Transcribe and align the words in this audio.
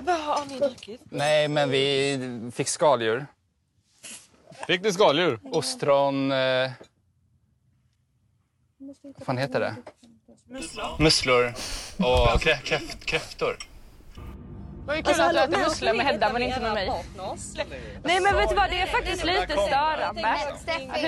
Dricka? 0.00 0.12
Vad 0.12 0.36
har 0.36 0.46
ni 0.46 0.58
druckit? 0.58 1.00
Nej, 1.04 1.48
men 1.48 1.70
vi 1.70 2.50
fick 2.54 2.68
skaldjur. 2.68 3.26
Fick 4.66 4.82
ni 4.82 4.92
skaldjur? 4.92 5.40
Ostron... 5.44 6.32
Eh... 6.32 6.70
Vad 9.02 9.26
fan 9.26 9.38
heter 9.38 9.60
det? 9.60 9.76
Musslor. 10.48 10.96
Musslor 10.98 11.54
och 11.98 12.40
krä 12.40 12.56
kräft 12.56 13.04
kräftor. 13.04 13.56
Vad 14.86 14.96
är 14.98 15.02
kul 15.02 15.20
att 15.20 15.32
du 15.32 15.38
äter 15.38 15.58
musslor 15.64 15.94
med 15.94 16.06
Hedda 16.06 16.32
men 16.32 16.42
inte 16.42 16.60
med 16.60 16.72
mig. 16.74 16.90
Nej 18.04 18.20
men 18.20 18.36
vet 18.36 18.48
du 18.48 18.54
vad, 18.54 18.70
det 18.70 18.80
är 18.80 18.86
faktiskt 18.86 19.24
lite 19.24 19.52
störande 19.52 20.28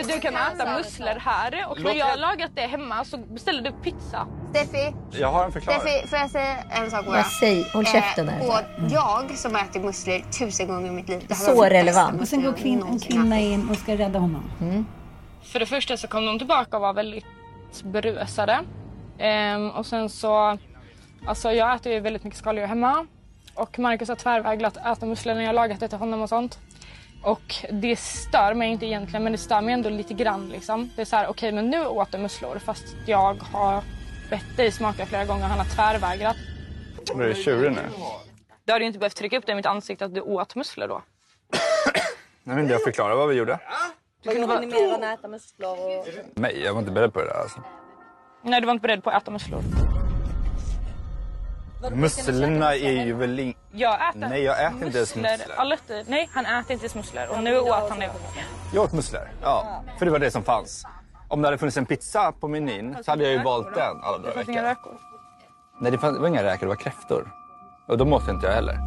att 0.01 0.09
du 0.09 0.21
kan 0.21 0.35
äta 0.37 0.79
musslor 0.79 1.19
här 1.21 1.67
och 1.69 1.81
när 1.81 1.95
jag 1.95 2.07
har 2.07 2.17
lagat 2.17 2.51
det 2.55 2.61
hemma 2.67 3.05
så 3.05 3.17
beställer 3.17 3.63
du 3.63 3.73
pizza. 3.73 4.27
Steffi, 4.51 4.95
Jag 5.11 5.29
har 5.29 5.45
en 5.45 5.53
förklaring. 5.53 5.81
Steffi, 5.81 6.07
får 6.09 6.19
jag 6.19 6.31
säga 6.31 6.57
en 6.71 6.91
sak 6.91 7.07
bara? 7.07 7.25
Säg, 7.25 7.63
håll 7.75 7.87
käften 7.87 8.27
där. 8.27 8.41
och 8.49 8.91
jag 8.91 9.39
som 9.39 9.55
har 9.55 9.63
ätit 9.63 9.83
musslor 9.85 10.19
tusen 10.39 10.69
gånger 10.69 10.89
i 10.89 10.91
mitt 10.93 11.09
liv. 11.09 11.25
Det 11.29 11.35
Så 11.35 11.55
var 11.55 11.71
relevant. 11.71 12.21
Och 12.21 12.29
sen 12.29 12.43
går 12.43 12.53
musslorna 12.53 12.77
kvin- 12.81 12.93
en 12.93 12.99
kvinna 12.99 13.41
in 13.41 13.71
och 13.71 13.77
ska 13.77 13.97
rädda 13.97 14.19
honom. 14.19 14.87
För 15.43 15.59
det 15.61 15.67
första 15.67 15.97
så 15.97 16.09
kom 16.09 16.27
de 16.27 16.39
tillbaka 16.39 16.77
och 16.77 16.83
var 16.83 16.93
väldigt 16.93 17.25
berusade. 17.85 18.61
Ehm, 19.19 19.71
och 19.71 19.87
sen 19.87 20.09
så, 20.09 20.59
alltså 21.27 21.53
jag 21.53 21.75
äter 21.75 21.93
ju 21.93 22.01
väldigt 22.01 22.25
mycket 22.25 22.39
skaldjur 22.39 22.67
hemma. 22.67 23.07
Och 23.55 23.79
Marcus 23.79 24.09
har 24.09 24.17
tvärvägrat 24.17 24.77
att 24.77 24.99
äta 24.99 25.07
musslor 25.07 25.35
när 25.35 25.45
jag 25.45 25.55
lagat 25.55 25.81
det 25.81 25.89
till 25.89 25.99
honom 25.99 26.23
och 26.23 26.29
sånt. 26.29 26.59
Och 27.23 27.55
det 27.71 27.97
stör 27.97 28.55
mig 28.55 28.71
inte 28.71 28.87
egentligen 28.87 29.23
men 29.23 29.33
det 29.33 29.39
stör 29.39 29.61
mig 29.61 29.75
ändå 29.75 29.89
lite 29.89 30.15
grann 30.15 30.49
liksom. 30.49 30.91
Det 30.97 31.01
är 31.01 31.07
så 31.07 31.17
här, 31.17 31.29
okej 31.29 31.53
men 31.53 31.71
nu 31.71 31.87
åt 31.87 32.13
du 32.13 32.19
musslor 32.19 32.59
fast 32.59 32.85
jag 33.07 33.35
har 33.35 33.83
bett 34.31 34.57
dig 34.57 34.73
smaka 34.73 35.07
flera 35.07 35.25
gånger 35.25 35.43
och 35.43 35.49
han 35.49 35.59
har 35.59 35.67
tvärvägrat. 35.67 36.37
Du 37.15 37.35
tjurig 37.35 37.73
nu? 37.73 37.83
Du 38.65 38.73
hade 38.73 38.85
ju 38.85 38.87
inte 38.87 38.99
behövt 38.99 39.17
trycka 39.17 39.39
upp 39.39 39.47
det 39.47 39.53
i 39.53 39.55
mitt 39.55 39.67
ansikte 39.67 40.05
att 40.05 40.15
du 40.15 40.21
åt 40.21 40.55
musslor 40.55 40.89
då. 40.89 41.03
Nej, 42.45 42.57
men 42.57 42.69
jag 42.69 42.83
förklarar 42.83 43.15
vad 43.15 43.29
vi 43.29 43.35
gjorde. 43.35 43.59
Vad 44.25 44.37
gjorde 44.37 44.61
ni 44.61 44.67
mer 44.67 44.95
än 44.95 45.05
äta 45.05 45.29
musslor? 45.29 45.71
Och... 45.71 46.07
Nej, 46.35 46.63
jag 46.65 46.73
var 46.73 46.81
inte 46.81 46.93
beredd 46.93 47.13
på 47.13 47.21
det 47.21 47.27
där 47.27 47.41
alltså. 47.41 47.63
Nej 48.43 48.61
du 48.61 48.67
var 48.67 48.73
inte 48.73 48.83
beredd 48.83 49.05
på 49.05 49.11
att 49.11 49.23
äta 49.23 49.31
musslor. 49.31 49.63
Musslorna 51.91 52.75
är 52.75 53.05
ju 53.05 53.13
väl 53.15 53.39
in... 53.39 53.55
Jag 53.73 54.09
äter 54.09 54.21
Nej, 54.29 54.43
jag 54.43 54.65
äter 54.65 54.85
inte 54.87 54.99
ens 54.99 55.17
musslor. 55.17 56.11
Nej 56.11 56.29
han 56.33 56.47
äter 56.47 56.73
inte 56.73 56.85
ens 56.85 56.95
musslor 56.95 57.27
och 57.31 57.43
nu 57.43 57.59
åt 57.61 57.89
han 57.91 57.99
det. 57.99 58.11
Jag 58.75 58.85
åt 58.85 58.93
musslor. 58.93 59.29
Ja, 59.43 59.83
för 59.99 60.05
det 60.07 60.13
var 60.13 60.19
det 60.19 60.31
som 60.31 60.43
fanns. 60.45 60.85
Om 61.29 61.43
det 61.43 61.49
hade 61.49 61.59
funnits 61.59 61.77
en 61.77 61.87
pizza 61.87 62.33
på 62.33 62.49
menyn 62.49 62.97
så 63.05 63.11
hade 63.11 63.25
jag 63.25 63.33
ju 63.33 63.43
valt 63.43 63.75
den 63.75 63.97
alla 64.03 64.19
Det 64.19 64.23
dagar 64.23 64.31
i 64.31 64.35
fanns 64.35 64.49
inga 64.49 64.63
räkor. 64.63 64.93
Nej, 65.81 65.93
det, 65.93 65.99
fanns, 65.99 66.15
det 66.17 66.21
var 66.21 66.29
inga 66.29 66.43
räkor, 66.45 66.67
det 66.67 66.69
var 66.69 66.77
kräftor. 66.77 67.29
Och 67.89 67.99
de 67.99 68.13
åt 68.13 68.29
inte 68.29 68.47
jag 68.47 68.55
heller. 68.55 68.79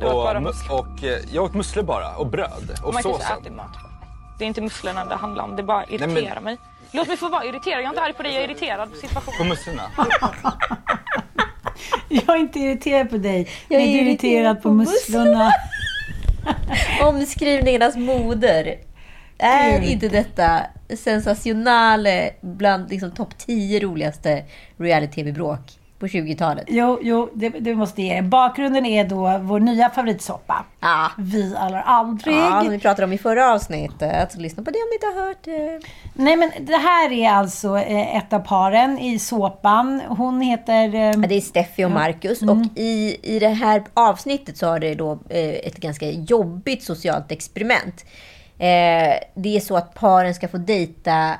Du 0.00 0.06
åt 0.06 0.12
bara 0.12 0.38
mu- 0.38 0.42
musslor. 0.44 0.80
och 0.80 1.04
eh, 1.04 1.18
jag 1.32 1.44
åt 1.44 1.54
musslor 1.54 1.82
bara 1.82 2.16
och 2.16 2.26
bröd 2.26 2.78
och 2.84 2.94
Man 2.94 3.02
såsen. 3.02 3.38
äta 3.42 3.50
mat. 3.52 3.70
Det 4.38 4.44
är 4.44 4.46
inte 4.48 4.60
musslorna 4.60 5.04
det 5.04 5.14
handlar 5.14 5.44
om, 5.44 5.56
det 5.56 5.62
bara 5.62 5.84
irriterar 5.86 6.34
men- 6.34 6.44
mig. 6.44 6.58
Låt 6.92 7.08
mig 7.08 7.16
få 7.16 7.28
vara 7.28 7.44
irriterad, 7.44 7.78
jag 7.78 7.84
är 7.84 7.88
inte 7.88 8.02
arg 8.02 8.12
på 8.12 8.22
dig, 8.22 8.34
jag 8.34 8.42
är 8.44 8.48
irriterad 8.50 8.88
på 8.88 8.94
På 8.94 9.00
situationen. 9.00 9.48
musslorna. 9.48 9.82
Jag 12.08 12.36
är 12.36 12.40
inte 12.40 12.58
irriterad 12.58 13.10
på 13.10 13.16
dig. 13.16 13.48
Jag 13.68 13.80
Jag 13.80 13.88
är 13.88 13.98
är 13.98 14.02
irriterad 14.02 14.62
på 14.62 14.70
musslorna. 14.72 15.52
Omskrivningarnas 17.02 17.96
moder. 17.96 18.76
Är 19.38 19.80
inte 19.82 20.08
detta 20.08 20.60
sensationale 20.96 22.30
bland 22.40 22.90
liksom 22.90 23.10
topp 23.10 23.38
10 23.38 23.80
roligaste 23.80 24.44
reality-tv-bråk 24.76 25.77
på 25.98 26.06
20-talet? 26.06 26.64
Jo, 26.68 26.98
jo 27.02 27.30
det, 27.34 27.48
det 27.48 27.74
måste 27.74 28.02
jag 28.02 28.16
ge. 28.16 28.22
Bakgrunden 28.22 28.86
är 28.86 29.04
då 29.04 29.38
vår 29.42 29.60
nya 29.60 29.90
favoritsoppa. 29.90 30.64
Ja. 30.80 31.10
Vi 31.18 31.54
alla 31.58 31.82
aldrig. 31.82 32.36
Ja, 32.36 32.60
som 32.62 32.70
vi 32.72 32.78
pratade 32.78 33.04
om 33.04 33.12
i 33.12 33.18
förra 33.18 33.52
avsnittet. 33.52 34.32
Så 34.32 34.40
lyssna 34.40 34.62
på 34.62 34.70
det 34.70 34.78
om 34.78 34.88
ni 34.90 34.94
inte 34.94 35.20
har 35.20 35.26
hört 35.26 35.44
det. 35.44 35.80
Nej, 36.14 36.36
men 36.36 36.50
det 36.60 36.76
här 36.76 37.12
är 37.12 37.30
alltså 37.30 37.78
eh, 37.78 38.16
ett 38.16 38.32
av 38.32 38.38
paren 38.40 38.98
i 38.98 39.18
såpan. 39.18 40.00
Hon 40.08 40.40
heter... 40.40 40.94
eh, 40.94 41.00
Ja, 41.00 41.12
det 41.28 41.34
är 41.34 41.40
Steffi 41.40 41.84
och 41.84 41.90
Marcus. 41.90 42.42
Och 42.42 42.56
i, 42.76 43.16
i 43.22 43.38
det 43.38 43.48
här 43.48 43.82
avsnittet 43.94 44.56
så 44.56 44.66
har 44.66 44.78
det 44.78 44.94
då 44.94 45.12
eh, 45.28 45.48
ett 45.48 45.76
ganska 45.76 46.10
jobbigt 46.10 46.82
socialt 46.82 47.32
experiment. 47.32 48.04
Det 49.34 49.56
är 49.56 49.60
så 49.60 49.76
att 49.76 49.94
paren 49.94 50.34
ska 50.34 50.48
få 50.48 50.56
dejta 50.58 51.34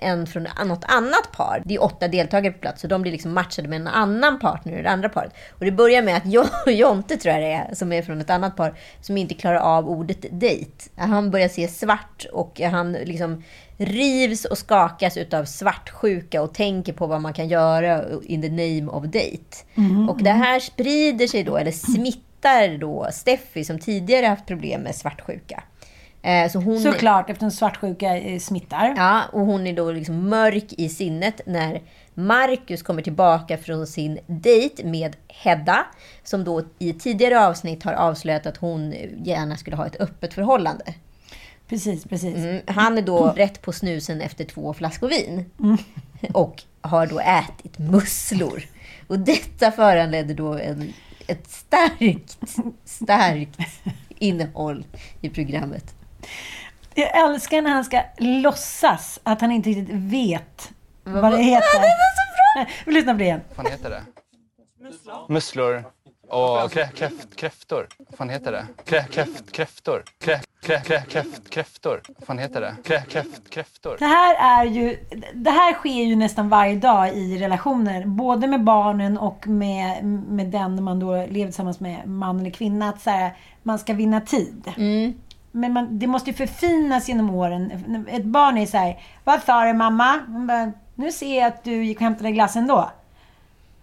en 0.00 0.26
från 0.26 0.46
något 0.66 0.84
annat 0.88 1.32
par. 1.32 1.62
Det 1.64 1.74
är 1.74 1.82
åtta 1.82 2.08
deltagare 2.08 2.52
på 2.52 2.58
plats, 2.58 2.80
så 2.80 2.86
de 2.88 3.02
blir 3.02 3.12
liksom 3.12 3.32
matchade 3.32 3.68
med 3.68 3.80
en 3.80 3.86
annan 3.86 4.38
partner 4.38 4.78
i 4.78 4.82
det 4.82 4.90
andra 4.90 5.08
paret. 5.08 5.32
Och 5.58 5.64
det 5.64 5.72
börjar 5.72 6.02
med 6.02 6.16
att 6.16 6.22
Jo- 6.26 6.44
Jonte, 6.72 7.16
tror 7.16 7.34
jag 7.34 7.42
det 7.42 7.52
är, 7.52 7.74
som 7.74 7.92
är 7.92 8.02
från 8.02 8.20
ett 8.20 8.30
annat 8.30 8.56
par, 8.56 8.74
som 9.00 9.16
inte 9.16 9.34
klarar 9.34 9.58
av 9.58 9.88
ordet 9.88 10.24
dejt. 10.30 10.70
Han 10.96 11.30
börjar 11.30 11.48
se 11.48 11.68
svart 11.68 12.26
och 12.32 12.60
han 12.60 12.92
liksom 12.92 13.42
rivs 13.76 14.44
och 14.44 14.58
skakas 14.58 15.16
utav 15.16 15.44
svartsjuka 15.44 16.42
och 16.42 16.54
tänker 16.54 16.92
på 16.92 17.06
vad 17.06 17.20
man 17.20 17.32
kan 17.32 17.48
göra 17.48 18.04
in 18.22 18.42
the 18.42 18.48
name 18.48 18.86
of 18.92 19.04
date. 19.04 19.56
Och 20.10 20.22
det 20.22 20.30
här 20.30 20.60
sprider 20.60 21.26
sig 21.26 21.42
då, 21.42 21.56
eller 21.56 21.70
smittar 21.72 22.78
då 22.78 23.08
Steffi 23.12 23.64
som 23.64 23.78
tidigare 23.78 24.26
haft 24.26 24.46
problem 24.46 24.80
med 24.80 24.94
svartsjuka. 24.94 25.62
Eh, 26.22 26.50
Så 26.50 26.58
hon, 26.58 26.80
Såklart, 26.80 27.30
eftersom 27.30 27.50
svartsjuka 27.50 28.16
eh, 28.18 28.38
smittar. 28.38 28.94
Ja, 28.96 29.22
och 29.32 29.40
hon 29.40 29.66
är 29.66 29.72
då 29.72 29.92
liksom 29.92 30.28
mörk 30.28 30.72
i 30.72 30.88
sinnet 30.88 31.40
när 31.46 31.82
Marcus 32.14 32.82
kommer 32.82 33.02
tillbaka 33.02 33.58
från 33.58 33.86
sin 33.86 34.18
dejt 34.26 34.84
med 34.84 35.16
Hedda, 35.28 35.86
som 36.24 36.44
då 36.44 36.62
i 36.78 36.92
tidigare 36.92 37.46
avsnitt 37.46 37.82
har 37.82 37.92
avslöjat 37.92 38.46
att 38.46 38.56
hon 38.56 38.94
gärna 39.24 39.56
skulle 39.56 39.76
ha 39.76 39.86
ett 39.86 40.00
öppet 40.00 40.34
förhållande. 40.34 40.84
Precis, 41.68 42.04
precis. 42.04 42.36
Mm, 42.36 42.60
han 42.66 42.98
är 42.98 43.02
då 43.02 43.28
rätt 43.36 43.62
på 43.62 43.72
snusen 43.72 44.20
efter 44.20 44.44
två 44.44 44.74
flaskor 44.74 45.08
vin. 45.08 45.44
Och 46.32 46.62
har 46.80 47.06
då 47.06 47.20
ätit 47.20 47.78
musslor. 47.78 48.62
Och 49.06 49.18
detta 49.18 49.70
föranledde 49.70 50.34
då 50.34 50.54
en, 50.54 50.92
ett 51.26 51.50
starkt, 51.50 52.38
starkt 52.84 53.58
innehåll 54.18 54.84
i 55.20 55.28
programmet. 55.28 55.94
Jag 56.94 57.18
älskar 57.24 57.62
när 57.62 57.70
han 57.70 57.84
ska 57.84 58.02
låtsas 58.18 59.20
att 59.22 59.40
han 59.40 59.52
inte 59.52 59.70
riktigt 59.70 59.94
vet 59.94 60.72
vad 61.04 61.32
det 61.32 61.42
heter. 61.42 61.80
Det 61.80 61.86
är 61.86 61.90
så 61.90 62.56
bra! 62.56 62.66
Vi 62.86 62.92
lyssnar 62.92 63.12
på 63.12 63.18
det 63.18 63.24
igen. 63.24 63.40
Vad 63.48 63.56
fan 63.56 63.72
heter 63.72 63.90
det? 63.90 64.02
Musslor 65.28 65.84
och 66.28 66.72
krä, 66.72 66.88
kräft, 66.88 67.36
kräftor. 67.36 67.88
Vad 67.98 68.18
fan 68.18 68.28
heter 68.28 68.52
det? 68.52 68.66
Krä, 68.84 69.04
kräft, 69.04 69.52
kräftor. 69.52 70.04
Krä, 70.18 70.40
krä, 70.62 70.80
krä, 70.80 71.02
kräft, 71.02 71.50
kräftor. 71.50 72.02
Vad 72.18 72.26
fan 72.26 72.38
heter 72.38 72.60
det? 72.60 72.76
Krä, 72.84 73.02
kräft, 73.02 73.50
kräftor. 73.50 73.96
Det 73.98 74.06
här 74.06 74.60
är 74.60 74.64
ju, 74.64 74.96
det 75.34 75.50
här 75.50 75.74
sker 75.74 76.04
ju 76.04 76.16
nästan 76.16 76.48
varje 76.48 76.76
dag 76.76 77.14
i 77.14 77.38
relationer. 77.38 78.06
Både 78.06 78.46
med 78.46 78.64
barnen 78.64 79.18
och 79.18 79.46
med, 79.46 80.04
med 80.04 80.46
den 80.46 80.84
man 80.84 81.00
då 81.00 81.16
lever 81.16 81.44
tillsammans 81.44 81.80
med, 81.80 82.08
man 82.08 82.40
eller 82.40 82.50
kvinna. 82.50 82.88
Att 82.88 83.00
så 83.00 83.10
här, 83.10 83.36
man 83.62 83.78
ska 83.78 83.92
vinna 83.92 84.20
tid. 84.20 84.72
Men 85.50 85.72
man, 85.72 85.98
det 85.98 86.06
måste 86.06 86.30
ju 86.30 86.36
förfinas 86.36 87.08
genom 87.08 87.30
åren. 87.30 88.06
Ett 88.08 88.24
barn 88.24 88.58
är 88.58 88.66
så 88.66 88.76
här, 88.76 89.00
vad 89.24 89.42
sa 89.42 89.64
du 89.64 89.72
mamma? 89.72 90.18
Bara, 90.28 90.72
nu 90.94 91.12
ser 91.12 91.38
jag 91.38 91.46
att 91.46 91.64
du 91.64 91.84
gick 91.84 91.96
och 91.96 92.02
hämtade 92.02 92.32
glass 92.32 92.56
ändå. 92.56 92.90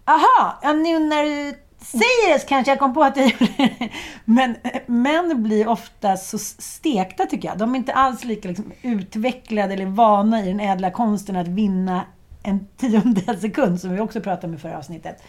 Aha, 0.04 0.58
ja, 0.62 0.72
nu 0.72 0.98
när 0.98 1.24
du 1.24 1.58
säger 1.84 2.32
det 2.32 2.38
så 2.38 2.46
kanske 2.46 2.72
jag 2.72 2.78
kom 2.78 2.94
på 2.94 3.02
att 3.02 3.16
jag 3.16 3.26
gjorde 3.26 3.52
det. 3.56 3.88
Men 4.24 4.56
män 4.86 5.42
blir 5.42 5.68
ofta 5.68 6.16
så 6.16 6.38
stekta 6.38 7.26
tycker 7.26 7.48
jag. 7.48 7.58
De 7.58 7.74
är 7.74 7.78
inte 7.78 7.92
alls 7.92 8.24
lika 8.24 8.48
liksom, 8.48 8.72
utvecklade 8.82 9.74
eller 9.74 9.86
vana 9.86 10.44
i 10.44 10.48
den 10.48 10.60
ädla 10.60 10.90
konsten 10.90 11.36
att 11.36 11.48
vinna 11.48 12.04
en 12.42 12.66
tiondel 12.76 13.40
sekund, 13.40 13.80
som 13.80 13.94
vi 13.94 14.00
också 14.00 14.20
pratade 14.20 14.46
om 14.46 14.54
i 14.54 14.58
förra 14.58 14.78
avsnittet. 14.78 15.22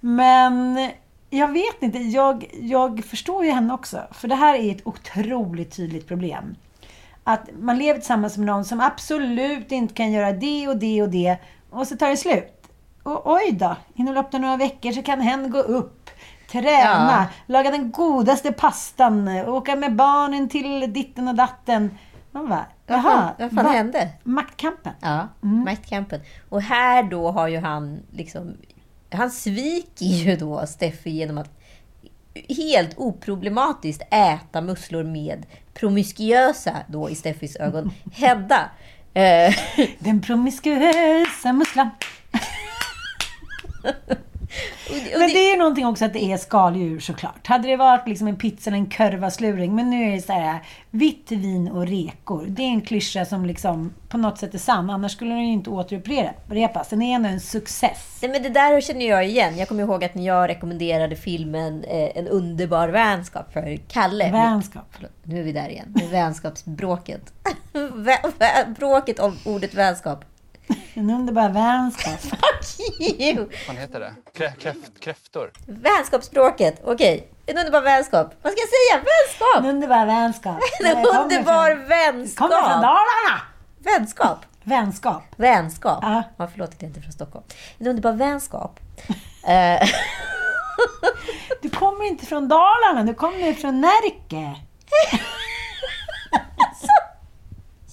Men 0.00 0.78
jag 1.30 1.52
vet 1.52 1.82
inte, 1.82 1.98
jag, 1.98 2.50
jag 2.60 3.04
förstår 3.04 3.44
ju 3.44 3.50
henne 3.50 3.74
också. 3.74 4.00
För 4.10 4.28
det 4.28 4.34
här 4.34 4.54
är 4.54 4.70
ett 4.74 4.86
otroligt 4.86 5.76
tydligt 5.76 6.08
problem. 6.08 6.56
Att 7.24 7.48
man 7.60 7.78
lever 7.78 7.98
tillsammans 8.00 8.36
med 8.36 8.46
någon 8.46 8.64
som 8.64 8.80
absolut 8.80 9.72
inte 9.72 9.94
kan 9.94 10.12
göra 10.12 10.32
det 10.32 10.68
och 10.68 10.76
det 10.76 11.02
och 11.02 11.08
det. 11.08 11.36
Och 11.70 11.86
så 11.86 11.96
tar 11.96 12.08
det 12.08 12.16
slut. 12.16 12.54
Och 13.02 13.32
oj 13.32 13.52
då, 13.52 13.76
inom 13.94 14.14
loppet 14.14 14.34
av 14.34 14.40
några 14.40 14.56
veckor 14.56 14.92
så 14.92 15.02
kan 15.02 15.20
hen 15.20 15.50
gå 15.50 15.58
upp, 15.58 16.10
träna, 16.50 17.26
laga 17.46 17.70
den 17.70 17.90
godaste 17.90 18.52
pastan, 18.52 19.28
åka 19.28 19.76
med 19.76 19.96
barnen 19.96 20.48
till 20.48 20.92
ditten 20.92 21.28
och 21.28 21.34
datten. 21.34 21.98
Man 22.32 22.48
bara, 22.48 22.66
Vad 22.86 23.02
fan, 23.02 23.12
jaha, 23.12 23.32
vad 23.38 23.50
fan 23.54 23.64
va- 23.64 23.70
hände? 23.70 24.08
Maktkampen. 24.22 24.92
Ja, 25.00 25.28
maktkampen. 25.40 26.20
Och 26.48 26.62
här 26.62 27.02
då 27.02 27.30
har 27.30 27.48
ju 27.48 27.58
han 27.60 28.00
liksom... 28.10 28.56
Han 29.10 29.30
sviker 29.30 30.06
ju 30.06 30.36
då 30.36 30.66
Steffi 30.66 31.10
genom 31.10 31.38
att 31.38 31.50
helt 32.48 32.98
oproblematiskt 32.98 34.02
äta 34.10 34.60
musslor 34.60 35.02
med 35.04 35.46
promiskuösa, 35.74 36.76
då 36.88 37.10
i 37.10 37.14
Steffis 37.14 37.56
ögon, 37.56 37.90
Hedda. 38.12 38.70
Eh, 39.14 39.54
Den 39.98 40.20
promiskuösa 40.22 41.52
musslan. 41.52 41.90
Men 45.18 45.28
det- 45.28 45.38
är 45.38 45.50
ju 45.52 45.58
någonting 45.58 45.86
också 45.86 46.04
att 46.04 46.12
det 46.12 46.24
är 46.24 46.36
skaldjur 46.36 47.00
såklart. 47.00 47.46
Hade 47.46 47.68
det 47.68 47.76
varit 47.76 48.08
liksom 48.08 48.26
en 48.28 48.36
pizza 48.36 48.70
eller 48.70 48.78
en 48.78 48.90
körvasluring, 48.90 49.74
men 49.74 49.90
nu 49.90 50.04
är 50.08 50.14
det 50.16 50.20
så 50.22 50.32
här 50.32 50.58
vitt 50.90 51.32
vin 51.32 51.68
och 51.68 51.86
rekor. 51.86 52.46
Det 52.48 52.62
är 52.62 52.66
en 52.66 52.80
klyscha 52.80 53.24
som 53.24 53.44
liksom 53.46 53.94
på 54.08 54.18
något 54.18 54.38
sätt 54.38 54.54
är 54.54 54.58
sann, 54.58 54.90
annars 54.90 55.12
skulle 55.12 55.30
den 55.34 55.46
ju 55.46 55.52
inte 55.52 55.70
återupprepas. 55.70 56.88
Den 56.88 57.02
är 57.02 57.14
ändå 57.14 57.28
en 57.28 57.40
success. 57.40 58.18
Nej, 58.22 58.30
men 58.30 58.42
det 58.42 58.48
där 58.48 58.80
känner 58.80 59.06
jag 59.08 59.26
igen. 59.26 59.58
Jag 59.58 59.68
kommer 59.68 59.82
ihåg 59.82 60.04
att 60.04 60.14
när 60.14 60.26
jag 60.26 60.48
rekommenderade 60.48 61.16
filmen 61.16 61.84
eh, 61.84 62.10
En 62.18 62.28
underbar 62.28 62.88
vänskap 62.88 63.52
för 63.52 63.76
Kalle. 63.88 64.30
Vänskap. 64.32 64.86
Förlåt, 64.90 65.12
nu 65.22 65.38
är 65.38 65.42
vi 65.42 65.52
där 65.52 65.68
igen. 65.68 65.94
Vänskapsbråket. 66.10 67.32
Vä- 67.72 68.32
vä- 68.38 68.74
Bråket 68.78 69.18
om 69.18 69.36
ordet 69.44 69.74
vänskap. 69.74 70.24
En 70.94 71.10
underbar 71.10 71.48
vänskap. 71.48 72.20
Fuck 72.20 72.80
you! 73.20 73.48
Vad 73.68 73.76
heter 73.76 74.00
det? 74.00 74.14
Krä, 74.34 74.52
kräft, 74.60 75.00
kräftor. 75.00 75.52
Vänskapsspråket. 75.66 76.80
Okej. 76.84 77.28
En 77.46 77.58
underbar 77.58 77.80
vänskap. 77.80 78.34
Vad 78.42 78.52
ska 78.52 78.60
jag 78.60 78.68
säga? 78.68 79.04
Vänskap! 79.14 79.64
En 79.64 79.70
underbar 79.76 80.06
vänskap. 80.06 80.58
En 80.80 80.96
underbar 80.96 81.76
från- 81.76 81.88
vänskap! 81.88 82.50
Kommer 82.50 82.62
från 82.62 82.80
Dalarna! 82.82 83.40
Vänskap. 83.78 84.38
Vänskap. 84.64 85.22
Vänskap. 85.36 85.98
Ja. 86.02 86.22
Ja, 86.36 86.48
förlåt 86.52 86.68
att 86.68 86.82
jag 86.82 86.88
inte 86.88 87.00
är 87.00 87.02
från 87.02 87.12
Stockholm. 87.12 87.44
En 87.78 87.86
underbar 87.86 88.12
vänskap. 88.12 88.80
Eh, 89.48 89.88
Du 91.62 91.70
kommer 91.70 92.04
inte 92.06 92.26
från 92.26 92.48
Dalarna, 92.48 93.02
du 93.02 93.14
kommer 93.14 93.52
från 93.54 93.80
Närke. 93.80 94.54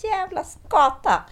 Jävla 0.04 0.44
skata. 0.44 1.24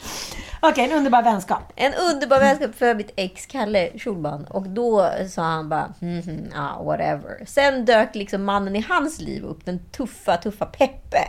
Okej, 0.61 0.85
en 0.85 0.97
underbar 0.97 1.23
vänskap. 1.23 1.73
En 1.75 1.93
underbar 2.11 2.39
vänskap 2.39 2.75
för 2.75 2.95
mitt 2.95 3.13
ex 3.15 3.45
Kalle 3.45 3.89
Schulman. 3.97 4.45
Och 4.45 4.69
då 4.69 5.09
sa 5.29 5.41
han 5.41 5.69
bara, 5.69 5.93
mm, 6.01 6.19
mm, 6.19 6.45
ja, 6.53 6.83
whatever. 6.83 7.45
Sen 7.45 7.85
dök 7.85 8.15
liksom 8.15 8.43
mannen 8.43 8.75
i 8.75 8.85
hans 8.89 9.21
liv 9.21 9.43
upp, 9.43 9.65
den 9.65 9.79
tuffa, 9.91 10.37
tuffa 10.37 10.65
Peppe. 10.65 11.19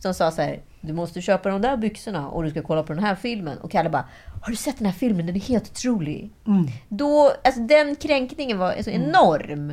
Som 0.00 0.14
sa 0.14 0.30
så 0.30 0.42
här, 0.42 0.62
du 0.80 0.92
måste 0.92 1.20
köpa 1.22 1.48
de 1.48 1.62
där 1.62 1.76
byxorna 1.76 2.28
och 2.28 2.42
du 2.42 2.50
ska 2.50 2.62
kolla 2.62 2.82
på 2.82 2.92
den 2.92 3.04
här 3.04 3.14
filmen. 3.14 3.58
Och 3.58 3.70
Kalle 3.70 3.90
bara, 3.90 4.08
har 4.42 4.50
du 4.50 4.56
sett 4.56 4.78
den 4.78 4.86
här 4.86 4.94
filmen? 4.94 5.26
Den 5.26 5.36
är 5.36 5.40
helt 5.40 5.70
otrolig. 5.70 6.32
Då, 6.88 7.32
alltså 7.44 7.60
den 7.60 7.96
kränkningen 7.96 8.58
var 8.58 8.82
så 8.82 8.90
enorm. 8.90 9.72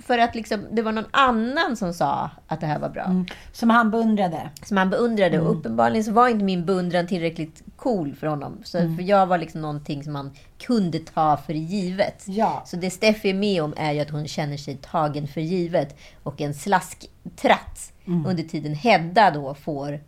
För 0.00 0.18
att 0.18 0.34
liksom, 0.34 0.66
det 0.72 0.82
var 0.82 0.92
någon 0.92 1.06
annan 1.10 1.76
som 1.76 1.94
sa 1.94 2.30
att 2.46 2.60
det 2.60 2.66
här 2.66 2.78
var 2.78 2.88
bra. 2.88 3.24
Som 3.52 3.70
han 3.70 3.90
beundrade. 3.90 4.50
Som 4.62 4.76
han 4.76 4.90
beundrade. 4.90 5.40
Och 5.40 5.58
uppenbarligen 5.58 6.04
så 6.04 6.12
var 6.12 6.28
inte 6.28 6.44
min 6.44 6.64
beundran 6.66 7.06
tillräckligt 7.06 7.62
cool 7.76 8.14
för 8.14 8.26
honom. 8.26 8.60
Så, 8.64 8.78
För 8.78 9.02
jag 9.02 9.26
var 9.26 9.38
liksom 9.38 9.60
någonting 9.60 10.04
som 10.04 10.12
man 10.12 10.30
kunde 10.58 10.98
ta 10.98 11.36
för 11.36 11.52
givet. 11.52 12.24
Ja. 12.26 12.62
Så 12.66 12.76
det 12.76 12.90
Steffi 12.90 13.30
är 13.30 13.34
med 13.34 13.62
om 13.62 13.74
är 13.76 13.92
ju 13.92 14.00
att 14.00 14.10
hon 14.10 14.28
känner 14.28 14.56
sig 14.56 14.76
tagen 14.76 15.28
för 15.28 15.40
givet. 15.40 15.96
Och 16.22 16.40
en 16.40 16.54
slasktratt 16.54 17.92
under 18.26 18.42
tiden 18.42 18.74
Hedda 18.74 19.30
då 19.30 19.54
får 19.54 20.00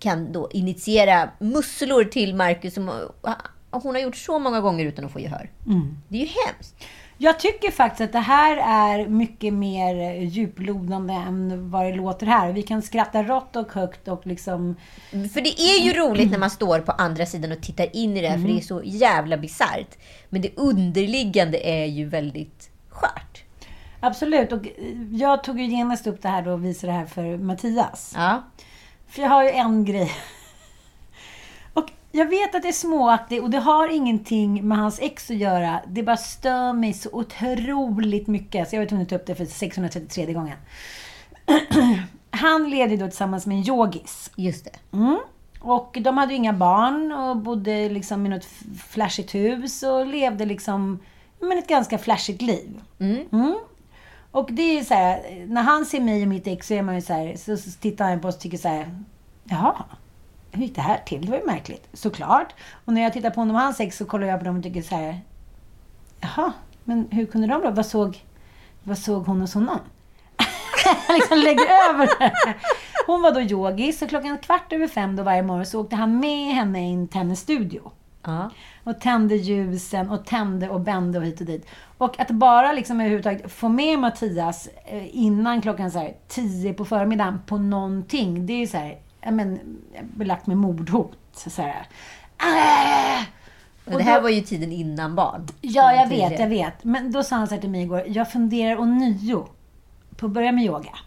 kan 0.00 0.32
då 0.32 0.50
initiera 0.52 1.30
musslor 1.38 2.04
till 2.04 2.34
Marcus. 2.34 2.74
Som 2.74 2.90
hon 3.70 3.94
har 3.94 4.02
gjort 4.02 4.16
så 4.16 4.38
många 4.38 4.60
gånger 4.60 4.84
utan 4.84 5.04
att 5.04 5.12
få 5.12 5.20
gehör. 5.20 5.50
Det 6.08 6.16
är 6.16 6.22
ju 6.22 6.28
hemskt. 6.46 6.74
Jag 7.18 7.38
tycker 7.40 7.70
faktiskt 7.70 8.00
att 8.00 8.12
det 8.12 8.18
här 8.18 8.56
är 8.56 9.08
mycket 9.08 9.54
mer 9.54 10.20
djuplodande 10.20 11.14
än 11.14 11.70
vad 11.70 11.84
det 11.84 11.92
låter 11.94 12.26
här. 12.26 12.52
Vi 12.52 12.62
kan 12.62 12.82
skratta 12.82 13.22
rått 13.22 13.56
och 13.56 13.72
högt 13.72 14.08
och 14.08 14.26
liksom... 14.26 14.76
För 15.10 15.40
det 15.40 15.60
är 15.60 15.84
ju 15.84 15.92
roligt 15.92 16.30
när 16.30 16.38
man 16.38 16.50
står 16.50 16.80
på 16.80 16.92
andra 16.92 17.26
sidan 17.26 17.52
och 17.52 17.60
tittar 17.62 17.96
in 17.96 18.16
i 18.16 18.20
det 18.20 18.28
här, 18.28 18.38
för 18.38 18.48
det 18.48 18.58
är 18.58 18.60
så 18.60 18.82
jävla 18.84 19.36
bisarrt. 19.36 19.98
Men 20.28 20.42
det 20.42 20.56
underliggande 20.56 21.68
är 21.68 21.86
ju 21.86 22.08
väldigt 22.08 22.70
skört. 22.88 23.44
Absolut. 24.00 24.52
Och 24.52 24.66
jag 25.12 25.44
tog 25.44 25.60
ju 25.60 25.66
genast 25.66 26.06
upp 26.06 26.22
det 26.22 26.28
här 26.28 26.42
då 26.42 26.52
och 26.52 26.64
visade 26.64 26.92
det 26.92 26.98
här 26.98 27.06
för 27.06 27.38
Mattias. 27.38 28.12
Ja. 28.16 28.42
För 29.08 29.22
jag 29.22 29.28
har 29.28 29.44
ju 29.44 29.50
en 29.50 29.84
grej. 29.84 30.12
Jag 32.16 32.26
vet 32.26 32.54
att 32.54 32.62
det 32.62 32.68
är 32.68 32.72
småaktigt 32.72 33.42
och 33.42 33.50
det 33.50 33.58
har 33.58 33.88
ingenting 33.88 34.68
med 34.68 34.78
hans 34.78 35.00
ex 35.00 35.30
att 35.30 35.36
göra. 35.36 35.80
Det 35.86 36.02
bara 36.02 36.16
stör 36.16 36.72
mig 36.72 36.92
så 36.92 37.08
otroligt 37.12 38.26
mycket. 38.26 38.68
Så 38.68 38.76
jag 38.76 38.80
var 38.80 38.86
tvungen 38.86 39.02
att 39.02 39.08
ta 39.08 39.16
upp 39.16 39.26
det 39.26 39.34
för 39.34 39.44
633 39.44 40.32
gången. 40.32 40.56
Han 42.30 42.70
levde 42.70 42.96
då 42.96 43.06
tillsammans 43.06 43.46
med 43.46 43.56
en 43.56 43.68
yogis. 43.68 44.30
Just 44.36 44.64
det. 44.64 44.96
Mm. 44.96 45.18
Och 45.60 45.98
de 46.00 46.18
hade 46.18 46.32
ju 46.32 46.36
inga 46.36 46.52
barn 46.52 47.12
och 47.12 47.36
bodde 47.36 47.88
liksom 47.88 48.26
i 48.26 48.28
något 48.28 48.48
flashigt 48.88 49.34
hus 49.34 49.82
och 49.82 50.06
levde 50.06 50.44
liksom 50.44 50.98
men 51.40 51.58
ett 51.58 51.68
ganska 51.68 51.98
flashigt 51.98 52.42
liv. 52.42 52.80
Mm. 52.98 53.58
Och 54.30 54.48
det 54.52 54.78
är 54.78 54.84
så 54.84 54.94
här, 54.94 55.44
när 55.48 55.62
han 55.62 55.84
ser 55.86 56.00
mig 56.00 56.22
och 56.22 56.28
mitt 56.28 56.46
ex 56.46 56.66
så 56.66 56.74
är 56.74 56.82
man 56.82 56.94
ju 56.94 57.00
så 57.00 57.12
här, 57.12 57.36
så, 57.36 57.56
så 57.56 57.70
tittar 57.70 58.08
han 58.08 58.20
på 58.20 58.28
oss 58.28 58.34
och 58.34 58.40
tycker 58.40 58.58
så 58.58 58.68
här, 58.68 59.04
jaha, 59.44 59.84
hur 60.56 60.62
gick 60.62 60.74
det 60.74 60.82
här 60.82 61.02
till? 61.06 61.26
Det 61.26 61.30
var 61.30 61.38
ju 61.38 61.46
märkligt. 61.46 61.88
Såklart. 61.92 62.54
Och 62.84 62.92
när 62.92 63.02
jag 63.02 63.12
tittar 63.12 63.30
på 63.30 63.40
honom 63.40 63.56
och 63.56 63.62
hans 63.62 63.80
ex 63.80 63.96
så 63.96 64.04
kollar 64.04 64.26
jag 64.26 64.38
på 64.38 64.44
dem 64.44 64.56
och 64.56 64.62
tycker 64.62 64.82
så 64.82 64.94
här, 64.94 65.20
jaha, 66.20 66.52
men 66.84 67.08
hur 67.10 67.26
kunde 67.26 67.46
de 67.46 67.62
då? 67.62 67.70
Vad 67.70 67.86
såg, 67.86 68.24
vad 68.82 68.98
såg 68.98 69.26
hon 69.26 69.40
hos 69.40 69.54
honom? 69.54 69.78
Liksom 71.08 71.38
lägger 71.38 71.90
över 71.90 72.06
det. 72.18 72.54
Hon 73.06 73.22
var 73.22 73.32
då 73.32 73.40
yogis 73.40 74.02
och 74.02 74.08
klockan 74.08 74.38
kvart 74.38 74.72
över 74.72 74.88
fem 74.88 75.16
då 75.16 75.22
varje 75.22 75.42
morgon 75.42 75.66
så 75.66 75.80
åkte 75.80 75.96
han 75.96 76.20
med 76.20 76.54
henne 76.54 76.80
in 76.80 77.08
till 77.08 77.18
hennes 77.18 77.40
studio. 77.40 77.92
Ja. 78.22 78.50
Och 78.84 79.00
tände 79.00 79.36
ljusen 79.36 80.10
och 80.10 80.26
tände 80.26 80.68
och 80.68 80.80
bände 80.80 81.18
och 81.18 81.24
hit 81.24 81.40
och 81.40 81.46
dit. 81.46 81.66
Och 81.98 82.20
att 82.20 82.30
bara 82.30 82.72
liksom 82.72 83.00
överhuvudtaget 83.00 83.52
få 83.52 83.68
med 83.68 83.98
Mattias 83.98 84.68
eh, 84.86 85.16
innan 85.16 85.62
klockan 85.62 85.90
så 85.90 85.98
här 85.98 86.14
tio 86.28 86.74
på 86.74 86.84
förmiddagen 86.84 87.40
på 87.46 87.58
någonting. 87.58 88.46
Det 88.46 88.52
är 88.52 88.58
ju 88.58 88.66
så 88.66 88.76
här, 88.76 88.98
ja, 89.20 89.30
men, 89.30 89.78
belagt 90.02 90.46
med 90.46 90.56
mordhot. 90.56 91.18
Så 91.32 91.62
här. 91.62 91.86
Ah! 92.36 93.24
Och 93.84 93.98
det 93.98 94.02
här 94.02 94.20
var 94.20 94.28
ju 94.28 94.40
tiden 94.40 94.72
innan 94.72 95.14
barn. 95.14 95.46
Ja, 95.60 95.92
jag 95.92 96.08
vet, 96.08 96.38
jag 96.38 96.48
vet. 96.48 96.84
Men 96.84 97.12
då 97.12 97.22
sa 97.22 97.36
han 97.36 97.48
så 97.48 97.54
här 97.54 97.60
till 97.60 97.70
mig 97.70 97.82
igår, 97.82 98.04
jag 98.06 98.32
funderar 98.32 98.80
ånyo 98.80 99.48
på 100.16 100.26
att 100.26 100.32
börja 100.32 100.52
med 100.52 100.64
yoga. 100.64 100.98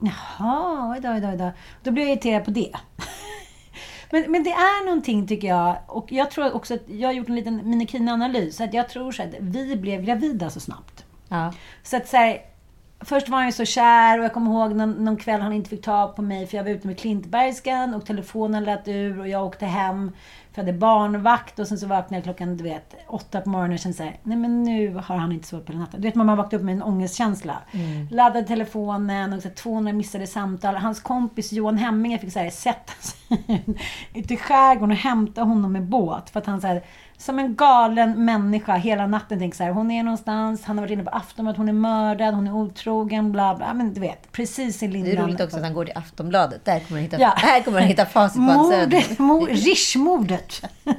Jaha, 0.00 0.92
oj 0.92 1.00
då, 1.00 1.08
oj 1.08 1.20
då, 1.20 1.44
då. 1.44 1.50
Då 1.82 1.90
blev 1.90 2.06
jag 2.06 2.12
irriterad 2.12 2.44
på 2.44 2.50
det. 2.50 2.72
Men, 4.12 4.32
men 4.32 4.42
det 4.42 4.50
är 4.50 4.86
någonting 4.86 5.26
tycker 5.26 5.48
jag, 5.48 5.76
och 5.86 6.12
jag 6.12 6.30
tror 6.30 6.54
också 6.54 6.74
att 6.74 6.88
jag 6.88 7.08
har 7.08 7.12
gjort 7.12 7.28
en 7.28 7.34
liten 7.34 7.60
minikin-analys, 7.64 8.60
att 8.60 8.74
jag 8.74 8.88
tror 8.88 9.12
så 9.12 9.22
att 9.22 9.34
vi 9.40 9.76
blev 9.76 10.02
gravida 10.02 10.50
så 10.50 10.60
snabbt. 10.60 11.04
Ja. 11.28 11.52
Så 11.82 11.96
att 11.96 12.08
så 12.08 12.16
här, 12.16 12.42
Först 13.04 13.28
var 13.28 13.38
han 13.38 13.46
ju 13.46 13.52
så 13.52 13.64
kär 13.64 14.18
och 14.18 14.24
jag 14.24 14.32
kommer 14.32 14.50
ihåg 14.50 14.76
någon, 14.76 15.04
någon 15.04 15.16
kväll 15.16 15.40
han 15.40 15.52
inte 15.52 15.70
fick 15.70 15.82
tag 15.82 16.16
på 16.16 16.22
mig 16.22 16.46
för 16.46 16.56
jag 16.56 16.64
var 16.64 16.70
ute 16.70 16.86
med 16.86 16.98
Klintbergskan 16.98 17.94
och 17.94 18.06
telefonen 18.06 18.64
lät 18.64 18.88
ur 18.88 19.20
och 19.20 19.28
jag 19.28 19.46
åkte 19.46 19.66
hem. 19.66 20.12
För 20.52 20.62
jag 20.62 20.66
hade 20.66 20.78
barnvakt 20.78 21.58
och 21.58 21.68
sen 21.68 21.78
så 21.78 21.86
vaknade 21.86 22.16
jag 22.16 22.24
klockan 22.24 22.56
du 22.56 22.64
vet, 22.64 22.94
åtta 23.08 23.40
på 23.40 23.48
morgonen 23.48 23.72
och 23.72 23.78
kände 23.78 23.96
såhär, 23.96 24.18
nej 24.22 24.36
men 24.36 24.62
nu 24.62 24.94
har 24.94 25.16
han 25.16 25.32
inte 25.32 25.48
sovit 25.48 25.66
på 25.66 25.72
hela 25.72 25.84
natten. 25.84 26.00
Du 26.00 26.08
vet 26.08 26.14
man 26.14 26.26
vaknade 26.26 26.56
upp 26.56 26.62
med 26.62 26.74
en 26.74 26.82
ångestkänsla. 26.82 27.58
Laddade 28.10 28.46
telefonen 28.46 29.32
och 29.32 29.42
så 29.42 29.48
här, 29.48 29.54
200 29.54 29.92
missade 29.92 30.26
samtal. 30.26 30.74
Hans 30.74 31.00
kompis 31.00 31.52
Johan 31.52 31.78
Hemminge 31.78 32.18
fick 32.18 32.32
så 32.32 32.38
här, 32.38 32.50
sätta 32.50 32.92
sig 33.00 33.16
ute 34.14 34.34
i 34.34 34.36
skärgården 34.36 34.90
och 34.90 34.96
hämta 34.96 35.42
honom 35.42 35.72
med 35.72 35.82
båt. 35.84 36.30
För 36.30 36.40
att 36.40 36.46
han 36.46 36.60
så 36.60 36.66
här, 36.66 36.82
som 37.20 37.38
en 37.38 37.54
galen 37.54 38.24
människa 38.24 38.74
hela 38.76 39.06
natten 39.06 39.38
tänker 39.38 39.56
så 39.56 39.64
här, 39.64 39.70
hon 39.70 39.90
är 39.90 40.02
någonstans, 40.02 40.64
han 40.64 40.78
har 40.78 40.84
varit 40.84 40.92
inne 40.92 41.04
på 41.04 41.10
Aftonbladet, 41.10 41.56
hon 41.58 41.68
är 41.68 41.72
mördad, 41.72 42.34
hon 42.34 42.46
är 42.46 42.54
otrogen, 42.54 43.32
bla 43.32 43.54
bla. 43.54 43.74
Men 43.74 43.94
du 43.94 44.00
vet, 44.00 44.32
precis 44.32 44.82
i 44.82 44.86
Det 44.86 44.92
linjen. 44.92 45.18
är 45.18 45.22
roligt 45.22 45.40
också 45.40 45.56
att 45.56 45.62
han 45.62 45.74
går 45.74 45.84
till 45.84 45.96
Aftonbladet. 45.96 46.64
Där 46.64 46.80
kommer 46.80 47.00
han 47.00 47.02
hitta, 47.02 47.20
Ja. 47.20 47.32
här 47.36 47.60
kommer 47.62 47.78
han 47.78 47.88
hitta 47.88 48.06
facit 48.06 48.36
på. 48.36 48.40
Mordet, 48.42 49.18
mor, 49.18 49.46
Rish-mordet. 49.46 50.62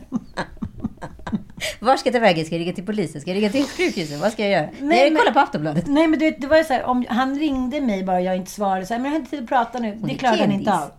Var 1.79 1.97
ska 1.97 2.07
jag 2.09 2.13
ta 2.13 2.19
vägen? 2.19 2.45
Ska 2.45 2.55
jag 2.55 2.59
ringa 2.61 2.73
till 2.73 2.85
polisen? 2.85 3.21
Ska 3.21 3.29
jag 3.29 3.37
ringa 3.37 3.49
till 3.49 3.65
sjukhuset? 3.65 4.19
Vad 4.21 4.31
ska 4.31 4.41
jag 4.41 4.51
göra? 4.51 4.61
Nej, 4.61 4.79
Nej, 4.81 5.11
men- 5.11 5.19
kollar 5.19 5.31
på 5.31 5.39
Aftonbladet. 5.39 5.87
Nej 5.87 6.07
men 6.07 6.19
du 6.19 6.25
vet, 6.25 6.41
det 6.41 6.47
var 6.47 6.57
ju 6.57 6.63
så 6.63 6.73
här, 6.73 6.83
om 6.83 7.05
han 7.09 7.39
ringde 7.39 7.81
mig 7.81 8.03
bara 8.03 8.15
och 8.15 8.21
jag 8.23 8.35
inte 8.35 8.51
svarade 8.51 8.85
så 8.85 8.93
här, 8.93 9.01
men 9.01 9.05
jag 9.11 9.11
har 9.11 9.19
inte 9.19 9.31
tid 9.31 9.43
att 9.43 9.49
prata 9.49 9.79
nu. 9.79 9.95
det 10.03 10.13
är 10.13 10.17
klarade 10.17 10.41
han 10.41 10.51
inte 10.51 10.73
av. 10.73 10.91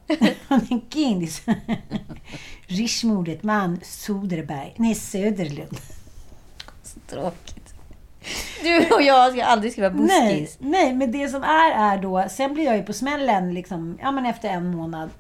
Han 0.49 0.61
är 0.71 0.73
en 0.73 0.81
kendis. 2.73 3.03
Rish-mordet, 3.05 3.43
man 3.43 3.81
Soderberg. 3.83 4.75
Nej, 4.77 4.95
Söderlund. 4.95 5.77
Så 6.83 7.01
tråkigt. 7.01 7.75
Du 8.63 8.95
och 8.95 9.03
jag 9.03 9.33
ska 9.33 9.45
aldrig 9.45 9.73
skriva 9.73 9.89
Nej, 9.89 10.41
buskis. 10.41 10.59
nej, 10.61 10.95
men 10.95 11.13
det 11.13 11.29
som 11.29 11.43
är 11.43 11.71
är 11.71 11.99
då, 12.03 12.25
sen 12.31 12.55
blir 12.55 12.65
jag 12.65 12.77
ju 12.77 12.83
på 12.83 12.93
smällen 12.93 13.55
liksom, 13.55 13.99
ja 14.03 14.11
men 14.11 14.27
efter 14.27 14.49
en 14.49 14.77
månad. 14.77 15.11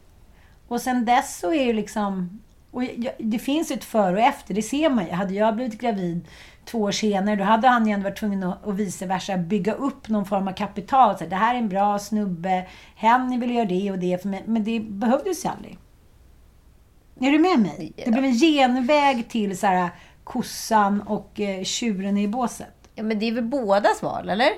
Och 0.69 0.81
sen 0.81 1.05
dess 1.05 1.39
så 1.39 1.53
är 1.53 1.65
ju 1.65 1.73
liksom, 1.73 2.41
och 2.71 2.85
jag, 2.85 3.13
det 3.19 3.39
finns 3.39 3.71
ett 3.71 3.85
före 3.85 4.13
och 4.13 4.21
efter, 4.21 4.55
det 4.55 4.63
ser 4.63 4.91
man 4.91 5.07
ju. 5.07 5.13
Hade 5.13 5.35
jag 5.35 5.55
blivit 5.57 5.81
gravid 5.81 6.29
två 6.65 6.79
år 6.79 6.93
senare, 6.93 7.37
då 7.37 7.45
hade 7.45 7.69
han 7.69 7.87
ju 7.87 7.93
ändå 7.93 8.05
varit 8.05 8.19
tvungen 8.19 8.43
att, 8.43 8.65
och 8.65 8.81
vice 8.81 9.07
versa, 9.07 9.37
bygga 9.37 9.73
upp 9.73 10.09
någon 10.09 10.27
form 10.27 10.49
av 10.49 10.53
kapital. 10.53 11.19
Så 11.19 11.25
här, 11.25 11.31
det 11.31 11.37
här 11.37 11.55
är 11.55 11.59
en 11.59 11.69
bra 11.69 11.99
snubbe, 11.99 12.67
hen 12.97 13.41
vill 13.41 13.55
göra 13.55 13.65
det 13.65 13.91
och 13.91 13.99
det 13.99 14.23
för 14.23 14.29
mig. 14.29 14.43
Men 14.47 14.65
det 14.65 14.81
behövdes 14.81 15.45
ju 15.45 15.49
aldrig. 15.49 15.79
Är 17.23 17.31
du 17.31 17.39
med 17.39 17.59
mig? 17.59 17.93
Det 17.97 18.11
blev 18.11 18.25
en 18.25 18.33
genväg 18.33 19.29
till 19.29 19.59
så 19.59 19.67
här, 19.67 19.91
kossan 20.25 21.01
och 21.01 21.41
eh, 21.41 21.65
tjuren 21.65 22.19
i 22.19 22.29
båset. 22.29 22.89
Ja, 22.95 23.03
men 23.03 23.19
det 23.19 23.29
är 23.29 23.33
väl 23.33 23.45
bådas 23.45 24.03
val, 24.03 24.29
eller? 24.29 24.51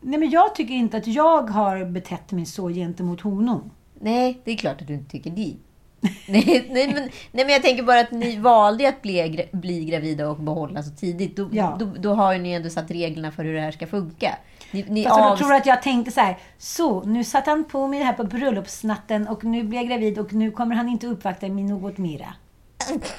Nej, 0.00 0.18
men 0.18 0.30
jag 0.30 0.54
tycker 0.54 0.74
inte 0.74 0.96
att 0.96 1.06
jag 1.06 1.50
har 1.50 1.84
betett 1.84 2.32
mig 2.32 2.46
så 2.46 2.68
gentemot 2.68 3.20
honom. 3.20 3.70
Nej, 4.00 4.40
det 4.44 4.52
är 4.52 4.56
klart 4.56 4.80
att 4.80 4.86
du 4.86 4.94
inte 4.94 5.10
tycker 5.10 5.30
det. 5.30 5.56
nej, 6.28 6.66
nej, 6.70 6.86
men, 6.94 6.94
nej, 7.32 7.44
men 7.44 7.48
jag 7.48 7.62
tänker 7.62 7.82
bara 7.82 8.00
att 8.00 8.10
ni 8.10 8.36
valde 8.36 8.88
att 8.88 9.02
bli, 9.02 9.48
bli 9.52 9.84
gravida 9.84 10.28
och 10.28 10.36
behålla 10.36 10.82
så 10.82 10.90
tidigt. 10.90 11.36
Då, 11.36 11.48
Ja. 11.52 11.76
då, 11.80 11.84
då 11.98 12.14
har 12.14 12.32
ju 12.32 12.38
ni 12.38 12.52
ändå 12.52 12.70
satt 12.70 12.90
reglerna 12.90 13.30
för 13.32 13.44
hur 13.44 13.54
det 13.54 13.60
här 13.60 13.70
ska 13.70 13.86
funka. 13.86 14.34
Ni, 14.70 14.84
ni 14.88 15.04
Fast 15.04 15.18
jag 15.18 15.32
avs- 15.32 15.38
tror 15.38 15.54
att 15.54 15.66
jag 15.66 15.82
tänkte 15.82 16.10
så 16.12 16.20
här, 16.20 16.38
så 16.58 17.02
nu 17.02 17.24
satte 17.24 17.50
han 17.50 17.64
på 17.64 17.86
mig 17.86 17.98
det 17.98 18.04
här 18.04 18.12
på 18.12 18.24
bröllopsnatten 18.24 19.28
och 19.28 19.44
nu 19.44 19.62
blir 19.62 19.78
jag 19.78 19.88
gravid 19.88 20.18
och 20.18 20.32
nu 20.32 20.50
kommer 20.50 20.74
han 20.74 20.88
inte 20.88 21.06
uppvakta 21.06 21.48
mig 21.48 21.64
något 21.64 21.98
mera. 21.98 22.34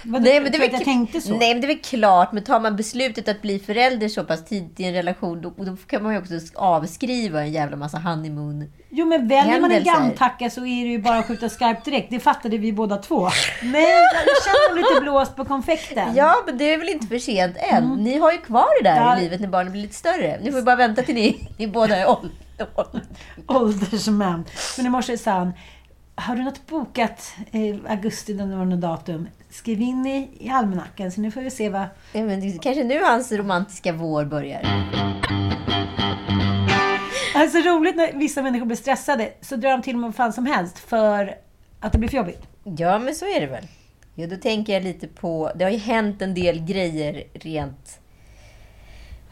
Vad, 0.03 0.22
Nej, 0.22 0.39
men 0.41 0.51
det 0.51 0.58
är 0.58 0.72
jag 0.72 0.84
tänkte 0.84 1.22
så? 1.22 1.38
Nej, 1.38 1.53
men 1.53 1.62
det 1.62 1.65
är 1.65 1.75
väl 1.75 1.79
klart. 1.84 2.32
Men 2.32 2.43
tar 2.43 2.60
man 2.60 2.75
beslutet 2.75 3.27
att 3.27 3.41
bli 3.41 3.60
förälder 3.60 4.08
så 4.10 4.24
pass 4.24 4.46
tidigt 4.46 4.79
i 4.79 4.84
en 4.84 4.93
relation, 4.93 5.41
då, 5.41 5.53
då 5.58 5.77
kan 5.88 6.03
man 6.03 6.13
ju 6.13 6.20
också 6.20 6.34
avskriva 6.55 7.41
en 7.41 7.51
jävla 7.51 7.77
massa 7.77 7.98
honeymoon. 7.98 8.72
Jo, 8.89 9.05
men 9.05 9.27
väljer 9.27 9.60
man 9.60 9.72
en 9.72 9.84
gamtacka 9.84 10.50
så 10.50 10.62
är 10.62 10.84
det 10.84 10.91
ju 10.91 11.01
bara 11.01 11.17
att 11.17 11.25
skjuta 11.27 11.50
skarpt 11.50 11.86
direkt. 11.86 12.10
Det 12.10 12.20
fattade 12.20 12.58
vi 12.58 12.74
båda 12.74 12.98
två. 12.98 13.29
Men 13.63 13.82
jag 13.82 14.43
känner 14.46 14.75
lite 14.75 15.01
blåst 15.01 15.36
på 15.36 15.46
konfekten. 15.46 16.15
Ja, 16.15 16.36
men 16.46 16.58
det 16.58 16.74
är 16.74 16.77
väl 16.77 16.89
inte 16.89 17.08
för 17.08 17.20
sent 17.20 17.55
än. 17.60 17.89
Ni 17.89 18.17
har 18.17 18.32
ju 18.32 18.38
kvar 18.38 18.84
det 18.84 18.89
där 18.89 18.98
Mm. 18.98 19.08
Ja. 19.08 19.17
i 19.17 19.22
livet 19.22 19.39
när 19.41 19.48
barnen 19.48 19.72
blir 19.72 19.82
lite 19.82 19.96
större. 19.96 20.39
Ni 20.41 20.51
får 20.51 20.60
ju 20.60 20.65
bara 20.65 20.75
vänta 20.75 21.01
till 21.01 21.15
ni, 21.15 21.50
ni 21.58 21.67
båda 21.67 21.98
är 21.98 22.10
åldern. 22.10 22.32
Åldersmän. 23.48 24.46
Men 24.77 24.86
i 24.86 24.89
morse 24.89 25.17
sa 25.17 25.32
han, 25.32 25.53
har 26.15 26.36
du 26.36 26.43
något 26.43 26.67
bokat 26.67 27.36
eh, 27.51 27.91
augusti, 27.91 28.34
den 28.34 28.58
var 28.58 28.65
något 28.65 28.82
datum? 28.82 29.27
Skriv 29.50 29.82
in 29.82 30.05
i, 30.05 30.29
i 30.39 30.50
almanackan 30.50 31.12
så 31.12 31.22
nu 31.22 31.32
får 31.32 31.41
vi 31.41 31.51
se 31.51 31.70
vad... 31.70 31.86
Ja, 32.12 32.24
men 32.24 32.39
det 32.39 32.62
kanske 32.62 32.84
nu 32.84 33.03
hans 33.03 33.32
romantiska 33.32 33.93
vår 33.93 34.25
börjar. 34.25 34.62
Alltså 37.36 37.58
roligt 37.58 37.96
när 37.96 38.13
vissa 38.13 38.41
människor 38.41 38.65
blir 38.65 38.77
stressade 38.77 39.34
så 39.41 39.55
drar 39.55 39.72
de 39.72 39.82
till 39.82 39.98
med 39.98 40.08
vad 40.08 40.15
fan 40.15 40.34
som 40.34 40.46
helst 40.46 40.79
för 40.79 41.36
att 41.79 41.91
det 41.91 41.98
blir 41.98 42.10
för 42.10 42.17
jobbigt. 42.17 42.48
Ja, 42.63 43.00
men 43.00 43.15
så 43.15 43.25
är 43.25 43.41
det 43.41 43.48
väl. 43.48 43.67
Ja, 44.15 44.27
då 44.27 44.36
tänker 44.36 44.74
jag 44.74 44.84
lite 44.84 45.08
på... 45.08 45.51
Det 45.55 45.63
har 45.63 45.72
ju 45.72 45.77
hänt 45.77 46.22
en 46.22 46.34
del 46.34 46.65
grejer 46.65 47.24
rent... 47.34 48.00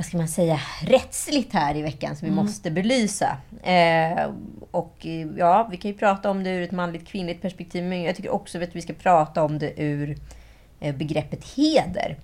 Vad 0.01 0.05
ska 0.05 0.17
man 0.17 0.27
säga? 0.27 0.59
Rättsligt 0.81 1.53
här 1.53 1.77
i 1.77 1.81
veckan 1.81 2.15
som 2.15 2.27
vi 2.27 2.33
måste 2.33 2.71
belysa. 2.71 3.37
Eh, 3.63 4.29
och 4.71 5.05
eh, 5.05 5.27
ja, 5.37 5.67
vi 5.71 5.77
kan 5.77 5.91
ju 5.91 5.97
prata 5.97 6.29
om 6.29 6.43
det 6.43 6.49
ur 6.49 6.61
ett 6.61 6.71
manligt 6.71 7.07
kvinnligt 7.07 7.41
perspektiv. 7.41 7.83
Men 7.83 8.03
jag 8.03 8.15
tycker 8.15 8.29
också 8.29 8.63
att 8.63 8.75
vi 8.75 8.81
ska 8.81 8.93
prata 8.93 9.43
om 9.43 9.59
det 9.59 9.81
ur 9.81 10.17
eh, 10.79 10.95
begreppet 10.95 11.43
heder. 11.43 12.17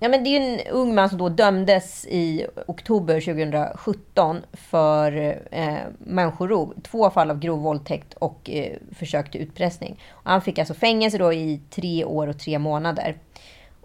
Ja, 0.00 0.08
men 0.08 0.24
det 0.24 0.30
är 0.30 0.40
en 0.40 0.72
ung 0.72 0.94
man 0.94 1.08
som 1.08 1.18
då 1.18 1.28
dömdes 1.28 2.06
i 2.06 2.46
oktober 2.66 3.20
2017 3.20 4.40
för 4.52 5.38
eh, 5.50 5.76
människorov. 5.98 6.74
Två 6.82 7.10
fall 7.10 7.30
av 7.30 7.38
grov 7.38 7.58
våldtäkt 7.58 8.14
och 8.14 8.50
eh, 8.50 8.72
försök 8.92 9.30
till 9.30 9.40
utpressning. 9.40 10.00
Och 10.10 10.30
han 10.30 10.42
fick 10.42 10.58
alltså 10.58 10.74
fängelse 10.74 11.18
då 11.18 11.32
i 11.32 11.60
tre 11.70 12.04
år 12.04 12.26
och 12.26 12.38
tre 12.38 12.58
månader. 12.58 13.16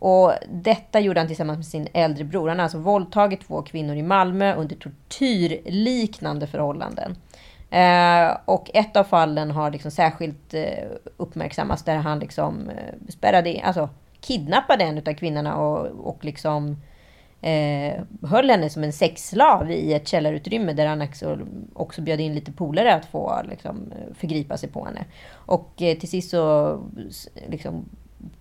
Och 0.01 0.33
detta 0.49 0.99
gjorde 0.99 1.19
han 1.19 1.27
tillsammans 1.27 1.57
med 1.57 1.65
sin 1.65 1.87
äldre 1.93 2.23
bror. 2.23 2.49
Han 2.49 2.59
har 2.59 2.63
alltså 2.63 2.77
våldtagit 2.77 3.47
två 3.47 3.61
kvinnor 3.61 3.95
i 3.95 4.03
Malmö 4.03 4.55
under 4.55 4.75
tortyrliknande 4.75 6.47
förhållanden. 6.47 7.15
Eh, 7.69 8.37
och 8.45 8.69
ett 8.73 8.97
av 8.97 9.03
fallen 9.03 9.51
har 9.51 9.71
liksom 9.71 9.91
särskilt 9.91 10.53
eh, 10.53 10.87
uppmärksammats 11.17 11.83
där 11.83 11.95
han 11.95 12.19
liksom 12.19 12.69
eh, 12.69 12.93
spärrade 13.09 13.53
in, 13.53 13.63
alltså 13.63 13.89
kidnappade 14.21 14.83
en 14.83 14.97
av 14.97 15.13
kvinnorna 15.13 15.55
och, 15.57 15.85
och 15.87 16.25
liksom 16.25 16.77
eh, 17.41 18.01
höll 18.21 18.49
henne 18.49 18.69
som 18.69 18.83
en 18.83 18.93
sexslav 18.93 19.71
i 19.71 19.93
ett 19.93 20.07
källarutrymme 20.07 20.73
där 20.73 20.85
han 20.85 21.01
också, 21.01 21.39
också 21.73 22.01
bjöd 22.01 22.19
in 22.19 22.35
lite 22.35 22.51
polare 22.51 22.95
att 22.95 23.05
få 23.05 23.41
liksom, 23.49 23.93
förgripa 24.15 24.57
sig 24.57 24.69
på 24.69 24.85
henne. 24.85 25.05
Och 25.31 25.81
eh, 25.81 25.97
till 25.97 26.09
sist 26.09 26.29
så 26.29 26.77
liksom, 27.47 27.85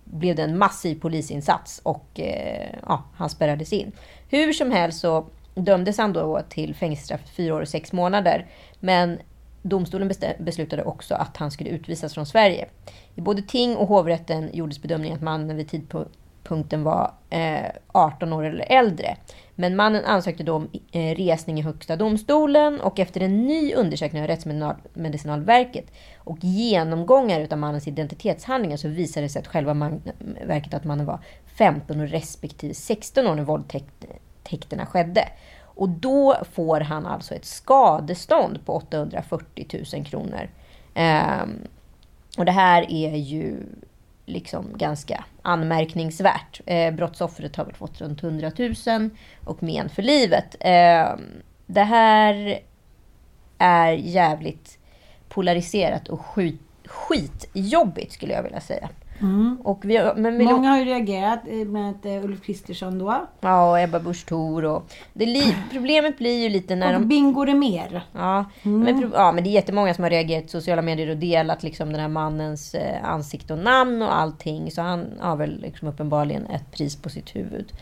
blev 0.09 0.35
det 0.35 0.43
en 0.43 0.57
massiv 0.57 0.99
polisinsats 0.99 1.81
och 1.83 2.19
eh, 2.19 2.75
ja, 2.87 3.03
han 3.15 3.29
spärrades 3.29 3.73
in. 3.73 3.91
Hur 4.29 4.53
som 4.53 4.71
helst 4.71 4.99
så 4.99 5.25
dömdes 5.55 5.97
han 5.97 6.13
då 6.13 6.41
till 6.49 6.75
fängelsestraff 6.75 7.21
fyra 7.35 7.55
år 7.55 7.61
och 7.61 7.67
sex 7.67 7.91
månader. 7.91 8.47
Men 8.79 9.19
domstolen 9.61 10.11
beslutade 10.39 10.83
också 10.83 11.15
att 11.15 11.37
han 11.37 11.51
skulle 11.51 11.69
utvisas 11.69 12.13
från 12.13 12.25
Sverige. 12.25 12.67
I 13.15 13.21
både 13.21 13.41
ting 13.41 13.75
och 13.75 13.87
hovrätten 13.87 14.49
gjordes 14.53 14.81
bedömningen 14.81 15.17
att 15.17 15.23
mannen 15.23 15.57
vid 15.57 15.69
tidpunkten 15.69 16.83
var 16.83 17.13
eh, 17.29 17.71
18 17.87 18.33
år 18.33 18.43
eller 18.43 18.65
äldre. 18.71 19.17
Men 19.59 19.75
mannen 19.75 20.05
ansökte 20.05 20.43
då 20.43 20.53
om 20.53 20.69
eh, 20.91 21.15
resning 21.15 21.59
i 21.59 21.61
Högsta 21.61 21.95
domstolen 21.95 22.81
och 22.81 22.99
efter 22.99 23.21
en 23.21 23.47
ny 23.47 23.73
undersökning 23.73 24.21
av 24.21 24.27
Rättsmedicinalverket 24.27 25.85
och 26.17 26.37
genomgångar 26.41 27.39
utav 27.39 27.57
mannens 27.57 27.87
identitetshandlingar 27.87 28.77
så 28.77 28.87
visade 28.87 29.25
det 29.25 29.29
sig 29.29 29.39
att 29.39 29.47
själva 29.47 29.73
man, 29.73 30.01
verket 30.45 30.73
att 30.73 30.83
mannen 30.83 31.05
var 31.05 31.19
15 31.57 31.99
och 31.99 32.07
respektive 32.07 32.73
16 32.73 33.27
år 33.27 33.35
när 33.35 33.43
våldtäkterna 33.43 34.85
skedde. 34.85 35.27
Och 35.61 35.89
då 35.89 36.35
får 36.51 36.79
han 36.79 37.05
alltså 37.05 37.35
ett 37.35 37.45
skadestånd 37.45 38.65
på 38.65 38.73
840 38.73 39.83
000 39.93 40.05
kronor. 40.05 40.49
Ehm, 40.93 41.67
och 42.37 42.45
det 42.45 42.51
här 42.51 42.91
är 42.91 43.15
ju 43.15 43.57
liksom 44.29 44.77
ganska 44.77 45.23
anmärkningsvärt. 45.41 46.61
Eh, 46.65 46.93
brottsoffret 46.93 47.55
har 47.55 47.65
väl 47.65 47.75
fått 47.75 48.01
runt 48.01 48.23
100 48.23 48.51
000 48.87 49.09
och 49.45 49.63
men 49.63 49.89
för 49.89 50.01
livet. 50.01 50.55
Eh, 50.59 51.15
det 51.65 51.83
här 51.83 52.59
är 53.57 53.91
jävligt 53.91 54.77
polariserat 55.29 56.07
och 56.07 56.25
skit, 56.25 56.61
skitjobbigt 56.85 58.13
skulle 58.13 58.33
jag 58.33 58.43
vilja 58.43 58.61
säga. 58.61 58.89
Mm. 59.21 59.57
Och 59.63 59.85
vi, 59.85 59.97
har- 59.97 60.15
men 60.15 60.37
vi, 60.37 60.45
Många 60.45 60.69
har 60.69 60.77
ju 60.79 60.85
reagerat, 60.85 61.39
eh, 61.47 61.67
bland 61.67 61.85
annat 61.85 62.05
eh, 62.05 62.23
Ulf 62.25 62.41
Kristersson 62.41 62.99
då. 62.99 63.27
Ja, 63.41 63.71
och 63.71 63.79
Ebba 63.79 63.99
Busch 63.99 64.25
Thor. 64.25 64.81
Det 65.13 65.43
problemet 65.71 66.17
blir 66.17 66.43
ju 66.43 66.49
lite 66.49 66.75
när 66.75 66.93
Och 66.95 67.01
de... 67.01 67.07
Bingo 67.07 67.45
Rimér. 67.45 68.01
Ja, 68.13 68.45
men, 68.63 69.01
pro- 69.01 69.11
ja, 69.13 69.31
men 69.31 69.43
det 69.43 69.49
är 69.49 69.51
jättemånga 69.51 69.93
som 69.93 70.03
har 70.03 70.09
reagerat 70.11 70.45
i 70.45 70.47
sociala 70.47 70.81
medier 70.81 71.09
och 71.09 71.17
delat 71.17 71.63
liksom 71.63 71.91
den 71.91 72.01
här 72.01 72.07
mannens 72.07 72.75
eh, 72.75 73.05
ansikte 73.05 73.53
och 73.53 73.59
namn 73.59 74.01
och 74.01 74.15
allting. 74.15 74.71
Så 74.71 74.81
han 74.81 75.05
har 75.19 75.35
väl 75.35 75.61
liksom 75.61 75.87
uppenbarligen 75.87 76.45
ett 76.45 76.71
pris 76.71 76.95
på 76.95 77.09
sitt 77.09 77.35
huvud. 77.35 77.73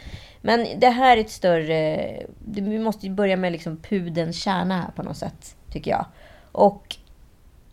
Men 0.41 0.67
det 0.79 0.89
här 0.89 1.17
är 1.17 1.21
ett 1.21 1.29
större... 1.31 1.95
det- 2.39 2.61
Vi 2.61 2.79
måste 2.79 3.05
ju 3.07 3.13
börja 3.13 3.37
med 3.37 3.51
liksom 3.51 3.77
pudens 3.77 4.35
kärna 4.43 4.75
här 4.81 4.91
på 4.95 5.03
något 5.03 5.17
sätt, 5.17 5.55
tycker 5.71 5.91
jag. 5.91 6.05
Och 6.51 6.95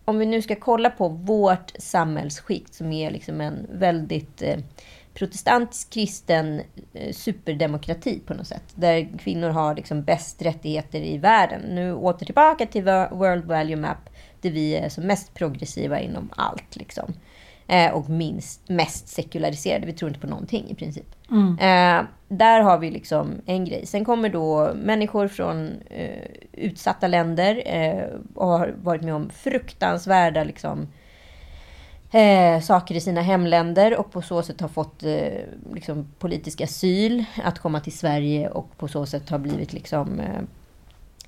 om 0.04 0.18
vi 0.18 0.26
nu 0.26 0.42
ska 0.42 0.54
kolla 0.56 0.90
på 0.90 1.08
vårt 1.08 1.72
samhällsskikt 1.78 2.74
som 2.74 2.92
är 2.92 3.10
liksom 3.10 3.40
en 3.40 3.66
väldigt 3.72 4.42
eh, 4.42 4.56
protestantisk 5.14 5.90
kristen 5.90 6.60
eh, 6.92 7.12
superdemokrati 7.12 8.20
på 8.26 8.34
något 8.34 8.46
sätt. 8.46 8.62
Där 8.74 9.18
kvinnor 9.18 9.48
har 9.48 9.74
liksom 9.74 10.02
bäst 10.02 10.42
rättigheter 10.42 11.00
i 11.00 11.18
världen. 11.18 11.60
Nu 11.60 11.94
åter 11.94 12.26
tillbaka 12.26 12.66
till 12.66 12.84
Wo- 12.84 13.14
World 13.16 13.44
Value 13.44 13.76
Map 13.76 14.10
där 14.40 14.50
vi 14.50 14.76
är 14.76 14.88
som 14.88 15.04
mest 15.04 15.34
progressiva 15.34 16.00
inom 16.00 16.30
allt. 16.36 16.76
Liksom. 16.76 17.12
Eh, 17.66 17.92
och 17.92 18.08
minst, 18.10 18.68
mest 18.68 19.08
sekulariserade. 19.08 19.86
Vi 19.86 19.92
tror 19.92 20.08
inte 20.08 20.20
på 20.20 20.26
någonting 20.26 20.70
i 20.70 20.74
princip. 20.74 21.06
Eh, 21.60 22.04
där 22.38 22.60
har 22.60 22.78
vi 22.78 22.90
liksom 22.90 23.34
en 23.46 23.64
grej. 23.64 23.86
Sen 23.86 24.04
kommer 24.04 24.28
då 24.28 24.74
människor 24.74 25.28
från 25.28 25.70
eh, 25.90 26.24
utsatta 26.52 27.08
länder 27.08 27.62
eh, 27.66 28.04
och 28.34 28.46
har 28.48 28.74
varit 28.82 29.02
med 29.02 29.14
om 29.14 29.30
fruktansvärda 29.30 30.44
liksom, 30.44 30.88
eh, 32.10 32.60
saker 32.60 32.94
i 32.94 33.00
sina 33.00 33.22
hemländer 33.22 33.98
och 33.98 34.12
på 34.12 34.22
så 34.22 34.42
sätt 34.42 34.60
har 34.60 34.68
fått 34.68 35.02
eh, 35.02 35.40
liksom, 35.74 36.08
politisk 36.18 36.60
asyl 36.60 37.24
att 37.44 37.58
komma 37.58 37.80
till 37.80 37.98
Sverige 37.98 38.48
och 38.48 38.78
på 38.78 38.88
så 38.88 39.06
sätt 39.06 39.30
har 39.30 39.38
blivit 39.38 39.72
liksom, 39.72 40.20
eh, 40.20 40.42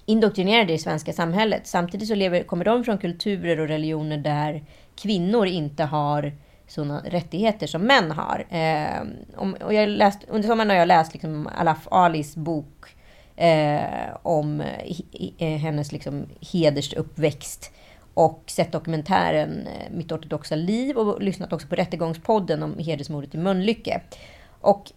indoktrinerade 0.07 0.73
i 0.73 0.77
det 0.77 0.83
svenska 0.83 1.13
samhället. 1.13 1.67
Samtidigt 1.67 2.09
så 2.09 2.15
lever, 2.15 2.43
kommer 2.43 2.65
de 2.65 2.85
från 2.85 2.99
kulturer 2.99 3.61
och 3.61 3.69
religioner 3.69 4.19
där 4.19 4.65
kvinnor 4.97 5.47
inte 5.47 5.85
har 5.85 6.33
sådana 6.67 7.03
rättigheter 7.05 7.67
som 7.67 7.83
män 7.83 8.11
har. 8.11 8.47
Eh, 8.51 9.03
om, 9.37 9.57
och 9.65 9.75
jag 9.75 9.89
läst, 9.89 10.19
under 10.29 10.49
sommaren 10.49 10.71
har 10.71 10.77
jag 10.77 10.89
läst 10.89 11.13
liksom 11.13 11.49
Alaf 11.59 11.89
Alis 11.91 12.37
bok 12.37 12.97
eh, 13.37 14.17
om 14.23 14.61
eh, 14.61 14.97
eh, 15.39 15.59
hennes 15.59 15.93
liksom 15.93 16.27
hedersuppväxt 16.53 17.73
och 18.15 18.43
sett 18.47 18.73
dokumentären 18.73 19.67
eh, 19.67 19.91
Mitt 19.91 20.13
ortodoxa 20.13 20.55
liv 20.55 20.97
och 20.97 21.23
lyssnat 21.23 21.53
också 21.53 21.69
på 21.69 21.75
Rättegångspodden 21.75 22.63
om 22.63 22.79
hedersmordet 22.79 23.35
i 23.35 23.39
Mölnlycke. 23.39 24.01
Och 24.61 24.93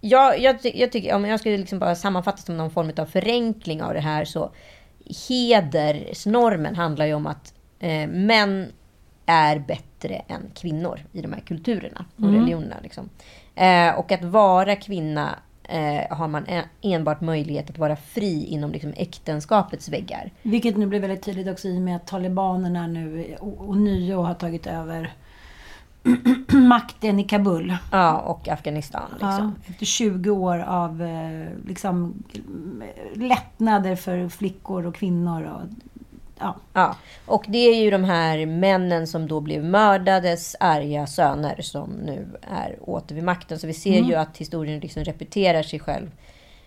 jag, 0.00 0.40
jag, 0.40 0.56
jag 0.62 0.92
tycker, 0.92 1.14
om 1.14 1.24
jag 1.24 1.40
skulle 1.40 1.56
liksom 1.56 1.78
bara 1.78 1.94
sammanfatta 1.94 2.38
som 2.38 2.56
någon 2.56 2.70
form 2.70 2.92
av 2.96 3.06
förenkling 3.06 3.82
av 3.82 3.94
det 3.94 4.00
här 4.00 4.24
så 4.24 4.50
hedersnormen 5.28 6.76
handlar 6.76 7.06
ju 7.06 7.14
om 7.14 7.26
att 7.26 7.54
eh, 7.78 8.08
män 8.08 8.72
är 9.28 9.58
bättre 9.58 10.14
än 10.14 10.50
kvinnor 10.54 11.00
i 11.12 11.22
de 11.22 11.32
här 11.32 11.40
kulturerna 11.40 12.04
och 12.16 12.32
religionerna. 12.32 12.76
Liksom. 12.82 13.08
Eh, 13.54 13.98
och 13.98 14.12
att 14.12 14.24
vara 14.24 14.76
kvinna 14.76 15.38
eh, 15.62 16.16
har 16.16 16.28
man 16.28 16.46
en, 16.46 16.64
enbart 16.80 17.20
möjlighet 17.20 17.70
att 17.70 17.78
vara 17.78 17.96
fri 17.96 18.44
inom 18.44 18.72
liksom, 18.72 18.92
äktenskapets 18.96 19.88
väggar. 19.88 20.30
Vilket 20.42 20.76
nu 20.76 20.86
blir 20.86 21.00
väldigt 21.00 21.22
tydligt 21.22 21.48
också 21.48 21.68
i 21.68 21.78
och 21.78 21.82
med 21.82 21.96
att 21.96 22.06
talibanerna 22.06 22.86
nu 22.86 23.36
och, 23.40 23.68
och 23.68 23.76
nio 23.76 24.14
har 24.14 24.34
tagit 24.34 24.66
över 24.66 25.12
makten 26.52 27.20
i 27.20 27.24
Kabul. 27.24 27.76
Ja, 27.92 28.18
och 28.18 28.48
Afghanistan. 28.48 29.08
Liksom. 29.10 29.28
Ja, 29.64 29.70
efter 29.70 29.86
20 29.86 30.30
år 30.30 30.58
av 30.58 31.02
eh, 31.02 31.48
liksom, 31.66 32.22
lättnader 33.14 33.96
för 33.96 34.28
flickor 34.28 34.86
och 34.86 34.94
kvinnor. 34.94 35.42
Och, 35.42 35.60
ja. 36.38 36.56
Ja, 36.72 36.96
och 37.26 37.44
det 37.48 37.58
är 37.58 37.82
ju 37.82 37.90
de 37.90 38.04
här 38.04 38.46
männen 38.46 39.06
som 39.06 39.28
då 39.28 39.40
blev 39.40 39.64
mördades 39.64 40.56
arga 40.60 41.06
söner 41.06 41.62
som 41.62 41.90
nu 41.90 42.26
är 42.42 42.76
åter 42.80 43.14
vid 43.14 43.24
makten. 43.24 43.58
Så 43.58 43.66
vi 43.66 43.74
ser 43.74 44.00
ju 44.02 44.14
att 44.14 44.36
historien 44.36 44.80
liksom 44.80 45.04
repeterar 45.04 45.62
sig 45.62 45.80
själv. 45.80 46.10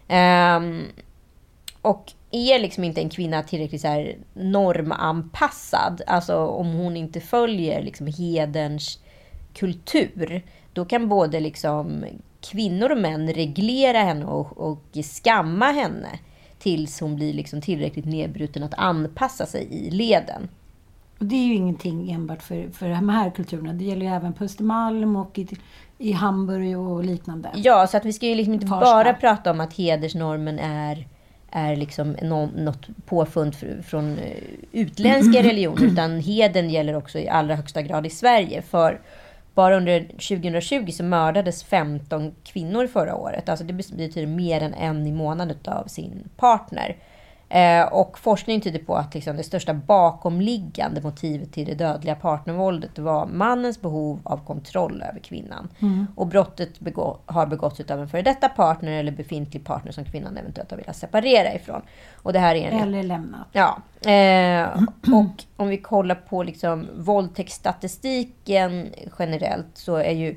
Ehm, 0.07 0.83
och 1.81 2.13
är 2.31 2.59
liksom 2.59 2.83
inte 2.83 3.01
en 3.01 3.09
kvinna 3.09 3.43
tillräckligt 3.43 3.81
så 3.81 4.07
normanpassad, 4.33 6.01
alltså 6.07 6.37
om 6.37 6.73
hon 6.73 6.97
inte 6.97 7.19
följer 7.19 7.83
liksom 7.83 8.07
hederns 8.07 8.99
kultur, 9.53 10.43
då 10.73 10.85
kan 10.85 11.09
både 11.09 11.39
liksom 11.39 12.05
kvinnor 12.41 12.91
och 12.91 12.97
män 12.97 13.33
reglera 13.33 13.97
henne 13.97 14.25
och, 14.25 14.57
och 14.57 14.83
skamma 15.03 15.71
henne 15.71 16.19
tills 16.61 16.99
hon 16.99 17.15
blir 17.15 17.33
liksom 17.33 17.61
tillräckligt 17.61 18.05
nedbruten 18.05 18.63
att 18.63 18.73
anpassa 18.73 19.45
sig 19.45 19.67
i 19.71 19.91
leden. 19.91 20.49
Och 21.19 21.25
det 21.25 21.35
är 21.35 21.45
ju 21.45 21.53
ingenting 21.53 22.11
enbart 22.11 22.41
för, 22.43 22.69
för 22.73 22.89
de 22.89 23.09
här 23.09 23.29
kulturerna. 23.29 23.73
Det 23.73 23.83
gäller 23.83 24.05
ju 24.05 24.11
även 24.11 24.33
på 24.33 24.43
Östermalm 24.43 25.15
och 25.15 25.39
i, 25.39 25.47
i 25.97 26.11
Hamburg 26.11 26.77
och 26.79 27.03
liknande. 27.03 27.49
Ja, 27.55 27.87
så 27.87 27.97
att 27.97 28.05
vi 28.05 28.13
ska 28.13 28.25
ju 28.25 28.35
liksom 28.35 28.53
inte 28.53 28.67
Farsta. 28.67 28.85
bara 28.85 29.13
prata 29.13 29.51
om 29.51 29.59
att 29.61 29.73
hedersnormen 29.73 30.59
är, 30.59 31.07
är 31.51 31.75
liksom 31.75 32.15
nå- 32.21 32.49
något 32.57 32.87
påfund 33.05 33.53
fr- 33.53 33.81
från 33.81 34.17
eh, 34.17 34.37
utländska 34.71 35.43
religioner, 35.43 35.83
utan 35.85 36.19
heden 36.19 36.69
gäller 36.69 36.95
också 36.95 37.19
i 37.19 37.29
allra 37.29 37.55
högsta 37.55 37.81
grad 37.81 38.05
i 38.05 38.09
Sverige. 38.09 38.61
För 38.61 38.99
bara 39.53 39.77
under 39.77 40.03
2020 40.03 40.91
så 40.91 41.03
mördades 41.03 41.63
15 41.63 42.35
kvinnor 42.43 42.87
förra 42.87 43.15
året. 43.15 43.49
Alltså 43.49 43.65
det 43.65 43.73
betyder 43.73 44.25
mer 44.25 44.61
än 44.63 44.73
en 44.73 45.07
i 45.07 45.11
månaden 45.11 45.57
av 45.65 45.87
sin 45.87 46.29
partner. 46.37 46.97
Eh, 47.53 47.83
och 47.93 48.19
forskning 48.19 48.61
tyder 48.61 48.79
på 48.79 48.95
att 48.95 49.13
liksom 49.13 49.37
det 49.37 49.43
största 49.43 49.73
bakomliggande 49.73 51.01
motivet 51.01 51.53
till 51.53 51.65
det 51.67 51.73
dödliga 51.73 52.15
partnervåldet 52.15 52.99
var 52.99 53.25
mannens 53.25 53.81
behov 53.81 54.19
av 54.23 54.45
kontroll 54.45 55.03
över 55.09 55.19
kvinnan. 55.19 55.69
Och 56.15 56.27
brottet 56.27 56.79
begå- 56.79 57.17
har 57.25 57.45
begåtts 57.45 57.79
av 57.79 57.99
en 57.99 58.07
före 58.09 58.21
detta 58.21 58.49
partner 58.49 58.91
eller 58.91 59.11
befintlig 59.11 59.65
partner 59.65 59.91
som 59.91 60.05
kvinnan 60.05 60.37
eventuellt 60.37 60.71
har 60.71 60.77
velat 60.77 60.95
separera 60.95 61.53
ifrån. 61.53 61.81
Och 62.15 62.33
det 62.33 62.39
här 62.39 62.55
är 62.55 62.67
enligt 62.67 62.81
Eller 62.81 63.03
lämnat. 63.03 63.47
Ja. 63.51 63.77
Eh, 64.11 64.69
och 65.21 65.43
om 65.57 65.67
vi 65.67 65.77
kollar 65.77 66.15
på 66.15 66.43
liksom 66.43 66.87
våldtäktsstatistiken 66.95 68.89
generellt 69.19 69.67
så 69.73 69.95
är 69.95 70.11
ju 70.13 70.35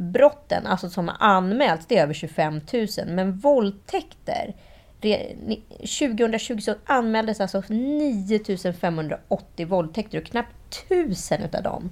sexualbrotten, 0.00 0.66
alltså 0.66 0.88
som 0.90 1.08
har 1.08 1.16
anmälts, 1.20 1.86
det 1.86 1.98
är 1.98 2.02
över 2.02 2.14
25 2.14 2.60
000. 2.72 2.86
Men 3.06 3.32
våldtäkter, 3.38 4.54
re- 5.00 5.36
ni- 5.46 5.62
2020 5.78 6.58
så 6.60 6.74
anmäldes 6.86 7.40
alltså 7.40 7.62
9 7.68 8.72
580 8.72 9.66
våldtäkter 9.66 10.18
och 10.18 10.24
knappt 10.24 10.84
1000 10.90 11.42
utav 11.42 11.62
dem 11.62 11.90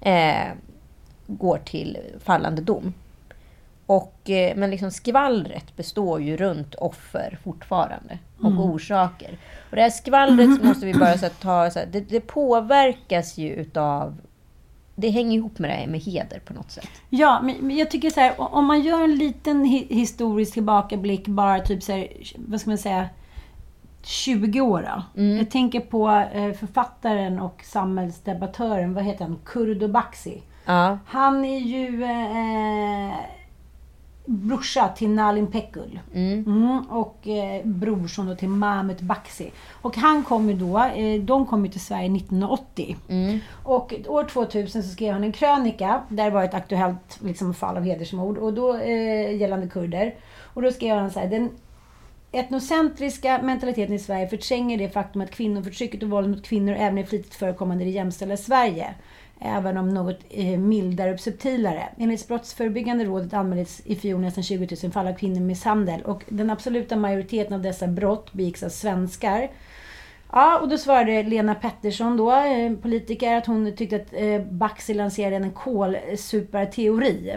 eh, 0.00 0.52
går 1.26 1.58
till 1.58 1.98
fallande 2.24 2.62
dom. 2.62 2.94
Och, 3.86 4.30
eh, 4.30 4.56
men 4.56 4.70
liksom 4.70 4.90
skvallret 4.90 5.76
består 5.76 6.20
ju 6.20 6.36
runt 6.36 6.74
offer 6.74 7.38
fortfarande. 7.44 8.18
Och 8.42 8.64
orsaker. 8.64 9.38
Och 9.70 9.76
det 9.76 9.82
här 9.82 9.90
skvallret 9.90 10.62
måste 10.64 10.86
vi 10.86 10.94
bara 10.94 11.18
så 11.18 11.28
ta... 11.28 11.70
Så 11.70 11.78
här, 11.78 11.86
det, 11.86 12.00
det 12.00 12.20
påverkas 12.20 13.38
ju 13.38 13.48
utav... 13.54 14.20
Det 15.00 15.10
hänger 15.10 15.36
ihop 15.36 15.58
med 15.58 15.70
det 15.70 15.74
här 15.74 15.86
med 15.86 16.00
heder 16.00 16.38
på 16.40 16.52
något 16.54 16.70
sätt. 16.70 16.88
Ja, 17.08 17.40
men 17.42 17.76
jag 17.76 17.90
tycker 17.90 18.10
så 18.10 18.20
här, 18.20 18.34
om 18.54 18.64
man 18.66 18.80
gör 18.80 19.04
en 19.04 19.14
liten 19.16 19.64
hi- 19.64 19.94
historisk 19.94 20.52
tillbakablick, 20.54 21.28
bara 21.28 21.60
typ 21.60 21.82
så 21.82 21.92
här, 21.92 22.08
vad 22.36 22.60
ska 22.60 22.70
man 22.70 22.78
säga, 22.78 23.08
20 24.02 24.60
år 24.60 24.88
då. 25.14 25.22
Jag 25.22 25.50
tänker 25.50 25.80
på 25.80 26.10
eh, 26.10 26.52
författaren 26.52 27.40
och 27.40 27.62
samhällsdebattören, 27.64 28.94
vad 28.94 29.04
heter 29.04 29.24
han, 29.24 29.38
Kurdo 29.44 29.88
Baxi. 29.88 30.42
Ja. 30.64 30.98
Han 31.06 31.44
är 31.44 31.58
ju 31.58 32.02
eh, 32.04 33.14
brorsa 34.24 34.88
till 34.88 35.10
Nalin 35.10 35.46
Pekgul. 35.46 36.00
Mm, 36.14 36.80
och 36.90 37.28
eh, 37.28 37.66
brorson 37.66 38.26
då 38.26 38.34
till 38.34 38.48
Mahmut 38.48 39.00
Baxi. 39.00 39.50
Och 39.82 39.96
han 39.96 40.24
kom 40.24 40.50
ju 40.50 40.56
då, 40.56 40.78
eh, 40.78 41.20
de 41.20 41.46
kom 41.46 41.64
ju 41.64 41.70
till 41.70 41.80
Sverige 41.80 42.16
1980. 42.16 42.96
Och 43.64 43.94
år 44.08 44.24
2000 44.24 44.82
så 44.82 44.88
skrev 44.88 45.12
han 45.12 45.24
en 45.24 45.32
krönika 45.32 46.02
där 46.08 46.24
det 46.24 46.30
var 46.30 46.44
ett 46.44 46.54
aktuellt 46.54 47.18
liksom, 47.22 47.54
fall 47.54 47.76
av 47.76 47.82
hedersmord 47.82 48.38
och 48.38 48.52
då, 48.52 48.76
eh, 48.76 49.36
gällande 49.36 49.68
kurder. 49.68 50.14
Och 50.54 50.62
då 50.62 50.70
skrev 50.70 50.96
han 50.96 51.10
så 51.10 51.20
här, 51.20 51.28
den 51.28 51.50
etnocentriska 52.32 53.42
mentaliteten 53.42 53.94
i 53.94 53.98
Sverige 53.98 54.28
förtränger 54.28 54.78
det 54.78 54.88
faktum 54.88 55.22
att 55.22 55.30
kvinnoförtrycket 55.30 56.02
och 56.02 56.10
våld 56.10 56.30
mot 56.30 56.44
kvinnor 56.44 56.74
även 56.74 56.98
är 56.98 57.04
flitigt 57.04 57.34
förekommande 57.34 57.84
i 57.84 57.86
det 57.86 57.92
jämställda 57.92 58.36
Sverige. 58.36 58.94
Även 59.42 59.76
om 59.76 59.88
något 59.88 60.18
eh, 60.30 60.58
mildare 60.58 61.12
och 61.12 61.20
subtilare. 61.20 61.88
Enligt 61.98 62.28
Brottsförebyggande 62.28 63.04
rådet 63.04 63.34
anmäldes 63.34 63.80
i 63.84 63.96
fjol 63.96 64.20
nästan 64.20 64.44
20 64.44 64.76
000 64.82 64.92
fall 64.92 65.06
av 65.06 65.14
kvinnomisshandel 65.14 66.02
och 66.02 66.24
den 66.28 66.50
absoluta 66.50 66.96
majoriteten 66.96 67.52
av 67.52 67.62
dessa 67.62 67.86
brott 67.86 68.32
begicks 68.32 68.62
av 68.62 68.68
svenskar. 68.68 69.50
Ja, 70.32 70.58
och 70.58 70.68
då 70.68 70.78
svarade 70.78 71.22
Lena 71.22 71.54
Pettersson 71.54 72.16
då, 72.16 72.32
eh, 72.32 72.72
politiker, 72.72 73.36
att 73.36 73.46
hon 73.46 73.76
tyckte 73.76 73.96
att 73.96 74.12
eh, 74.12 74.40
Baxi 74.40 74.94
lanserade 74.94 75.36
en 75.36 75.50
kolsuparteori. 75.50 77.36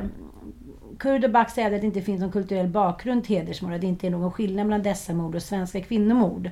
Kurd 1.00 1.26
och 1.26 1.32
Baxi 1.32 1.62
hävdar 1.62 1.76
att 1.76 1.82
det 1.82 1.88
inte 1.88 2.02
finns 2.02 2.22
någon 2.22 2.32
kulturell 2.32 2.68
bakgrund 2.68 3.24
till 3.24 3.38
hedersmord, 3.38 3.74
att 3.74 3.82
det 3.82 3.88
inte 3.88 4.08
är 4.08 4.12
någon 4.12 4.32
skillnad 4.32 4.66
mellan 4.66 4.84
dessa 4.84 5.14
mord 5.14 5.36
och 5.36 5.44
svenska 5.44 5.82
kvinnomord. 5.82 6.50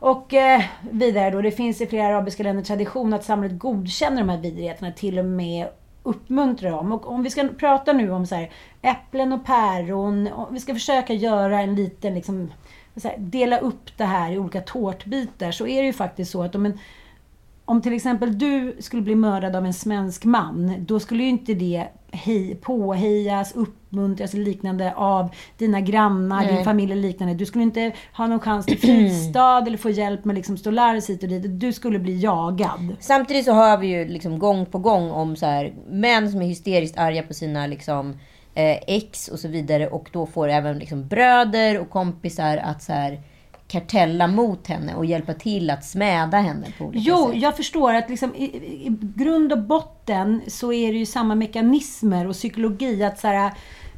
Och 0.00 0.34
eh, 0.34 0.62
vidare 0.90 1.30
då, 1.30 1.40
det 1.40 1.50
finns 1.50 1.80
i 1.80 1.86
flera 1.86 2.06
arabiska 2.06 2.42
länder 2.42 2.62
tradition 2.62 3.12
att 3.12 3.24
samhället 3.24 3.58
godkänner 3.58 4.18
de 4.18 4.28
här 4.28 4.38
vidrigheterna, 4.38 4.92
till 4.92 5.18
och 5.18 5.24
med 5.24 5.68
uppmuntrar 6.02 6.70
dem. 6.70 6.92
Och 6.92 7.08
om 7.08 7.22
vi 7.22 7.30
ska 7.30 7.48
prata 7.58 7.92
nu 7.92 8.10
om 8.10 8.26
så 8.26 8.34
här, 8.34 8.50
äpplen 8.82 9.32
och 9.32 9.44
päron, 9.44 10.28
om 10.32 10.54
vi 10.54 10.60
ska 10.60 10.74
försöka 10.74 11.12
göra 11.12 11.60
en 11.60 11.74
liten, 11.74 12.14
liksom, 12.14 12.52
så 12.96 13.08
här, 13.08 13.18
dela 13.18 13.58
upp 13.58 13.96
det 13.96 14.04
här 14.04 14.32
i 14.32 14.38
olika 14.38 14.60
tårtbitar, 14.60 15.50
så 15.50 15.66
är 15.66 15.80
det 15.80 15.86
ju 15.86 15.92
faktiskt 15.92 16.30
så 16.30 16.42
att 16.42 16.54
om 16.54 16.66
en 16.66 16.78
om 17.68 17.82
till 17.82 17.92
exempel 17.92 18.38
du 18.38 18.76
skulle 18.78 19.02
bli 19.02 19.14
mördad 19.14 19.56
av 19.56 19.66
en 19.66 19.74
svensk 19.74 20.24
man, 20.24 20.74
då 20.78 21.00
skulle 21.00 21.22
ju 21.22 21.28
inte 21.28 21.54
det 21.54 21.88
hej, 22.10 22.54
påhejas, 22.54 23.52
uppmuntras 23.52 24.34
och 24.34 24.40
liknande 24.40 24.94
av 24.94 25.30
dina 25.58 25.80
grannar, 25.80 26.44
Nej. 26.44 26.54
din 26.54 26.64
familj 26.64 26.92
och 26.92 26.98
liknande. 26.98 27.34
Du 27.34 27.46
skulle 27.46 27.64
inte 27.64 27.92
ha 28.12 28.26
någon 28.26 28.40
chans 28.40 28.66
till 28.66 28.78
fristad 28.78 29.58
eller 29.66 29.78
få 29.78 29.90
hjälp 29.90 30.24
med 30.24 30.36
liksom 30.36 30.56
stå 30.56 30.70
larvs 30.70 31.10
hit 31.10 31.22
och 31.22 31.28
dit. 31.28 31.60
Du 31.60 31.72
skulle 31.72 31.98
bli 31.98 32.20
jagad. 32.20 32.96
Samtidigt 33.00 33.44
så 33.44 33.52
hör 33.52 33.76
vi 33.76 33.86
ju 33.86 34.08
liksom 34.08 34.38
gång 34.38 34.66
på 34.66 34.78
gång 34.78 35.10
om 35.10 35.36
så 35.36 35.46
här, 35.46 35.74
män 35.88 36.30
som 36.30 36.42
är 36.42 36.46
hysteriskt 36.46 36.98
arga 36.98 37.22
på 37.22 37.34
sina 37.34 37.66
liksom, 37.66 38.10
eh, 38.54 38.78
ex 38.86 39.28
och 39.28 39.38
så 39.38 39.48
vidare. 39.48 39.88
Och 39.88 40.08
då 40.12 40.26
får 40.26 40.48
även 40.48 40.78
liksom, 40.78 41.08
bröder 41.08 41.80
och 41.80 41.90
kompisar 41.90 42.56
att 42.56 42.82
så 42.82 42.92
här, 42.92 43.20
kartella 43.68 44.26
mot 44.26 44.66
henne 44.66 44.94
och 44.94 45.06
hjälpa 45.06 45.34
till 45.34 45.70
att 45.70 45.84
smäda 45.84 46.36
henne 46.38 46.66
på 46.78 46.84
olika 46.84 47.04
Jo, 47.10 47.28
sätt. 47.28 47.42
jag 47.42 47.56
förstår 47.56 47.94
att 47.94 48.10
liksom, 48.10 48.34
i, 48.34 48.44
i 48.86 48.96
grund 49.16 49.52
och 49.52 49.62
botten 49.62 50.42
så 50.46 50.72
är 50.72 50.92
det 50.92 50.98
ju 50.98 51.06
samma 51.06 51.34
mekanismer 51.34 52.26
och 52.26 52.32
psykologi. 52.34 53.04
Att 53.04 53.18
så 53.18 53.26
här, 53.28 53.52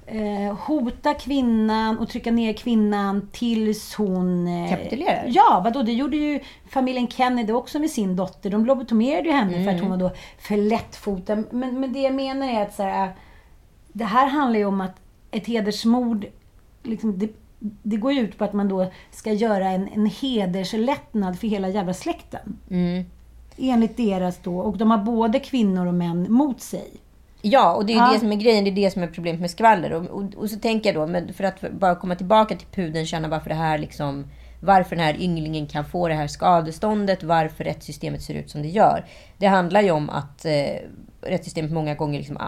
eh, 0.07 0.55
hota 0.59 1.15
kvinnan 1.15 1.99
och 1.99 2.09
trycka 2.09 2.31
ner 2.33 2.53
kvinnan 2.53 3.29
tills 3.33 3.95
hon... 3.95 4.49
Eh, 4.49 4.71
Kapitulerar? 4.71 5.25
Ja, 5.29 5.61
vadå? 5.65 5.83
Det 5.83 5.93
gjorde 5.93 6.17
ju 6.17 6.41
familjen 6.69 7.09
Kennedy 7.09 7.53
också 7.53 7.79
med 7.79 7.91
sin 7.91 8.17
dotter. 8.17 8.51
De 8.51 8.67
lobotomerade 8.67 9.29
ju 9.29 9.33
henne 9.35 9.65
för 9.65 9.71
att 9.75 9.81
hon 9.81 9.91
var 9.91 9.97
då 9.97 10.11
för 10.39 10.57
lättfotad. 10.57 11.45
Men, 11.51 11.81
men 11.81 11.93
det 11.93 12.01
jag 12.01 12.15
menar 12.15 12.49
är 12.49 12.63
att 12.63 12.75
så 12.75 12.83
här, 12.83 13.13
det 13.93 14.05
här 14.05 14.27
handlar 14.27 14.59
ju 14.59 14.65
om 14.65 14.81
att 14.81 14.97
ett 15.31 15.47
hedersmord, 15.47 16.27
liksom, 16.83 17.19
det, 17.19 17.29
det 17.83 17.97
går 17.97 18.13
ju 18.13 18.21
ut 18.21 18.39
på 18.39 18.45
att 18.45 18.53
man 18.53 18.69
då 18.69 18.91
ska 19.11 19.33
göra 19.33 19.69
en, 19.69 19.89
en 19.89 20.07
hederslättnad 20.07 21.39
för 21.39 21.47
hela 21.47 21.69
jävla 21.69 21.95
släkten. 21.95 22.59
Mm. 22.71 23.05
Enligt 23.57 23.97
deras 23.97 24.39
då. 24.43 24.59
Och 24.59 24.79
de 24.79 24.91
har 24.91 24.99
både 24.99 25.41
kvinnor 25.41 25.87
och 25.87 25.95
män 25.95 26.33
mot 26.33 26.61
sig. 26.61 26.91
Ja, 27.43 27.75
och 27.75 27.87
det 27.87 27.93
är 27.93 27.95
ju 27.95 28.01
Ja. 28.01 28.13
det 28.13 28.19
som 28.19 28.33
är 28.33 28.37
grejen. 28.37 28.65
Det 28.65 28.71
är 28.71 28.75
det 28.75 28.91
som 28.91 29.03
är 29.03 29.07
problemet 29.07 29.41
med 29.41 29.51
skvaller. 29.51 29.93
Och, 29.93 30.07
och, 30.07 30.35
och 30.35 30.51
så 30.51 30.59
tänker 30.59 30.93
jag 30.93 31.03
då, 31.03 31.07
men 31.13 31.33
för 31.35 31.45
att 31.45 31.71
bara 31.71 31.95
komma 31.95 32.15
tillbaka 32.15 32.57
till 32.57 32.67
pudeln, 32.67 33.07
känna 33.07 33.29
varför 33.29 33.49
det 33.49 33.55
här 33.55 33.79
liksom... 33.79 34.25
Varför 34.63 34.97
den 34.97 35.05
här 35.05 35.21
ynglingen 35.21 35.67
kan 35.67 35.85
få 35.85 36.09
det 36.09 36.15
här 36.15 36.27
skadeståndet, 36.27 37.23
varför 37.23 37.65
rättssystemet 37.65 38.23
ser 38.23 38.35
ut 38.35 38.51
som 38.51 38.63
det 38.63 38.69
gör. 38.69 39.05
Det 39.39 39.47
handlar 39.47 39.83
ju 39.83 39.91
om 39.91 40.11
att 40.11 40.45
eh, 40.45 40.77
rättssystemet 41.23 41.73
många 41.73 41.95
gånger 41.95 42.19
liksom 42.19 42.39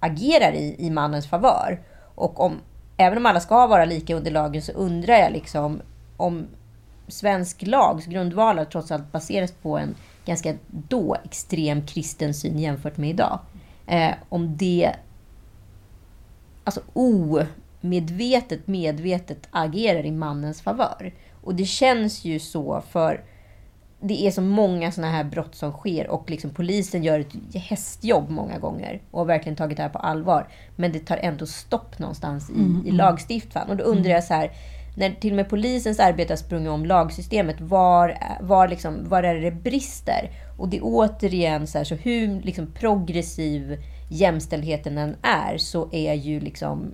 agerar 0.00 0.52
i, 0.52 0.76
i 0.78 0.90
mannens 0.90 1.26
favör. 1.26 1.80
Och 2.14 2.40
om, 2.40 2.52
även 3.02 3.18
om 3.18 3.26
alla 3.26 3.40
ska 3.40 3.66
vara 3.66 3.84
lika 3.84 4.14
under 4.14 4.30
lagen 4.30 4.62
så 4.62 4.72
undrar 4.72 5.14
jag 5.14 5.32
liksom 5.32 5.80
om 6.16 6.46
svensk 7.08 7.62
lags 7.62 8.06
grundvalar 8.06 8.64
trots 8.64 8.90
allt 8.90 9.12
baseras 9.12 9.52
på 9.52 9.78
en 9.78 9.94
ganska 10.24 10.54
då 10.68 11.16
extrem 11.24 11.86
kristen 11.86 12.34
syn 12.34 12.58
jämfört 12.58 12.96
med 12.96 13.10
idag. 13.10 13.38
Eh, 13.86 14.14
om 14.28 14.56
det 14.56 14.92
alltså 16.64 16.80
omedvetet, 16.92 18.66
medvetet 18.66 19.48
agerar 19.50 20.06
i 20.06 20.10
mannens 20.10 20.62
favör. 20.62 21.14
Och 21.42 21.54
det 21.54 21.64
känns 21.64 22.24
ju 22.24 22.38
så 22.38 22.82
för 22.90 23.24
det 24.02 24.26
är 24.26 24.30
så 24.30 24.42
många 24.42 24.92
sådana 24.92 25.12
här 25.12 25.24
brott 25.24 25.54
som 25.54 25.72
sker 25.72 26.08
och 26.08 26.30
liksom 26.30 26.50
polisen 26.50 27.04
gör 27.04 27.20
ett 27.20 27.54
hästjobb 27.54 28.30
många 28.30 28.58
gånger 28.58 29.02
och 29.10 29.18
har 29.18 29.26
verkligen 29.26 29.56
tagit 29.56 29.76
det 29.76 29.82
här 29.82 29.90
på 29.90 29.98
allvar. 29.98 30.48
Men 30.76 30.92
det 30.92 30.98
tar 30.98 31.16
ändå 31.16 31.46
stopp 31.46 31.98
någonstans 31.98 32.50
i, 32.50 32.88
i 32.88 32.90
lagstiftaren. 32.90 33.70
Och 33.70 33.76
då 33.76 33.84
undrar 33.84 34.10
jag 34.10 34.24
så 34.24 34.34
här, 34.34 34.50
när 34.96 35.10
till 35.10 35.32
och 35.32 35.36
med 35.36 35.48
polisens 35.48 36.00
arbete 36.00 36.32
har 36.32 36.36
sprungit 36.36 36.70
om 36.70 36.86
lagsystemet, 36.86 37.60
var, 37.60 38.18
var, 38.40 38.68
liksom, 38.68 39.08
var 39.08 39.22
är 39.22 39.40
det 39.40 39.50
brister? 39.50 40.30
Och 40.58 40.68
det 40.68 40.76
är 40.76 40.82
återigen 40.84 41.66
så 41.66 41.78
här, 41.78 41.84
så 41.84 41.94
hur 41.94 42.40
liksom 42.40 42.66
progressiv 42.72 43.82
jämställdheten 44.10 44.98
än 44.98 45.16
är, 45.22 45.58
så 45.58 45.88
är 45.92 46.14
ju 46.14 46.40
liksom 46.40 46.92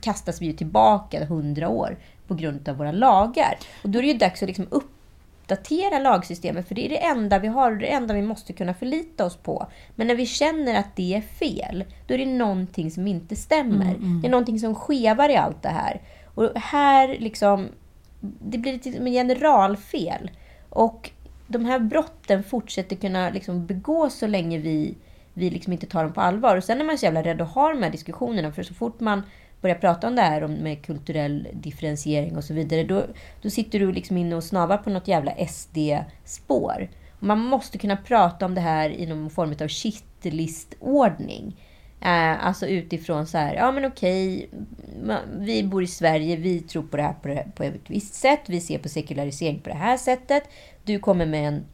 kastas 0.00 0.42
vi 0.42 0.46
ju 0.46 0.52
tillbaka 0.52 1.24
hundra 1.24 1.68
år 1.68 1.98
på 2.26 2.34
grund 2.34 2.68
av 2.68 2.76
våra 2.76 2.92
lagar. 2.92 3.58
Och 3.82 3.90
då 3.90 3.98
är 3.98 4.02
det 4.02 4.08
ju 4.08 4.18
dags 4.18 4.42
att 4.42 4.48
liksom 4.48 4.66
uppdatera 5.48 5.98
lagsystemet, 5.98 6.68
för 6.68 6.74
det 6.74 6.86
är 6.86 6.88
det 6.88 7.04
enda 7.04 7.38
vi 7.38 7.48
har 7.48 7.72
och 7.72 7.78
det 7.78 7.86
enda 7.92 8.14
vi 8.14 8.22
måste 8.22 8.52
kunna 8.52 8.74
förlita 8.74 9.24
oss 9.24 9.36
på. 9.36 9.66
Men 9.94 10.06
när 10.06 10.14
vi 10.14 10.26
känner 10.26 10.74
att 10.74 10.96
det 10.96 11.14
är 11.14 11.20
fel, 11.20 11.84
då 12.06 12.14
är 12.14 12.18
det 12.18 12.26
någonting 12.26 12.90
som 12.90 13.06
inte 13.06 13.36
stämmer. 13.36 13.96
Det 14.22 14.26
är 14.26 14.30
någonting 14.30 14.58
som 14.58 14.74
skevar 14.74 15.28
i 15.28 15.36
allt 15.36 15.62
det 15.62 15.68
här. 15.68 16.00
Och 16.34 16.50
här 16.54 17.16
liksom, 17.18 17.68
det 18.20 18.58
blir 18.58 18.72
lite 18.72 18.92
som 18.92 19.06
en 19.06 19.12
generalfel. 19.12 20.30
Och 20.70 21.10
de 21.46 21.64
här 21.64 21.78
brotten 21.78 22.44
fortsätter 22.44 22.96
kunna 22.96 23.30
liksom 23.30 23.66
begås 23.66 24.14
så 24.14 24.26
länge 24.26 24.58
vi, 24.58 24.94
vi 25.34 25.50
liksom 25.50 25.72
inte 25.72 25.86
tar 25.86 26.02
dem 26.02 26.12
på 26.12 26.20
allvar. 26.20 26.56
Och 26.56 26.64
sen 26.64 26.80
är 26.80 26.84
man 26.84 26.98
så 26.98 27.04
jävla 27.04 27.22
rädd 27.22 27.40
att 27.40 27.54
ha 27.54 27.68
de 27.70 27.82
här 27.82 27.90
diskussionerna, 27.90 28.52
för 28.52 28.62
så 28.62 28.74
fort 28.74 29.00
man 29.00 29.22
börjar 29.60 29.76
prata 29.76 30.08
om 30.08 30.14
det 30.14 30.22
här 30.22 30.44
om 30.44 30.52
med 30.54 30.86
kulturell 30.86 31.48
differentiering 31.52 32.36
och 32.36 32.44
så 32.44 32.54
vidare, 32.54 32.84
då, 32.84 33.04
då 33.42 33.50
sitter 33.50 33.78
du 33.78 33.92
liksom 33.92 34.16
inne 34.16 34.36
och 34.36 34.44
snavar 34.44 34.78
på 34.78 34.90
något 34.90 35.08
jävla 35.08 35.32
SD-spår. 35.48 36.88
Man 37.18 37.38
måste 37.38 37.78
kunna 37.78 37.96
prata 37.96 38.46
om 38.46 38.54
det 38.54 38.60
här 38.60 38.90
i 38.90 39.06
någon 39.06 39.30
form 39.30 39.54
av 39.60 39.68
shitlistordning. 39.68 41.56
Eh, 42.00 42.46
alltså 42.46 42.66
utifrån 42.66 43.26
så 43.26 43.38
här, 43.38 43.54
ja 43.54 43.72
men 43.72 43.84
okej, 43.84 44.50
vi 45.38 45.62
bor 45.62 45.82
i 45.82 45.86
Sverige, 45.86 46.36
vi 46.36 46.60
tror 46.60 46.82
på 46.82 46.96
det 46.96 47.02
här 47.02 47.12
på, 47.12 47.28
det, 47.28 47.46
på 47.54 47.62
ett 47.62 47.90
visst 47.90 48.14
sätt, 48.14 48.40
vi 48.46 48.60
ser 48.60 48.78
på 48.78 48.88
sekularisering 48.88 49.60
på 49.60 49.68
det 49.68 49.76
här 49.76 49.96
sättet. 49.96 50.42
Du 50.84 50.98
kommer 50.98 51.26
med 51.26 51.48
en 51.48 51.64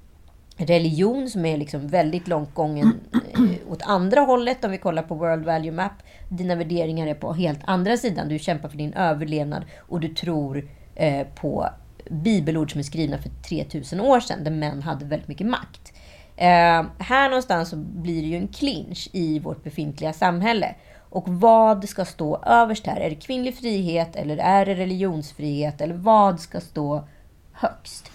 religion 0.57 1.31
som 1.31 1.45
är 1.45 1.57
liksom 1.57 1.89
väldigt 1.89 2.29
långt 2.29 2.55
gången 2.55 3.01
eh, 3.13 3.73
åt 3.73 3.83
andra 3.83 4.21
hållet 4.21 4.65
om 4.65 4.71
vi 4.71 4.79
kollar 4.79 5.03
på 5.03 5.15
World 5.15 5.45
Value 5.45 5.73
Map. 5.73 5.93
Dina 6.29 6.55
värderingar 6.55 7.07
är 7.07 7.15
på 7.15 7.33
helt 7.33 7.61
andra 7.65 7.97
sidan. 7.97 8.29
Du 8.29 8.39
kämpar 8.39 8.69
för 8.69 8.77
din 8.77 8.95
överlevnad 8.95 9.65
och 9.79 10.01
du 10.01 10.09
tror 10.09 10.69
eh, 10.95 11.27
på 11.27 11.69
bibelord 12.11 12.73
som 12.73 12.79
är 12.79 12.83
skrivna 12.83 13.19
för 13.19 13.31
3000 13.49 14.01
år 14.01 14.21
sedan 14.21 14.45
där 14.45 14.51
män 14.51 14.83
hade 14.83 15.05
väldigt 15.05 15.29
mycket 15.29 15.47
makt. 15.47 15.93
Eh, 16.37 16.85
här 16.99 17.29
någonstans 17.29 17.69
så 17.69 17.77
blir 17.77 18.23
det 18.23 18.29
ju 18.29 18.37
en 18.37 18.49
clinch 18.49 19.09
i 19.13 19.39
vårt 19.39 19.65
befintliga 19.65 20.13
samhälle. 20.13 20.75
Och 21.11 21.29
vad 21.29 21.89
ska 21.89 22.05
stå 22.05 22.43
överst 22.47 22.87
här? 22.87 23.01
Är 23.01 23.11
det 23.11 23.17
kvinnlig 23.17 23.57
frihet 23.57 24.17
eller 24.17 24.37
är 24.37 24.67
det 24.67 24.75
religionsfrihet? 24.75 25.81
Eller 25.81 25.95
vad 25.95 26.41
ska 26.41 26.61
stå 26.61 27.09
högst? 27.53 28.11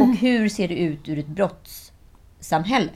Och, 0.00 0.16
hur 0.16 0.48
ser 0.48 0.68
det 0.68 0.74
ut 0.78 1.08
ur 1.08 1.18
ett 1.18 1.26
brottssamhälle? 1.26 2.90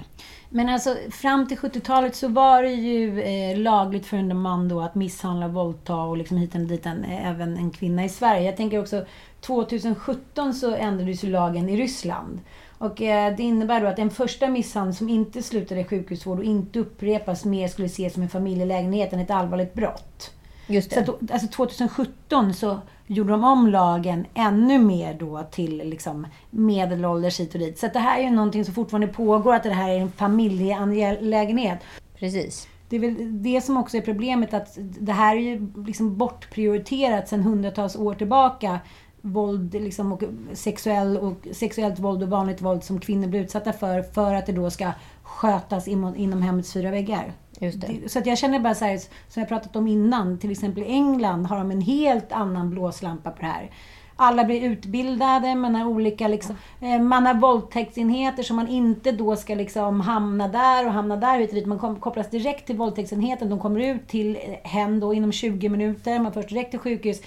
Men 0.52 0.68
alltså 0.68 0.96
fram 1.10 1.48
till 1.48 1.56
70-talet 1.58 2.16
så 2.16 2.28
var 2.28 2.62
det 2.62 2.72
ju 2.72 3.22
eh, 3.22 3.58
lagligt 3.58 4.06
för 4.06 4.16
en 4.16 4.36
man 4.40 4.68
då 4.68 4.80
att 4.80 4.94
misshandla, 4.94 5.48
våldta 5.48 5.94
och 5.96 6.16
liksom 6.16 6.36
hit 6.36 6.54
och 6.54 6.60
dit 6.60 6.86
en, 6.86 7.04
eh, 7.04 7.26
även 7.30 7.56
en 7.56 7.70
kvinna 7.70 8.04
i 8.04 8.08
Sverige. 8.08 8.42
Jag 8.42 8.56
tänker 8.56 8.78
också 8.80 9.04
2017 9.40 10.54
så 10.54 10.74
ändrades 10.74 11.24
ju 11.24 11.30
lagen 11.30 11.68
i 11.68 11.76
Ryssland. 11.76 12.40
Och 12.78 13.02
eh, 13.02 13.36
det 13.36 13.42
innebär 13.42 13.80
då 13.80 13.86
att 13.86 13.98
en 13.98 14.10
första 14.10 14.48
misshandel 14.48 14.94
som 14.94 15.08
inte 15.08 15.42
slutade 15.42 15.80
i 15.80 15.84
sjukhusvård 15.84 16.38
och 16.38 16.44
inte 16.44 16.78
upprepas 16.78 17.44
mer 17.44 17.68
skulle 17.68 17.86
ses 17.86 18.14
som 18.14 18.22
en 18.22 18.28
familjelägenhet 18.28 19.12
än 19.12 19.20
ett 19.20 19.30
allvarligt 19.30 19.74
brott. 19.74 20.30
Just 20.66 20.90
Så 20.92 20.94
det. 20.94 21.00
att, 21.00 21.06
då- 21.20 21.32
alltså 21.34 21.48
2017 21.48 22.54
så 22.54 22.78
gjorde 23.14 23.30
de 23.30 23.44
om 23.44 23.66
lagen 23.66 24.26
ännu 24.34 24.78
mer 24.78 25.14
då 25.14 25.42
till 25.50 25.76
liksom 25.76 26.26
medelålders 26.50 27.40
hit 27.40 27.54
och 27.54 27.60
dit. 27.60 27.78
Så 27.78 27.88
det 27.92 27.98
här 27.98 28.18
är 28.18 28.22
ju 28.22 28.30
någonting 28.30 28.64
som 28.64 28.74
fortfarande 28.74 29.06
pågår, 29.06 29.54
att 29.54 29.62
det 29.62 29.70
här 29.70 29.90
är 29.90 30.00
en 30.00 30.12
familjeangelägenhet. 30.12 31.78
Precis. 32.18 32.68
Det 32.88 32.96
är 32.96 33.00
väl 33.00 33.42
det 33.42 33.60
som 33.60 33.76
också 33.76 33.96
är 33.96 34.00
problemet, 34.00 34.54
att 34.54 34.78
det 34.78 35.12
här 35.12 35.36
är 35.36 35.40
ju 35.40 35.72
liksom 35.86 36.18
bortprioriterat 36.18 37.28
sedan 37.28 37.42
hundratals 37.42 37.96
år 37.96 38.14
tillbaka. 38.14 38.78
Våld 39.20 39.74
liksom 39.74 40.12
och, 40.12 40.22
sexuell 40.52 41.16
och 41.16 41.48
sexuellt 41.52 41.98
våld 41.98 42.22
och 42.22 42.28
vanligt 42.28 42.62
våld 42.62 42.84
som 42.84 43.00
kvinnor 43.00 43.28
blir 43.28 43.40
utsatta 43.40 43.72
för, 43.72 44.02
för 44.02 44.34
att 44.34 44.46
det 44.46 44.52
då 44.52 44.70
ska 44.70 44.92
skötas 45.22 45.88
inom, 45.88 46.16
inom 46.16 46.42
hemmets 46.42 46.72
fyra 46.72 46.90
väggar. 46.90 47.32
Just 47.60 47.80
det. 47.80 48.12
Så 48.12 48.18
att 48.18 48.26
jag 48.26 48.38
känner 48.38 48.60
bara 48.60 48.74
så 48.74 48.84
här, 48.84 48.98
som 49.28 49.40
jag 49.40 49.48
pratat 49.48 49.76
om 49.76 49.86
innan, 49.86 50.38
till 50.38 50.50
exempel 50.50 50.82
i 50.82 50.86
England 50.86 51.46
har 51.46 51.58
de 51.58 51.70
en 51.70 51.80
helt 51.80 52.32
annan 52.32 52.70
blåslampa 52.70 53.30
på 53.30 53.40
det 53.40 53.46
här. 53.46 53.70
alla 54.16 54.44
blir 54.44 54.64
utbildade, 54.64 55.54
man 55.54 55.74
har 55.74 55.86
olika 55.86 56.28
liksom, 56.28 56.56
eh, 56.80 57.00
man 57.00 57.26
har 57.26 57.34
våldtäktsenheter 57.34 58.42
så 58.42 58.54
man 58.54 58.68
inte 58.68 59.12
då 59.12 59.36
ska 59.36 59.54
liksom 59.54 60.00
hamna 60.00 60.48
där 60.48 60.86
och 60.86 60.92
hamna 60.92 61.16
där. 61.16 61.38
Vet 61.38 61.66
man 61.66 61.96
kopplas 62.00 62.30
direkt 62.30 62.66
till 62.66 62.76
våldtäktsenheten. 62.76 63.50
De 63.50 63.58
kommer 63.58 63.80
ut 63.80 64.08
till 64.08 64.36
eh, 64.36 64.70
hen 64.70 65.00
då 65.00 65.14
inom 65.14 65.32
20 65.32 65.68
minuter. 65.68 66.18
Man 66.18 66.32
förs 66.32 66.46
direkt 66.46 66.70
till 66.70 66.80
sjukhus. 66.80 67.22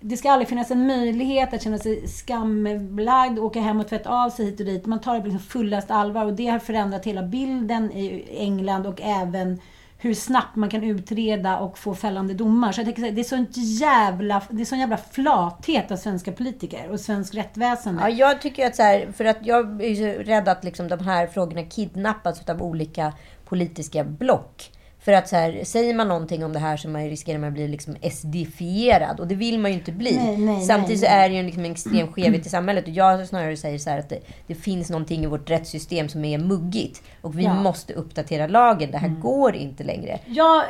Det 0.00 0.16
ska 0.16 0.30
aldrig 0.30 0.48
finnas 0.48 0.70
en 0.70 0.86
möjlighet 0.86 1.54
att 1.54 1.62
känna 1.62 1.78
sig 1.78 2.08
skambelagd, 2.08 3.38
åka 3.38 3.60
hem 3.60 3.80
och 3.80 3.88
tvätta 3.88 4.24
av 4.24 4.30
sig 4.30 4.46
hit 4.46 4.60
och 4.60 4.66
dit. 4.66 4.86
Man 4.86 5.00
tar 5.00 5.14
det 5.14 5.20
på 5.20 5.26
liksom 5.26 5.46
fullast 5.46 5.90
allvar 5.90 6.24
och 6.24 6.32
det 6.32 6.46
har 6.46 6.58
förändrat 6.58 7.04
hela 7.04 7.22
bilden 7.22 7.92
i 7.92 8.24
England 8.30 8.86
och 8.86 9.00
även 9.00 9.60
hur 10.00 10.14
snabbt 10.14 10.56
man 10.56 10.68
kan 10.68 10.84
utreda 10.84 11.58
och 11.58 11.78
få 11.78 11.94
fällande 11.94 12.34
domar. 12.34 12.72
Så 12.72 12.80
jag 12.80 12.86
tänker, 12.86 13.12
det 13.12 13.20
är 13.20 13.24
sånt 13.24 13.50
jävla, 13.54 14.42
det 14.50 14.62
är 14.62 14.64
sån 14.64 14.78
jävla 14.78 14.96
flathet 14.96 15.90
av 15.90 15.96
svenska 15.96 16.32
politiker 16.32 16.90
och 16.90 17.00
svensk 17.00 17.34
rättsväsende. 17.34 18.02
Ja, 18.02 18.08
jag 18.08 18.42
tycker 18.42 18.66
att 18.66 18.76
så 18.76 18.82
här, 18.82 19.12
för 19.12 19.24
att 19.24 19.46
jag 19.46 19.82
är 19.82 19.88
ju 19.88 20.22
rädd 20.22 20.48
att 20.48 20.64
liksom 20.64 20.88
de 20.88 21.00
här 21.00 21.26
frågorna 21.26 21.62
kidnappas 21.62 22.48
av 22.48 22.62
olika 22.62 23.12
politiska 23.44 24.04
block. 24.04 24.70
För 25.08 25.12
att 25.12 25.28
så 25.28 25.36
här, 25.36 25.64
säger 25.64 25.94
man 25.94 26.08
någonting 26.08 26.44
om 26.44 26.52
det 26.52 26.58
här 26.58 26.76
så 26.76 26.88
man 26.88 27.08
riskerar 27.08 27.38
man 27.38 27.48
att 27.48 27.54
bli 27.54 27.68
liksom 27.68 27.96
SD-fierad. 28.12 29.20
Och 29.20 29.26
det 29.26 29.34
vill 29.34 29.58
man 29.58 29.70
ju 29.70 29.76
inte 29.78 29.92
bli. 29.92 30.16
Nej, 30.16 30.36
nej, 30.36 30.60
Samtidigt 30.62 31.00
nej, 31.02 31.10
så 31.10 31.16
är 31.16 31.28
det 31.28 31.34
ju 31.34 31.42
liksom 31.42 31.64
en 31.64 31.70
extrem 31.70 32.12
skevhet 32.12 32.46
i 32.46 32.48
samhället. 32.48 32.84
Och 32.84 32.90
jag 32.90 33.28
snarare 33.28 33.56
säger 33.56 33.78
så 33.78 33.90
här 33.90 33.98
att 33.98 34.08
det, 34.08 34.18
det 34.46 34.54
finns 34.54 34.90
någonting 34.90 35.22
i 35.24 35.26
vårt 35.26 35.50
rättssystem 35.50 36.08
som 36.08 36.24
är 36.24 36.38
muggigt. 36.38 37.02
Och 37.20 37.38
vi 37.38 37.44
Ja. 37.44 37.54
måste 37.54 37.92
uppdatera 37.92 38.46
lagen. 38.46 38.90
Det 38.90 38.98
här 38.98 39.08
går 39.08 39.54
inte 39.56 39.84
längre. 39.84 40.18
Jag 40.26 40.62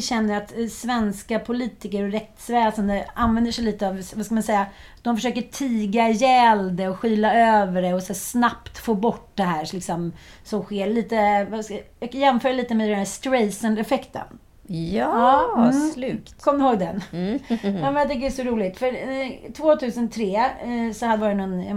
känner 0.00 0.36
att 0.36 0.72
svenska 0.72 1.38
politiker 1.38 2.04
och 2.04 2.12
rättsväsende 2.12 3.06
använder 3.14 3.52
sig 3.52 3.64
lite 3.64 3.88
av, 3.88 3.94
vad 4.14 4.26
ska 4.26 4.34
man 4.34 4.42
säga, 4.42 4.66
de 5.02 5.16
försöker 5.16 5.42
tiga 5.42 6.08
ihjäl 6.08 6.76
det 6.76 6.88
och 6.88 6.98
skyla 6.98 7.34
över 7.34 7.82
det 7.82 7.94
och 7.94 8.02
så 8.02 8.14
snabbt 8.14 8.78
få 8.78 8.94
bort 8.94 9.30
det 9.34 9.42
här 9.42 9.68
liksom, 9.72 10.12
som 10.44 10.62
sker. 10.62 10.86
Lite, 10.86 11.46
vad 11.50 11.64
ska, 11.64 11.80
jag 12.00 12.12
kan 12.12 12.20
jämföra 12.20 12.52
lite 12.52 12.74
med 12.74 12.88
den 12.88 12.98
här 12.98 13.04
Streisand-effekten. 13.04 14.38
Ja, 14.66 15.54
mm. 15.56 15.90
slukt. 15.90 16.42
Kommer 16.42 16.58
du 16.58 16.64
ihåg 16.64 16.78
den? 16.78 17.00
ja, 17.62 17.90
men 17.90 17.94
jag 17.94 18.08
tycker 18.08 18.20
det 18.20 18.26
är 18.26 18.30
så 18.30 18.42
roligt. 18.42 18.78
För 18.78 18.86
eh, 18.86 19.52
2003 19.52 20.36
eh, 20.36 20.92
så 20.94 21.06
hade 21.06 21.20
varit 21.20 21.36
någon 21.36 21.62
ja, 21.62 21.74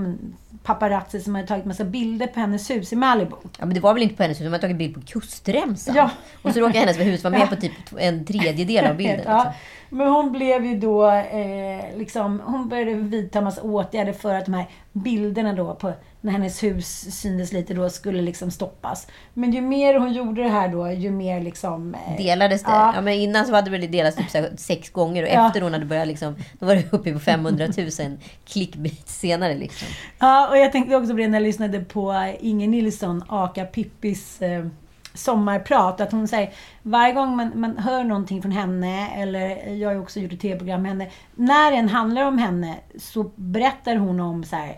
paparazzi 0.68 1.20
som 1.22 1.36
hade 1.36 1.48
tagit 1.48 1.66
massa 1.66 1.84
bilder 1.84 2.28
på 2.28 2.40
hennes 2.40 2.70
hus 2.70 2.94
i 2.94 2.96
Malibu. 2.96 3.36
Ja, 3.60 3.66
men 3.66 3.74
det 3.74 3.80
var 3.80 3.94
väl 3.94 4.04
inte 4.04 4.16
på 4.16 4.24
hennes 4.24 4.38
hus, 4.40 4.44
de 4.46 4.52
hade 4.52 4.62
tagit 4.62 4.78
bild 4.78 4.94
på 4.96 5.02
kustremsan. 5.02 5.96
Ja. 5.96 6.10
Och 6.42 6.54
så 6.54 6.60
råkade 6.60 6.80
hennes 6.80 6.98
hus 7.00 7.24
vara 7.24 7.38
med 7.38 7.50
på 7.50 7.56
typ 7.56 7.72
en 7.98 8.26
tredjedel 8.26 8.86
av 8.86 8.96
bilden. 8.96 9.22
Ja, 9.26 9.38
Liksom. 9.38 9.54
men 9.90 10.08
hon 10.08 10.32
blev 10.32 10.66
ju 10.66 10.80
då 10.80 11.12
eh, 11.12 11.98
liksom, 11.98 12.42
hon 12.46 12.70
började 12.70 12.94
vidta 12.94 13.42
massa 13.42 13.62
åtgärder 13.62 14.14
för 14.14 14.34
att 14.36 14.46
de 14.46 14.54
här 14.54 14.66
bilderna 14.94 15.54
då 15.54 15.76
på 15.76 15.94
när 16.22 16.32
hennes 16.32 16.64
hus 16.64 17.20
syntes 17.20 17.54
lite 17.54 17.74
då 17.74 17.90
skulle 17.90 18.22
liksom 18.22 18.52
stoppas. 18.52 19.08
Men 19.34 19.52
ju 19.52 19.62
mer 19.62 20.00
hon 20.00 20.14
gjorde 20.14 20.44
det 20.44 20.50
här 20.50 20.68
då, 20.68 20.92
ju 20.92 21.12
mer 21.12 21.42
liksom... 21.42 21.96
Eh, 21.96 22.18
Delades 22.18 22.64
det? 22.64 22.70
Ja. 22.72 22.92
Ja. 22.96 23.02
men 23.02 23.14
innan 23.14 23.46
så 23.46 23.54
hade 23.56 23.78
det 23.78 23.88
delats 23.88 24.18
typ 24.18 24.60
sex 24.60 24.90
gånger 24.90 25.24
och 25.24 25.30
Ja. 25.30 25.48
efter 25.48 25.62
hon 25.62 25.74
hade 25.74 25.86
börjat 25.86 26.08
liksom, 26.08 26.36
då 26.60 26.66
var 26.66 26.76
det 26.76 26.94
uppe 26.94 27.14
på 27.14 27.20
500 27.20 27.68
000 27.78 28.18
klickbit 28.46 29.10
senare 29.10 29.56
liksom. 29.56 29.88
Ja, 30.20 30.50
och 30.50 30.58
jag 30.58 30.72
tänkte 30.72 30.96
också 30.96 31.12
på 31.12 31.18
det 31.18 31.28
när 31.28 31.40
jag 31.40 31.44
lyssnade 31.48 31.80
på 31.80 32.34
Inger 32.40 32.68
Nilsson, 32.68 33.24
aka 33.28 33.66
Pippis 33.66 34.42
eh, 34.42 34.66
sommarprat. 35.14 36.02
Att 36.02 36.12
hon 36.12 36.28
säger, 36.28 36.50
varje 36.84 37.14
gång 37.14 37.36
man, 37.36 37.52
man 37.56 37.78
hör 37.78 38.04
någonting 38.04 38.42
från 38.42 38.52
henne, 38.52 39.10
eller 39.16 39.74
jag 39.74 39.90
har 39.90 39.94
ju 39.94 40.02
också 40.02 40.20
gjort 40.20 40.34
ett 40.34 40.40
tv-program 40.40 40.82
med 40.82 40.92
henne. 40.92 41.08
När 41.36 41.72
den 41.72 41.90
handlar 41.90 42.22
om 42.24 42.38
henne 42.38 42.76
så 43.00 43.32
berättar 43.36 43.96
hon 43.96 44.20
om 44.20 44.44
så 44.44 44.56
här, 44.56 44.76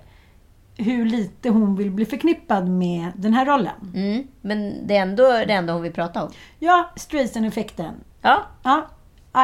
hur 0.80 1.06
lite 1.06 1.50
hon 1.50 1.76
vill 1.76 1.92
bli 1.92 2.06
förknippad 2.06 2.70
med 2.70 3.12
den 3.15 3.34
här 3.34 3.46
rollen. 3.46 3.92
Mm. 3.96 4.28
Men 4.42 4.88
det 4.88 4.98
är 4.98 5.02
ändå 5.02 5.24
det 5.24 5.54
enda 5.54 5.74
hon 5.74 5.82
vill 5.82 5.94
prata 5.94 6.24
om. 6.24 6.32
Ja, 6.60 6.89
Streisand-effekten. 6.96 7.94
Ja, 8.22 8.46
Ja, 8.63 8.88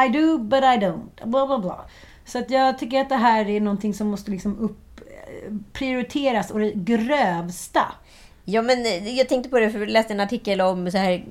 I 0.06 0.08
do 0.08 0.38
but 0.38 0.62
I 0.62 0.76
don't. 0.76 1.24
Bla, 1.24 1.46
bla, 1.46 1.58
bla. 1.58 1.84
Så 2.24 2.38
att 2.38 2.50
jag 2.50 2.78
tycker 2.78 3.00
att 3.00 3.08
det 3.08 3.16
här 3.16 3.48
är 3.48 3.60
någonting 3.60 3.94
som 3.94 4.08
måste 4.08 4.30
liksom 4.30 4.58
upp, 4.58 5.00
eh, 5.00 5.52
prioriteras 5.72 6.50
och 6.50 6.60
det 6.60 6.72
grövsta. 6.72 7.92
Ja, 8.44 8.62
men 8.62 8.86
eh, 8.86 9.16
jag 9.18 9.28
tänkte 9.28 9.50
på 9.50 9.58
det, 9.58 9.70
för 9.70 9.78
jag 9.78 9.88
läste 9.88 10.12
en 10.12 10.20
artikel 10.20 10.60
om 10.60 10.90
så 10.90 10.98
här, 10.98 11.24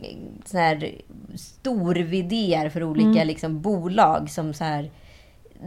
så 0.45 0.57
här 0.57 1.01
stor 1.35 1.95
VD 1.95 2.69
för 2.73 2.83
olika 2.83 3.23
liksom, 3.23 3.61
bolag 3.61 4.29
som 4.29 4.53
så 4.53 4.63
här... 4.63 4.91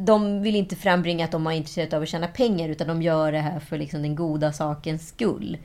De 0.01 0.43
vill 0.43 0.57
inte 0.57 0.77
frambringa 0.77 1.25
att 1.25 1.31
de 1.31 1.47
är 1.47 1.53
intresserade 1.53 1.97
av 1.97 2.03
att 2.03 2.09
tjäna 2.09 2.27
pengar, 2.29 2.69
utan 2.69 2.89
de 2.89 3.03
gör 3.03 3.33
det 3.33 3.39
här 3.39 3.61
för 3.61 3.79
liksom, 3.79 4.03
den 4.03 4.15
goda 4.15 4.53
sakens 4.53 5.09
skull. 5.09 5.59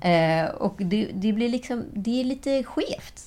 Eh, 0.00 0.50
och 0.54 0.74
det, 0.78 1.08
det 1.14 1.32
blir 1.32 1.48
liksom... 1.48 1.84
Det 1.92 2.20
är 2.20 2.24
lite 2.24 2.62
skevt. 2.62 3.24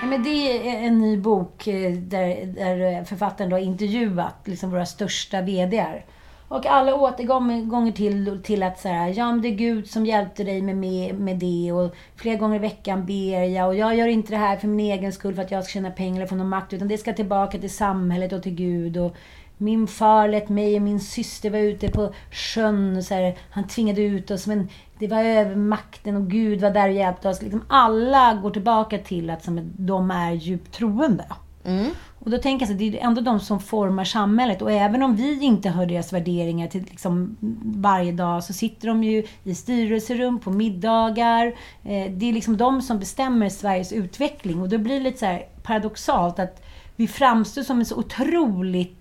Ja, 0.00 0.06
men 0.06 0.22
det 0.22 0.68
är 0.68 0.86
en 0.86 0.98
ny 0.98 1.16
bok 1.16 1.66
eh, 1.66 1.92
där, 1.92 2.46
där 2.46 3.04
författaren 3.04 3.52
har 3.52 3.58
intervjuat 3.58 4.36
liksom 4.44 4.70
våra 4.70 4.86
största 4.86 5.40
VDR. 5.40 6.04
Och 6.50 6.66
alla 6.66 6.94
återgångar 6.94 7.92
till, 7.92 8.40
till 8.42 8.62
att 8.62 8.78
så 8.80 8.88
här, 8.88 9.14
ja 9.16 9.32
men 9.32 9.42
det 9.42 9.48
är 9.48 9.54
Gud 9.54 9.90
som 9.90 10.06
hjälpte 10.06 10.44
dig 10.44 10.62
med, 10.62 10.76
med, 10.76 11.20
med 11.20 11.36
det 11.36 11.72
och 11.72 11.94
flera 12.16 12.36
gånger 12.36 12.56
i 12.56 12.58
veckan 12.58 13.06
ber 13.06 13.44
jag 13.44 13.68
och 13.68 13.74
jag 13.74 13.96
gör 13.96 14.06
inte 14.06 14.32
det 14.32 14.36
här 14.36 14.56
för 14.56 14.68
min 14.68 14.80
egen 14.80 15.12
skull 15.12 15.34
för 15.34 15.42
att 15.42 15.50
jag 15.50 15.64
ska 15.64 15.72
tjäna 15.72 15.90
pengar 15.90 16.16
eller 16.16 16.26
få 16.26 16.34
någon 16.34 16.48
makt 16.48 16.72
utan 16.72 16.88
det 16.88 16.98
ska 16.98 17.12
tillbaka 17.12 17.58
till 17.58 17.70
samhället 17.70 18.32
och 18.32 18.42
till 18.42 18.54
Gud 18.54 18.96
och 18.96 19.16
min 19.56 19.86
far 19.86 20.28
lät 20.28 20.48
mig 20.48 20.76
och 20.76 20.82
min 20.82 21.00
syster 21.00 21.50
vara 21.50 21.62
ute 21.62 21.88
på 21.88 22.12
sjön 22.30 22.96
och 22.96 23.04
så 23.04 23.14
här, 23.14 23.38
han 23.50 23.68
tvingade 23.68 24.02
ut 24.02 24.30
oss 24.30 24.46
men 24.46 24.68
det 24.98 25.08
var 25.08 25.24
över 25.24 25.56
makten 25.56 26.16
och 26.16 26.30
Gud 26.30 26.60
var 26.60 26.70
där 26.70 26.88
och 26.88 26.94
hjälpte 26.94 27.28
oss. 27.28 27.42
Liksom 27.42 27.64
alla 27.68 28.34
går 28.42 28.50
tillbaka 28.50 28.98
till 28.98 29.30
att 29.30 29.44
som, 29.44 29.58
att 29.58 29.64
de 29.76 30.10
är 30.10 30.32
djupt 30.32 30.74
troende. 30.74 31.24
Mm. 31.64 31.90
Och 32.20 32.30
då 32.30 32.38
tänker 32.38 32.66
jag 32.66 32.72
så 32.72 32.78
det 32.78 32.98
är 32.98 33.06
ändå 33.06 33.20
de 33.20 33.40
som 33.40 33.60
formar 33.60 34.04
samhället. 34.04 34.62
Och 34.62 34.72
även 34.72 35.02
om 35.02 35.16
vi 35.16 35.44
inte 35.44 35.68
hör 35.68 35.86
deras 35.86 36.12
värderingar 36.12 36.68
till 36.68 36.82
liksom 36.82 37.36
varje 37.64 38.12
dag 38.12 38.44
så 38.44 38.52
sitter 38.52 38.88
de 38.88 39.04
ju 39.04 39.26
i 39.44 39.54
styrelserum, 39.54 40.38
på 40.38 40.50
middagar. 40.50 41.46
Eh, 41.84 42.10
det 42.12 42.28
är 42.28 42.32
liksom 42.32 42.56
de 42.56 42.82
som 42.82 42.98
bestämmer 42.98 43.48
Sveriges 43.48 43.92
utveckling. 43.92 44.60
Och 44.60 44.68
då 44.68 44.78
blir 44.78 44.94
det 44.94 45.00
lite 45.00 45.18
så 45.18 45.26
här 45.26 45.44
paradoxalt 45.62 46.38
att 46.38 46.62
vi 46.96 47.08
framstår 47.08 47.62
som 47.62 47.78
en 47.78 47.86
så 47.86 47.96
otroligt 47.96 48.99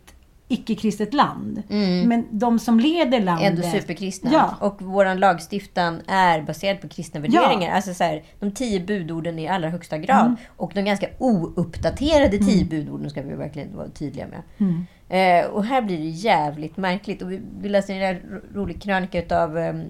icke-kristet 0.51 1.13
land. 1.13 1.63
Men 2.07 2.27
de 2.31 2.59
som 2.59 2.79
leder 2.79 3.19
landet... 3.19 3.47
Ändå 3.47 3.61
superkristna. 3.61 4.31
Ja. 4.33 4.55
Och 4.59 4.81
vår 4.81 5.15
lagstiftan 5.15 6.01
är 6.07 6.41
baserad 6.41 6.81
på 6.81 6.87
kristna 6.87 7.19
värderingar. 7.19 7.75
Alltså 7.75 7.93
så 7.93 8.03
här, 8.03 8.23
de 8.39 8.51
tio 8.51 8.79
budorden 8.79 9.39
i 9.39 9.47
allra 9.47 9.69
högsta 9.69 9.97
grad. 9.97 10.25
Mm. 10.25 10.35
Och 10.57 10.71
de 10.75 10.81
ganska 10.81 11.07
ouppdaterade 11.17 12.37
tio 12.37 12.65
budorden 12.65 13.09
ska 13.09 13.21
vi 13.21 13.35
verkligen 13.35 13.77
vara 13.77 13.89
tydliga 13.89 14.27
med. 14.27 14.41
Mm. 14.57 14.85
Eh, 15.09 15.51
och 15.51 15.65
här 15.65 15.81
blir 15.81 15.97
det 15.97 16.09
jävligt 16.09 16.77
märkligt. 16.77 17.21
Och 17.21 17.31
vi, 17.31 17.41
vi 17.61 17.69
läste 17.69 17.93
en 17.93 18.41
rolig 18.53 18.81
krönika 18.81 19.19
utav... 19.19 19.57
Um, 19.57 19.83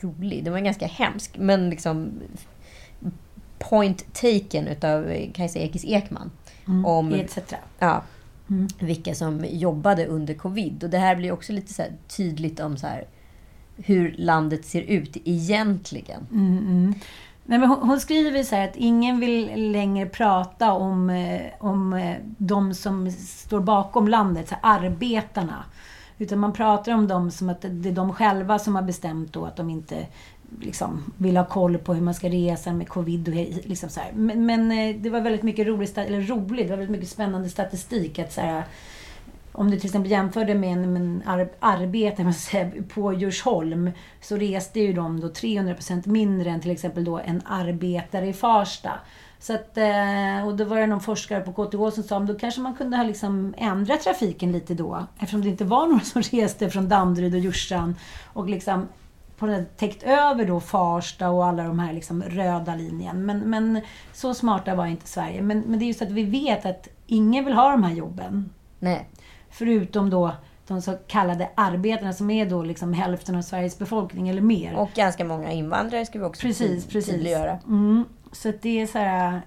rolig, 0.00 0.44
den 0.44 0.52
var 0.52 0.60
ganska 0.60 0.86
hemsk. 0.86 1.38
Men 1.38 1.70
liksom 1.70 2.12
point 3.58 4.14
taken 4.14 4.68
utav 4.68 5.08
eh, 5.08 5.32
Kajsa 5.32 5.58
Ekis 5.58 5.84
Ekman. 5.84 6.30
Om, 6.84 7.12
etc. 7.12 7.38
Ja. 7.78 8.02
Vilka 8.78 9.14
som 9.14 9.44
jobbade 9.48 10.06
under 10.06 10.34
covid. 10.34 10.84
Och 10.84 10.90
det 10.90 10.98
här 10.98 11.16
blir 11.16 11.32
också 11.32 11.52
lite 11.52 11.74
så 11.74 11.82
tydligt 12.16 12.60
om 12.60 12.76
så 12.76 12.86
här 12.86 13.04
hur 13.76 14.14
landet 14.18 14.64
ser 14.64 14.82
ut 14.82 15.16
egentligen. 15.24 16.26
Nej, 17.44 17.58
men 17.58 17.68
hon, 17.68 17.88
hon 17.88 18.00
skriver 18.00 18.42
så 18.42 18.56
här 18.56 18.68
att 18.68 18.76
ingen 18.76 19.20
vill 19.20 19.72
längre 19.72 20.06
prata 20.06 20.72
om, 20.72 21.10
eh, 21.10 21.40
om 21.58 21.92
eh, 21.92 22.16
de 22.38 22.74
som 22.74 23.10
står 23.12 23.60
bakom 23.60 24.08
landet, 24.08 24.48
så 24.48 24.54
här, 24.62 24.84
arbetarna. 24.84 25.64
Utan 26.18 26.38
man 26.38 26.52
pratar 26.52 26.92
om 26.92 27.08
dem 27.08 27.30
som 27.30 27.48
att 27.48 27.64
det 27.70 27.88
är 27.88 27.92
de 27.92 28.12
själva 28.12 28.58
som 28.58 28.74
har 28.74 28.82
bestämt 28.82 29.32
då 29.32 29.44
att 29.44 29.56
de 29.56 29.70
inte 29.70 30.06
liksom, 30.60 31.12
vill 31.16 31.36
ha 31.36 31.44
koll 31.44 31.78
på 31.78 31.94
hur 31.94 32.02
man 32.02 32.14
ska 32.14 32.28
resa 32.28 32.72
med 32.72 32.88
covid 32.88 33.28
och 33.28 33.34
liksom 33.68 33.88
så 33.88 34.00
här. 34.00 34.12
Men, 34.14 34.46
men 34.46 34.72
eh, 34.72 34.96
det 34.96 35.10
var 35.10 35.20
väldigt 35.20 35.42
mycket 35.42 35.66
rolig 35.66 35.88
eller 35.96 36.20
rolig 36.20 36.66
det 36.66 36.70
var 36.70 36.76
väldigt 36.76 36.96
mycket 36.96 37.08
spännande 37.08 37.48
statistik 37.48 38.18
att 38.18 38.32
så 38.32 38.40
här, 38.40 38.64
om 39.52 39.70
du 39.70 39.76
till 39.76 39.86
exempel 39.86 40.10
jämförde 40.10 40.54
med 40.54 40.72
en, 40.72 40.92
med 40.92 41.02
en 41.02 41.22
ar, 41.26 41.48
arbetare 41.60 42.24
man 42.24 42.34
säga, 42.34 42.70
på 42.94 43.12
Djursholm 43.12 43.90
så 44.20 44.36
reste 44.36 44.80
ju 44.80 44.92
de 44.92 45.20
då 45.20 45.28
300% 45.28 46.08
mindre 46.08 46.50
än 46.50 46.60
till 46.60 46.70
exempel 46.70 47.04
då 47.04 47.18
en 47.18 47.42
arbetare 47.46 48.26
i 48.28 48.32
Farsta. 48.32 48.92
Så 49.40 49.54
att, 49.54 49.78
eh, 49.78 50.46
och 50.46 50.56
då 50.56 50.64
var 50.64 50.76
det 50.76 50.86
någon 50.86 51.00
forskare 51.00 51.40
på 51.40 51.52
KTH 51.52 51.94
som 51.94 52.02
sa 52.02 52.16
att 52.16 52.26
då 52.26 52.34
kanske 52.34 52.60
man 52.60 52.74
kunde 52.74 52.96
ha 52.96 53.04
liksom 53.04 53.54
ändrat 53.56 54.02
trafiken 54.02 54.52
lite 54.52 54.74
då. 54.74 55.06
Eftersom 55.18 55.42
det 55.42 55.48
inte 55.48 55.64
var 55.64 55.86
några 55.88 56.00
som 56.00 56.22
reste 56.22 56.70
från 56.70 56.88
Danderyd 56.88 57.34
och 57.34 57.40
Djursan 57.40 57.96
och 58.32 58.48
liksom 58.48 58.88
på 59.38 59.46
den 59.46 59.66
täckt 59.76 60.02
över 60.02 60.44
då 60.44 60.60
Farsta 60.60 61.30
och 61.30 61.46
alla 61.46 61.62
de 61.62 61.78
här 61.78 61.92
liksom 61.92 62.22
röda 62.22 62.74
linjen. 62.74 63.26
Men, 63.26 63.38
men 63.38 63.80
så 64.12 64.34
smarta 64.34 64.74
var 64.74 64.86
inte 64.86 65.08
Sverige. 65.08 65.42
Men, 65.42 65.60
men 65.60 65.78
det 65.78 65.84
är 65.84 65.86
just 65.86 66.02
att 66.02 66.10
vi 66.10 66.22
vet 66.22 66.66
att 66.66 66.88
ingen 67.06 67.44
vill 67.44 67.54
ha 67.54 67.70
de 67.70 67.82
här 67.82 67.94
jobben. 67.94 68.50
Nej. 68.78 69.08
Förutom 69.50 70.10
då 70.10 70.32
de 70.68 70.82
så 70.82 70.96
kallade 71.06 71.50
arbetarna 71.54 72.12
som 72.12 72.30
är 72.30 72.46
då 72.46 72.62
liksom 72.62 72.92
hälften 72.92 73.36
av 73.36 73.42
Sveriges 73.42 73.78
befolkning 73.78 74.28
eller 74.28 74.42
mer. 74.42 74.74
Och 74.74 74.90
ganska 74.94 75.24
många 75.24 75.52
invandrare 75.52 76.06
ska 76.06 76.18
vi 76.18 76.24
också 76.24 76.46
Precis, 76.46 76.86
precis. 76.86 77.14
tydliggöra. 77.14 77.58
Mm. 77.66 78.04
Så 78.32 78.52
det 78.62 78.80
är 78.80 78.86
så 78.86 78.98
här, 78.98 79.42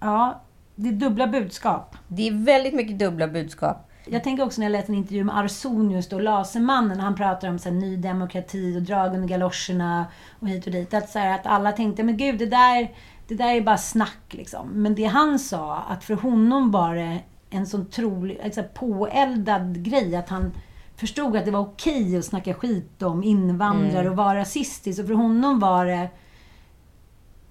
ja, 0.00 0.42
det 0.74 0.88
är 0.88 0.92
dubbla 0.92 1.26
budskap. 1.26 1.96
Det 2.08 2.28
är 2.28 2.44
väldigt 2.44 2.74
mycket 2.74 2.98
dubbla 2.98 3.28
budskap. 3.28 3.90
Jag 4.06 4.24
tänker 4.24 4.44
också 4.44 4.60
när 4.60 4.66
jag 4.66 4.72
läste 4.72 4.92
en 4.92 4.98
intervju 4.98 5.24
med 5.24 5.38
Arsonius, 5.38 6.08
då, 6.08 6.18
Lasermannen, 6.18 7.00
han 7.00 7.14
pratar 7.14 7.48
om 7.48 7.58
så 7.58 7.68
här, 7.68 7.76
ny 7.76 7.96
demokrati 7.96 8.78
och 8.78 8.82
drag 8.82 9.14
under 9.14 9.28
galoscherna 9.28 10.06
och 10.40 10.48
hit 10.48 10.66
och 10.66 10.72
dit. 10.72 10.94
Att, 10.94 11.10
så 11.10 11.18
här, 11.18 11.34
att 11.34 11.46
alla 11.46 11.72
tänkte, 11.72 12.02
men 12.02 12.16
gud, 12.16 12.38
det 12.38 12.46
där, 12.46 12.92
det 13.28 13.34
där 13.34 13.54
är 13.54 13.60
bara 13.60 13.76
snack 13.76 14.24
liksom. 14.30 14.68
Men 14.68 14.94
det 14.94 15.04
han 15.04 15.38
sa, 15.38 15.76
att 15.88 16.04
för 16.04 16.14
honom 16.14 16.70
var 16.70 16.94
det 16.94 17.18
en 17.50 17.66
sån 17.66 17.90
trolig, 17.90 18.40
alltså, 18.44 18.62
påeldad 18.74 19.84
grej, 19.84 20.16
att 20.16 20.28
han 20.28 20.52
förstod 20.96 21.36
att 21.36 21.44
det 21.44 21.50
var 21.50 21.60
okej 21.60 22.18
att 22.18 22.24
snacka 22.24 22.54
skit 22.54 23.02
om 23.02 23.24
invandrare 23.24 24.00
Mm. 24.00 24.12
och 24.12 24.16
vara 24.16 24.38
rasistisk. 24.38 25.00
Och 25.00 25.06
för 25.06 25.14
honom 25.14 25.58
var 25.60 25.86
det 25.86 26.08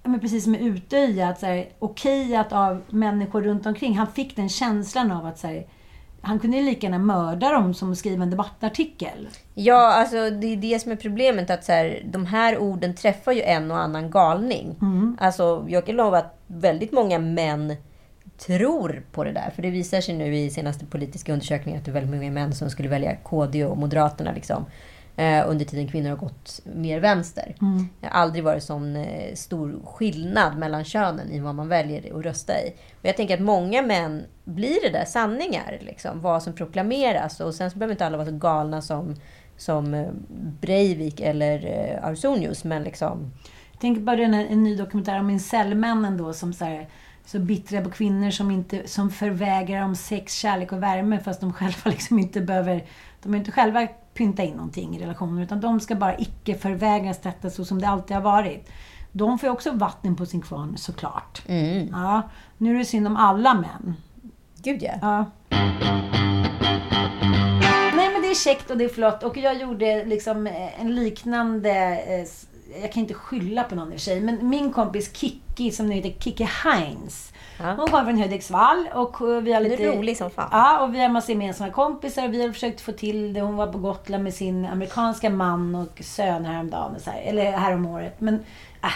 men 0.04 0.20
precis 0.20 0.42
som 0.42 0.52
med 0.52 0.62
Utöja, 0.62 1.28
att 1.28 1.44
okej 1.78 2.36
att 2.36 2.52
av 2.52 2.82
människor 2.90 3.42
runt 3.42 3.66
omkring, 3.66 3.98
han 3.98 4.06
fick 4.06 4.36
den 4.36 4.48
känslan 4.48 5.10
av 5.10 5.26
att 5.26 5.38
så 5.38 5.46
här, 5.46 5.66
han 6.20 6.38
kunde 6.38 6.56
ju 6.56 6.62
lika 6.62 6.86
gärna 6.86 6.98
mörda 6.98 7.50
dem 7.50 7.74
som 7.74 7.96
skriva 7.96 8.22
en 8.22 8.30
debattartikel. 8.30 9.28
Ja, 9.54 9.94
alltså 9.94 10.30
det 10.30 10.46
är 10.46 10.56
det 10.56 10.82
som 10.82 10.92
är 10.92 10.96
problemet. 10.96 11.50
Att 11.50 11.64
så 11.64 11.72
här, 11.72 12.02
de 12.04 12.26
här 12.26 12.58
orden 12.58 12.94
träffar 12.94 13.32
ju 13.32 13.42
en 13.42 13.70
och 13.70 13.78
annan 13.78 14.10
galning. 14.10 14.76
Alltså, 15.20 15.64
jag 15.68 15.86
kan 15.86 15.96
lova 15.96 16.18
att 16.18 16.38
väldigt 16.46 16.92
många 16.92 17.18
män 17.18 17.76
tror 18.38 19.02
på 19.12 19.24
det 19.24 19.32
där. 19.32 19.50
För 19.54 19.62
det 19.62 19.70
visar 19.70 20.00
sig 20.00 20.14
nu 20.14 20.36
i 20.36 20.50
senaste 20.50 20.86
politiska 20.86 21.32
undersökningar 21.32 21.78
att 21.78 21.84
det 21.84 21.90
är 21.90 21.92
väldigt 21.92 22.14
många 22.14 22.30
män 22.30 22.52
som 22.52 22.70
skulle 22.70 22.88
välja 22.88 23.16
KD 23.16 23.64
och 23.64 23.78
Moderaterna. 23.78 24.32
Liksom, 24.32 24.64
under 25.46 25.64
tiden 25.64 25.88
kvinnor 25.88 26.10
har 26.10 26.16
gått 26.16 26.60
mer 26.64 27.00
vänster. 27.00 27.54
Det 28.00 28.06
har 28.06 28.20
aldrig 28.20 28.44
varit 28.44 28.62
sån 28.62 28.96
eh, 28.96 29.34
stor 29.34 29.80
skillnad 29.84 30.58
mellan 30.58 30.84
könen 30.84 31.30
i 31.30 31.40
vad 31.40 31.54
man 31.54 31.68
väljer 31.68 32.18
att 32.18 32.24
rösta 32.24 32.60
i. 32.60 32.74
Och 33.00 33.04
jag 33.08 33.16
tänker 33.16 33.34
att 33.34 33.42
många 33.42 33.82
män 33.82 34.22
blir 34.44 34.82
det 34.82 34.98
där 34.98 35.04
sanningar. 35.04 35.78
Liksom, 35.80 36.20
vad 36.20 36.42
som 36.42 36.52
proklameras. 36.52 37.40
Och 37.40 37.54
sen 37.54 37.70
så 37.70 37.78
behöver 37.78 37.94
inte 37.94 38.06
alla 38.06 38.16
vara 38.16 38.28
så 38.28 38.36
galna 38.36 38.82
som, 38.82 39.14
som 39.56 39.94
eh, 39.94 40.08
Breivik 40.60 41.20
eller 41.20 41.66
eh, 41.66 42.08
Arsonius. 42.08 42.64
Men 42.64 42.82
liksom... 42.82 43.32
Tänk 43.80 43.98
bara 43.98 44.22
en, 44.22 44.34
en 44.34 44.64
ny 44.64 44.76
dokumentär 44.76 45.20
om 45.20 45.30
incellmännen 45.30 46.16
då 46.16 46.32
som 46.32 46.52
så, 46.52 46.64
här, 46.64 46.88
så 47.24 47.38
bittra 47.38 47.80
på 47.80 47.90
kvinnor 47.90 48.30
som, 48.30 48.50
inte, 48.50 48.88
som 48.88 49.10
förvägrar 49.10 49.80
dem 49.80 49.96
sex, 49.96 50.34
kärlek 50.34 50.72
och 50.72 50.82
värme 50.82 51.20
fast 51.20 51.40
de 51.40 51.52
själva 51.52 51.80
liksom 51.90 52.18
inte 52.18 52.40
behöver... 52.40 52.84
De 53.24 53.34
är 53.34 53.38
inte 53.38 53.52
själva 53.52 53.86
pynta 54.14 54.42
in 54.42 54.54
någonting 54.54 54.96
i 54.96 55.02
relationen 55.02 55.42
utan 55.42 55.60
de 55.60 55.80
ska 55.80 55.94
bara 55.94 56.18
icke 56.18 56.54
förvägras 56.54 57.20
detta 57.20 57.50
så 57.50 57.64
som 57.64 57.80
det 57.80 57.88
alltid 57.88 58.16
har 58.16 58.22
varit. 58.22 58.70
De 59.12 59.38
får 59.38 59.46
ju 59.46 59.52
också 59.52 59.72
vatten 59.72 60.16
på 60.16 60.26
sin 60.26 60.42
kvarn 60.42 60.76
såklart. 60.76 61.42
Mm. 61.46 61.88
Ja, 61.92 62.22
nu 62.58 62.74
är 62.74 62.78
det 62.78 62.84
synd 62.84 63.06
om 63.06 63.16
alla 63.16 63.54
män. 63.54 63.96
Gud 64.62 64.82
ja. 64.82 64.92
Ja. 65.02 65.24
Nej 67.96 68.12
men 68.12 68.22
det 68.22 68.30
är 68.30 68.44
käckt 68.44 68.70
och 68.70 68.76
det 68.76 68.84
är 68.84 68.88
flott. 68.88 69.22
Och 69.22 69.36
jag 69.36 69.60
gjorde 69.60 70.04
liksom 70.04 70.46
eh, 70.46 70.80
en 70.80 70.94
liknande... 70.94 71.70
Jag 72.82 72.92
kan 72.92 73.00
inte 73.00 73.14
skylla 73.14 73.64
på 73.64 73.74
någon 73.74 73.92
i 73.92 73.96
och 73.96 74.00
för 74.00 74.04
sig. 74.04 74.20
Men 74.20 74.48
min 74.48 74.72
kompis 74.72 75.16
Kiki 75.16 75.70
som 75.70 75.86
nu 75.86 75.94
heter 75.94 76.20
Kiki 76.20 76.44
Heinz. 76.44 77.32
Ja. 77.58 77.72
Hon 77.72 77.88
kommer 77.88 78.04
från 78.04 78.18
Hudiksvall 78.22 78.88
och 78.94 79.20
eh, 79.20 79.42
vi 79.42 79.52
har 79.52 79.60
Hon 79.60 79.72
är 79.72 79.76
lite... 79.76 79.96
rolig 79.96 80.16
som 80.16 80.30
fan. 80.30 80.48
Ja, 80.52 80.80
och 80.84 80.94
vi 80.94 81.00
har 81.00 81.08
massa 81.08 81.32
gemensamma 81.32 81.70
kompisar 81.70 82.24
och 82.28 82.34
vi 82.34 82.42
har 82.42 82.52
försökt 82.52 82.80
få 82.80 82.92
till 82.92 83.32
det. 83.32 83.40
Hon 83.40 83.56
var 83.56 83.66
på 83.66 83.78
Gotland 83.78 84.24
med 84.24 84.34
sin 84.34 84.66
amerikanska 84.66 85.30
man 85.30 85.74
och 85.74 86.00
son 86.04 86.44
häromdagen. 86.44 86.94
och 86.94 87.00
Så 87.00 87.10
här, 87.10 87.22
eller 87.22 87.52
häromåret. 87.52 88.20
Men 88.20 88.34
äh, 88.82 88.90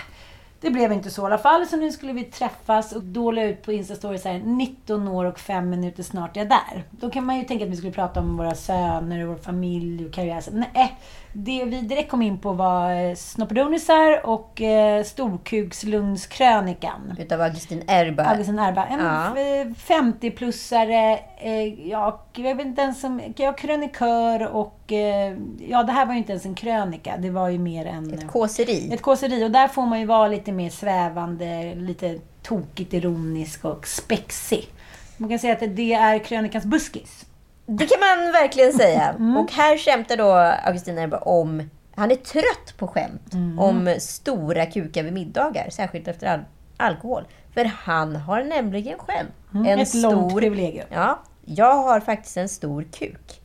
det 0.61 0.71
blev 0.71 0.93
inte 0.93 1.11
så 1.11 1.23
i 1.23 1.25
alla 1.25 1.38
fall. 1.38 1.67
Så 1.67 1.77
nu 1.77 1.93
skulle 1.93 2.12
vi 2.12 2.25
träffas 2.25 2.93
och 2.93 3.03
då 3.03 3.31
la 3.31 3.43
ut 3.43 3.62
på 3.62 3.73
Instastory 3.73 4.19
så 4.19 4.29
här 4.29 4.38
19 4.38 5.09
år 5.09 5.25
och 5.25 5.38
5 5.38 5.71
minuter 5.71 6.03
snart 6.03 6.37
är 6.37 6.41
jag 6.41 6.49
där. 6.49 6.85
Då 6.91 7.11
kan 7.11 7.25
man 7.25 7.38
ju 7.38 7.45
tänka 7.45 7.64
att 7.64 7.71
vi 7.71 7.77
skulle 7.77 7.93
prata 7.93 8.21
om 8.21 8.37
våra 8.37 8.55
söner 8.55 9.23
och 9.23 9.29
vår 9.29 9.43
familj 9.43 10.07
och 10.07 10.12
karriär. 10.12 10.41
Så, 10.41 10.51
Nej, 10.53 10.99
det 11.33 11.64
vi 11.64 11.81
direkt 11.81 12.11
kom 12.11 12.23
in 12.23 12.38
på 12.38 12.53
var 12.53 12.91
eh, 13.09 13.14
snoppedonisar 13.14 14.27
och 14.27 14.62
eh, 14.62 15.05
storkukslugnskrönikan. 15.05 17.17
Utav 17.19 17.41
Augustin 17.41 17.83
Erba. 17.88 18.25
Augustin 18.25 18.59
Erba. 18.59 18.85
En 18.87 19.01
Ja. 19.01 19.35
f- 19.37 19.88
50-plussare, 19.88 21.19
eh, 21.38 21.88
ja, 21.88 22.23
jag 22.37 22.55
vet 22.57 22.67
inte 22.67 22.83
ens 22.83 23.05
om, 23.05 23.21
ja, 23.37 23.53
krönikör 23.53 24.47
och, 24.47 24.93
eh, 24.93 25.37
ja 25.69 25.83
det 25.83 25.93
här 25.93 26.07
var 26.07 26.12
ju 26.12 26.19
inte 26.19 26.33
ens 26.33 26.47
en 26.47 26.55
krönika, 26.55 27.17
det 27.19 27.31
var 27.31 27.49
ju 27.49 27.59
mer 27.59 27.87
en... 27.87 28.14
Ett 28.14 28.27
kåseri. 28.29 28.91
Ett 28.95 29.03
kåseri 29.03 29.45
och 29.45 29.51
där 29.51 29.69
får 29.69 29.87
man 29.87 30.01
ju 30.01 30.07
vara 30.07 30.29
lite 30.29 30.53
mer 30.53 30.71
svävande, 30.71 31.75
lite 31.75 32.19
tokigt 32.43 32.95
ironisk 32.95 33.64
och 33.64 33.87
spexig. 33.87 34.69
Man 35.17 35.29
kan 35.29 35.38
säga 35.38 35.53
att 35.53 35.77
det 35.77 35.93
är 35.95 36.19
krönikans 36.19 36.64
buskis. 36.64 37.25
Det 37.70 37.87
kan 37.87 38.00
man 38.00 38.33
verkligen 38.33 38.72
säga. 38.72 39.09
Mm. 39.09 39.37
Och 39.37 39.52
här 39.52 39.76
skämtar 39.78 40.16
då 40.16 40.33
Augustin 40.64 41.12
om... 41.20 41.70
Han 41.94 42.11
är 42.11 42.14
trött 42.16 42.74
på 42.78 42.88
skämt 42.88 43.33
Mm. 43.35 43.59
om 43.59 43.94
stora 43.98 44.66
kukar 44.66 45.02
vid 45.02 45.12
middagar. 45.12 45.70
Särskilt 45.70 46.09
efter 46.09 46.26
al- 46.26 46.44
alkohol. 46.76 47.24
För 47.54 47.64
han 47.64 48.16
har 48.16 48.42
nämligen 48.44 48.98
själv 48.98 49.28
en 49.52 49.61
Mm. 49.61 49.78
Ett 49.78 49.88
stor... 49.88 50.00
långt 50.12 50.35
privilegium. 50.38 50.87
Ja, 50.90 51.18
jag 51.44 51.74
har 51.74 52.00
faktiskt 52.00 52.37
en 52.37 52.48
stor 52.48 52.83
kuk. 52.83 53.38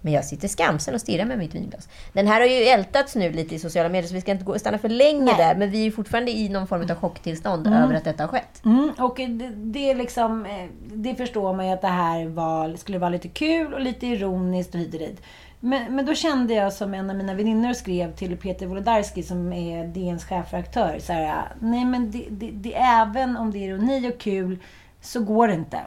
Men 0.00 0.12
jag 0.12 0.24
sitter 0.24 0.48
skamsen 0.48 0.94
och 0.94 1.00
stirrar 1.00 1.24
med 1.24 1.38
mitt 1.38 1.54
vinglas. 1.54 1.88
Den 2.12 2.26
här 2.26 2.40
har 2.40 2.46
ju 2.46 2.62
ältats 2.62 3.16
nu 3.16 3.32
lite 3.32 3.54
i 3.54 3.58
sociala 3.58 3.88
medier 3.88 4.08
så 4.08 4.14
vi 4.14 4.20
ska 4.20 4.32
inte 4.32 4.44
gå, 4.44 4.58
stanna 4.58 4.78
för 4.78 4.88
länge 4.88 5.24
Nej. 5.24 5.34
där. 5.36 5.54
Men 5.54 5.70
vi 5.70 5.86
är 5.86 5.90
fortfarande 5.90 6.30
i 6.30 6.48
någon 6.48 6.66
form 6.66 6.82
av 6.82 6.94
chocktillstånd 6.94 7.66
över 7.66 7.94
att 7.94 8.04
detta 8.04 8.22
har 8.22 8.28
skett. 8.28 8.64
Mm, 8.64 8.90
och 8.98 9.14
det, 9.16 9.48
det, 9.54 9.90
är 9.90 9.94
liksom, 9.94 10.46
eh, 10.46 10.66
det 10.92 11.14
förstår 11.14 11.54
man 11.54 11.66
ju 11.66 11.72
att 11.72 11.80
det 11.80 11.88
här 11.88 12.26
var, 12.26 12.76
skulle 12.76 12.98
vara 12.98 13.10
lite 13.10 13.28
kul 13.28 13.74
och 13.74 13.80
lite 13.80 14.06
ironiskt 14.06 14.74
och 14.74 14.80
hit 14.80 14.94
och 14.94 15.00
dit. 15.00 15.22
Men, 15.60 15.96
men 15.96 16.06
då 16.06 16.14
kände 16.14 16.54
jag 16.54 16.72
som 16.72 16.94
en 16.94 17.10
av 17.10 17.16
mina 17.16 17.34
väninnor 17.34 17.72
skrev 17.72 18.14
till 18.14 18.36
Peter 18.36 18.66
Wolodarski 18.66 19.22
som 19.22 19.52
är 19.52 19.86
DNs 19.86 20.24
chefredaktör. 20.24 20.98
Så 21.00 21.12
här, 21.12 21.42
nej 21.60 21.84
men 21.84 22.10
det, 22.10 22.26
det, 22.30 22.50
det, 22.50 22.74
även 22.74 23.36
om 23.36 23.50
det 23.50 23.58
är 23.58 23.68
ironi 23.68 24.10
och 24.10 24.20
kul 24.20 24.58
så 25.00 25.20
går 25.20 25.48
det 25.48 25.54
inte. 25.54 25.80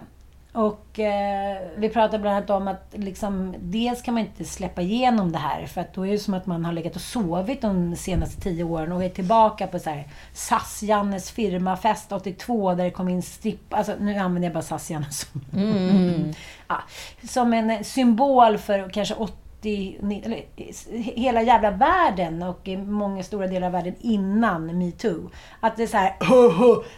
Och 0.53 0.99
eh, 0.99 1.57
vi 1.75 1.89
pratade 1.89 2.19
bland 2.19 2.37
annat 2.37 2.49
om 2.49 2.67
att 2.67 2.87
liksom, 2.91 3.55
dels 3.59 4.01
kan 4.01 4.13
man 4.13 4.23
inte 4.23 4.45
släppa 4.45 4.81
igenom 4.81 5.31
det 5.31 5.37
här 5.37 5.65
för 5.65 5.81
att 5.81 5.93
då 5.93 6.07
är 6.07 6.11
det 6.11 6.19
som 6.19 6.33
att 6.33 6.45
man 6.45 6.65
har 6.65 6.73
legat 6.73 6.95
och 6.95 7.01
sovit 7.01 7.61
de 7.61 7.95
senaste 7.95 8.41
tio 8.41 8.63
åren 8.63 8.91
och 8.91 9.03
är 9.03 9.09
tillbaka 9.09 9.67
på 9.67 9.79
så 9.79 9.89
här 9.89 10.07
SAS-Jannes 10.33 11.31
firmafest 11.31 12.11
82 12.11 12.73
där 12.73 12.83
det 12.83 12.91
kom 12.91 13.09
in 13.09 13.21
stripp... 13.21 13.73
Alltså 13.73 13.93
nu 13.99 14.17
använder 14.17 14.49
jag 14.49 14.53
bara 14.53 14.63
SAS-Janne 14.63 15.09
som... 15.09 15.41
ja, 16.67 16.81
som 17.29 17.53
en 17.53 17.83
symbol 17.83 18.57
för 18.57 18.89
kanske 18.89 19.15
80, 19.15 19.33
ni- 19.69 20.21
eller, 20.25 20.37
eh, 20.37 21.01
hela 21.15 21.41
jävla 21.41 21.71
världen 21.71 22.43
och 22.43 22.69
eh, 22.69 22.79
många 22.79 23.23
stora 23.23 23.47
delar 23.47 23.67
av 23.67 23.73
världen 23.73 23.95
innan 23.99 24.77
metoo. 24.77 25.29
Att 25.59 25.77
det 25.77 25.83
är 25.83 25.87
så 25.87 25.97
här, 25.97 26.15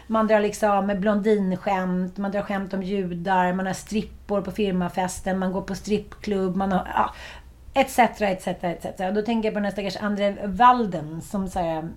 man 0.12 0.26
drar 0.26 0.40
liksom 0.40 0.94
blondinskämt, 1.00 2.16
man 2.16 2.30
drar 2.30 2.42
skämt 2.42 2.74
om 2.74 2.82
judar, 2.82 3.52
man 3.52 3.66
har 3.66 3.72
strippor 3.72 4.40
på 4.40 4.50
firmafesten, 4.50 5.38
man 5.38 5.52
går 5.52 5.62
på 5.62 5.74
strippklubb, 5.74 6.56
man 6.56 6.72
har... 6.72 6.88
Ja, 6.94 7.14
etc, 7.74 7.98
etc, 7.98 8.46
etc. 8.46 9.00
Och 9.00 9.14
då 9.14 9.22
tänker 9.22 9.46
jag 9.46 9.54
på 9.54 9.58
den 9.58 9.64
här 9.64 9.72
stackars 9.72 9.96
André 9.96 10.36
Walden 10.46 11.20
som 11.20 11.48
så 11.48 11.58
här, 11.58 11.88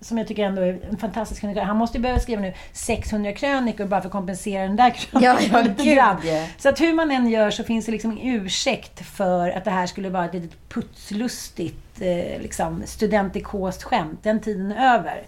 som 0.00 0.18
jag 0.18 0.28
tycker 0.28 0.44
ändå 0.44 0.62
är 0.62 0.78
en 0.90 0.96
fantastisk 0.96 1.40
krönikör. 1.40 1.62
Han 1.62 1.76
måste 1.76 1.98
ju 1.98 2.02
behöva 2.02 2.20
skriva 2.20 2.42
nu 2.42 2.52
600 2.72 3.32
krönikor 3.32 3.86
bara 3.86 4.00
för 4.00 4.08
att 4.08 4.12
kompensera 4.12 4.62
den 4.62 4.76
där 4.76 4.90
krönikan 4.90 5.36
Ja, 5.52 5.60
lite 5.60 5.94
grann. 5.94 6.16
Så 6.58 6.68
att 6.68 6.80
hur 6.80 6.94
man 6.94 7.10
än 7.10 7.28
gör 7.28 7.50
så 7.50 7.64
finns 7.64 7.86
det 7.86 7.92
liksom 7.92 8.18
ingen 8.18 8.34
ursäkt 8.34 9.06
för 9.06 9.50
att 9.50 9.64
det 9.64 9.70
här 9.70 9.86
skulle 9.86 10.10
vara 10.10 10.24
ett 10.24 10.34
litet 10.34 10.68
putslustigt 10.68 12.00
eh, 12.00 12.40
liksom, 12.42 12.82
studentikost 12.86 13.82
skämt. 13.82 14.18
Den 14.22 14.40
tiden 14.40 14.72
är 14.72 14.94
över. 14.98 15.22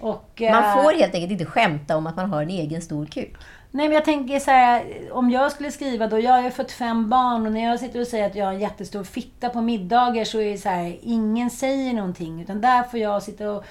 Och, 0.00 0.42
eh, 0.42 0.52
Man 0.52 0.82
får 0.82 0.92
helt 0.92 1.14
enkelt 1.14 1.32
inte 1.32 1.44
skämta 1.44 1.96
om 1.96 2.06
att 2.06 2.16
man 2.16 2.30
har 2.30 2.42
en 2.42 2.50
egen 2.50 2.82
stor 2.82 3.06
kuk. 3.06 3.34
Nej 3.74 3.88
men 3.88 3.94
jag 3.94 4.04
tänker 4.04 4.38
så 4.38 4.50
här, 4.50 4.84
om 5.12 5.30
jag 5.30 5.52
skulle 5.52 5.70
skriva 5.70 6.06
då, 6.06 6.18
jag 6.18 6.42
har 6.42 6.50
fått 6.50 6.72
fem 6.72 7.08
barn 7.08 7.46
och 7.46 7.52
när 7.52 7.64
jag 7.64 7.80
sitter 7.80 8.00
och 8.00 8.06
säger 8.06 8.26
att 8.26 8.34
jag 8.34 8.46
har 8.46 8.52
en 8.52 8.60
jättestor 8.60 9.04
fitta 9.04 9.48
på 9.48 9.60
middagar 9.60 10.24
så 10.24 10.40
är 10.40 10.50
det 10.50 10.58
så 10.58 10.68
här, 10.68 10.96
ingen 11.02 11.50
säger 11.50 11.92
någonting. 11.92 12.42
Utan 12.42 12.60
där 12.60 12.82
får 12.82 13.00
jag 13.00 13.22
sitta 13.22 13.50
och 13.50 13.64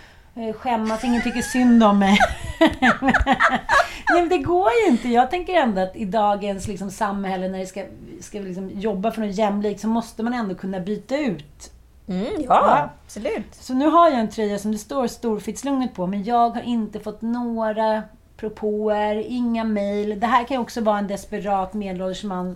skämmas, 0.54 1.04
ingen 1.04 1.22
tycker 1.22 1.42
synd 1.42 1.84
om 1.84 2.00
mig. 2.00 2.18
Nej 4.10 4.20
men 4.22 4.30
det 4.30 4.38
går 4.38 4.70
ju 4.86 4.92
inte. 4.92 5.10
Jag 5.10 5.30
tänker 5.32 5.54
ändå 5.54 5.82
att 5.82 5.96
i 5.96 6.06
dagens 6.06 6.68
liksom, 6.68 6.92
samhälle 6.92 7.48
när 7.48 7.60
det 7.60 7.66
ska, 7.66 7.84
ska 8.20 8.40
liksom, 8.40 8.70
jobba 8.74 9.12
för 9.12 9.22
något 9.22 9.36
jämlikt 9.36 9.82
så 9.82 9.88
måste 9.88 10.24
man 10.24 10.34
ändå 10.34 10.56
kunna 10.56 10.80
byta 10.80 11.18
ut 11.18 11.72
Mm, 12.08 12.26
ja, 12.38 12.44
Ja. 12.48 12.90
absolut. 13.06 13.56
så 13.56 13.74
nu 13.74 13.88
har 13.90 14.10
jag 14.10 14.20
en 14.20 14.30
tröja 14.30 14.60
som 14.60 14.72
det 14.72 14.78
står 14.78 15.08
Storfitslugnet 15.08 15.94
på, 15.94 16.08
men 16.08 16.24
jag 16.24 16.50
har 16.50 16.62
inte 16.62 17.00
fått 17.00 17.22
några 17.22 18.04
propåer, 18.38 19.16
inga 19.16 19.64
mejl. 19.64 20.20
Det 20.20 20.28
här 20.28 20.44
kan 20.44 20.56
ju 20.56 20.62
också 20.62 20.82
vara 20.82 21.00
en 21.00 21.08
desperat 21.08 21.74
medelålders 21.74 22.24
man 22.24 22.50
eh, 22.50 22.56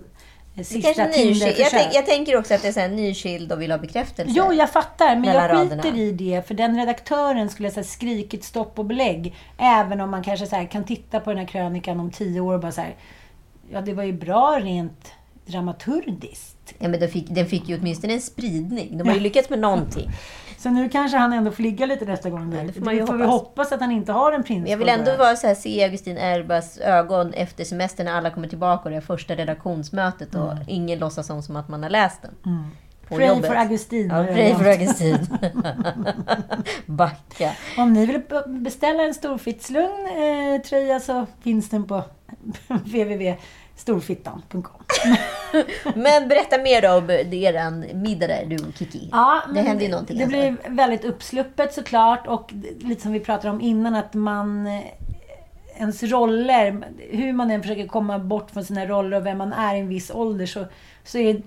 sista. 0.63 1.01
Jag, 1.01 1.71
tänk, 1.71 1.95
jag 1.95 2.05
tänker 2.05 2.37
också 2.37 2.53
att 2.53 2.61
det 2.61 2.67
är 2.67 2.71
så 2.71 2.79
här 2.79 2.89
nyskild 2.89 3.51
och 3.51 3.61
vill 3.61 3.71
ha 3.71 3.77
bekräftelse. 3.77 4.33
Jo, 4.35 4.53
jag 4.53 4.71
fattar. 4.71 5.15
Men 5.15 5.23
jag 5.23 5.43
skiter 5.43 5.75
raderna. 5.77 5.97
i 5.97 6.11
det. 6.11 6.47
För 6.47 6.53
den 6.53 6.77
redaktören 6.77 7.49
skulle 7.49 7.69
ha 7.69 7.83
skrikit 7.83 8.43
stopp 8.43 8.79
och 8.79 8.85
belägg. 8.85 9.35
Även 9.57 10.01
om 10.01 10.11
man 10.11 10.23
kanske 10.23 10.47
så 10.47 10.67
kan 10.71 10.83
titta 10.83 11.19
på 11.19 11.29
den 11.29 11.39
här 11.39 11.47
krönikan 11.47 11.99
om 11.99 12.11
tio 12.11 12.41
år 12.41 12.53
och 12.53 12.59
bara 12.59 12.71
så 12.71 12.81
här. 12.81 12.95
Ja, 13.71 13.81
det 13.81 13.93
var 13.93 14.03
ju 14.03 14.13
bra 14.13 14.59
rent 14.61 15.11
dramaturgiskt. 15.45 16.73
Ja, 16.79 16.87
men 16.87 16.99
den 16.99 17.09
fick, 17.09 17.27
den 17.29 17.45
fick 17.45 17.69
ju 17.69 17.79
åtminstone 17.79 18.13
en 18.13 18.21
spridning. 18.21 18.97
De 18.97 19.07
har 19.07 19.15
ju 19.15 19.21
lyckats 19.21 19.49
med 19.49 19.59
någonting. 19.59 20.09
Så 20.65 20.71
nu 20.71 20.89
kanske 20.89 21.17
han 21.17 21.33
ändå 21.33 21.51
får 21.51 21.63
ligga 21.63 21.85
lite 21.85 22.05
nästa 22.05 22.29
gång. 22.29 22.49
Där. 22.49 22.63
det 22.63 22.73
får 22.73 22.81
man 22.81 22.95
ju 22.95 23.05
vi 23.17 23.25
hoppas. 23.25 23.71
att 23.71 23.79
han 23.79 23.91
inte 23.91 24.11
har 24.11 24.31
en 24.31 24.43
prins. 24.43 24.69
Jag 24.69 24.77
vill 24.77 24.89
ändå 24.89 25.15
vara 25.17 25.35
så 25.35 25.47
här, 25.47 25.55
se 25.55 25.83
Augustin 25.83 26.17
Erbas 26.17 26.77
ögon 26.77 27.33
efter 27.33 27.63
semestern 27.63 28.05
när 28.05 28.13
alla 28.13 28.29
kommer 28.29 28.47
tillbaka 28.47 28.83
och 28.83 28.89
det 28.89 28.95
är 28.95 29.01
första 29.01 29.35
redaktionsmötet 29.35 30.35
och 30.35 30.53
ingen 30.67 30.99
låtsas 30.99 31.29
om 31.29 31.43
som 31.43 31.55
att 31.55 31.69
man 31.69 31.83
har 31.83 31.89
läst 31.89 32.21
den. 32.21 32.31
Mm. 32.45 32.63
Pray 33.07 33.27
jobbet. 33.27 33.45
for 33.45 33.55
Augustin. 33.55 34.09
Ja, 34.09 34.23
pray 34.23 34.55
for 34.55 34.65
Augustin. 34.65 35.27
Backa. 36.85 37.51
Om 37.77 37.93
ni 37.93 38.05
vill 38.05 38.21
beställa 38.45 39.03
en 39.03 39.13
Storfittslugn 39.13 40.05
eh, 40.05 40.61
tröja 40.61 40.99
så 40.99 41.25
finns 41.41 41.69
den 41.69 41.87
på 41.87 42.03
www.storfittan.com. 43.75 44.83
Men 45.95 46.27
berätta 46.27 46.57
mer 46.57 46.81
då 46.81 46.91
om 46.91 47.09
eran 47.33 47.85
middag 47.93 48.27
där, 48.27 48.45
du 48.45 48.55
och 48.55 48.77
Kiki. 48.77 49.09
Ja, 49.11 49.41
det 49.53 49.61
hände 49.61 49.83
ju 49.83 49.89
någonting. 49.89 50.17
Det 50.17 50.23
alltså. 50.23 50.39
blir 50.39 50.57
väldigt 50.69 51.05
uppsluppet 51.05 51.73
såklart 51.73 52.27
och 52.27 52.53
lite 52.79 53.01
som 53.01 53.11
vi 53.11 53.19
pratade 53.19 53.53
om 53.53 53.61
innan 53.61 53.95
att 53.95 54.13
man 54.13 54.67
eh, 54.67 54.81
ens 55.77 56.03
roller, 56.03 56.85
hur 57.09 57.33
man 57.33 57.51
än 57.51 57.61
försöker 57.61 57.87
komma 57.87 58.19
bort 58.19 58.51
från 58.51 58.65
sina 58.65 58.85
roller 58.85 59.17
och 59.17 59.25
vem 59.25 59.37
man 59.37 59.53
är 59.53 59.75
i 59.75 59.79
en 59.79 59.87
viss 59.87 60.11
ålder 60.11 60.45
så, 60.45 60.65
så 61.03 61.17
är 61.17 61.33
det 61.33 61.41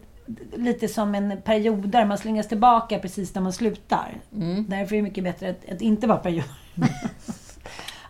lite 0.56 0.88
som 0.88 1.14
en 1.14 1.42
period 1.42 1.88
där 1.88 2.04
man 2.04 2.18
slängas 2.18 2.48
tillbaka 2.48 2.98
precis 2.98 3.34
när 3.34 3.42
man 3.42 3.52
slutar. 3.52 4.14
Mm. 4.34 4.64
Därför 4.68 4.94
är 4.94 4.98
det 4.98 5.02
mycket 5.02 5.24
bättre 5.24 5.50
att, 5.50 5.72
att 5.72 5.80
inte 5.80 6.06
vara 6.06 6.18
period. 6.18 6.44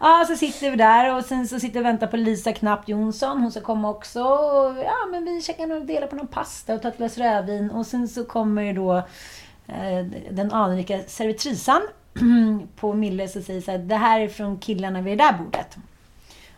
Ja, 0.01 0.25
så 0.29 0.37
sitter 0.37 0.71
vi 0.71 0.77
där 0.77 1.17
och 1.17 1.25
sen 1.25 1.49
så 1.49 1.61
sitter 1.61 1.75
vi 1.75 1.81
och 1.81 1.87
väntar 1.87 2.07
på 2.07 2.17
Lisa 2.17 2.53
Knapp 2.53 2.89
Jonsson. 2.89 3.41
Hon 3.41 3.51
ska 3.51 3.61
komma 3.61 3.91
också. 3.91 4.23
Och, 4.23 4.79
ja, 4.85 5.07
men 5.11 5.25
vi 5.25 5.43
käkar 5.43 5.77
och 5.77 5.87
delar 5.87 6.07
på 6.07 6.17
någon 6.17 6.27
pasta 6.27 6.75
och 6.75 6.83
tar 6.83 6.89
ett 6.89 6.97
glas 6.97 7.19
rödvin. 7.19 7.71
Och 7.71 7.87
sen 7.87 8.09
så 8.09 8.25
kommer 8.25 8.63
ju 8.63 8.73
då 8.73 8.97
eh, 9.67 10.07
den 10.31 10.53
anrika 10.53 11.01
servitrisan 11.07 11.83
på 12.77 12.95
Milles 12.95 13.37
och 13.37 13.43
säger 13.43 13.61
så 13.61 13.71
här, 13.71 13.79
det 13.79 13.97
här 13.97 14.21
är 14.21 14.29
från 14.29 14.59
killarna 14.59 15.01
vid 15.01 15.19
det 15.19 15.25
där 15.25 15.33
bordet. 15.33 15.77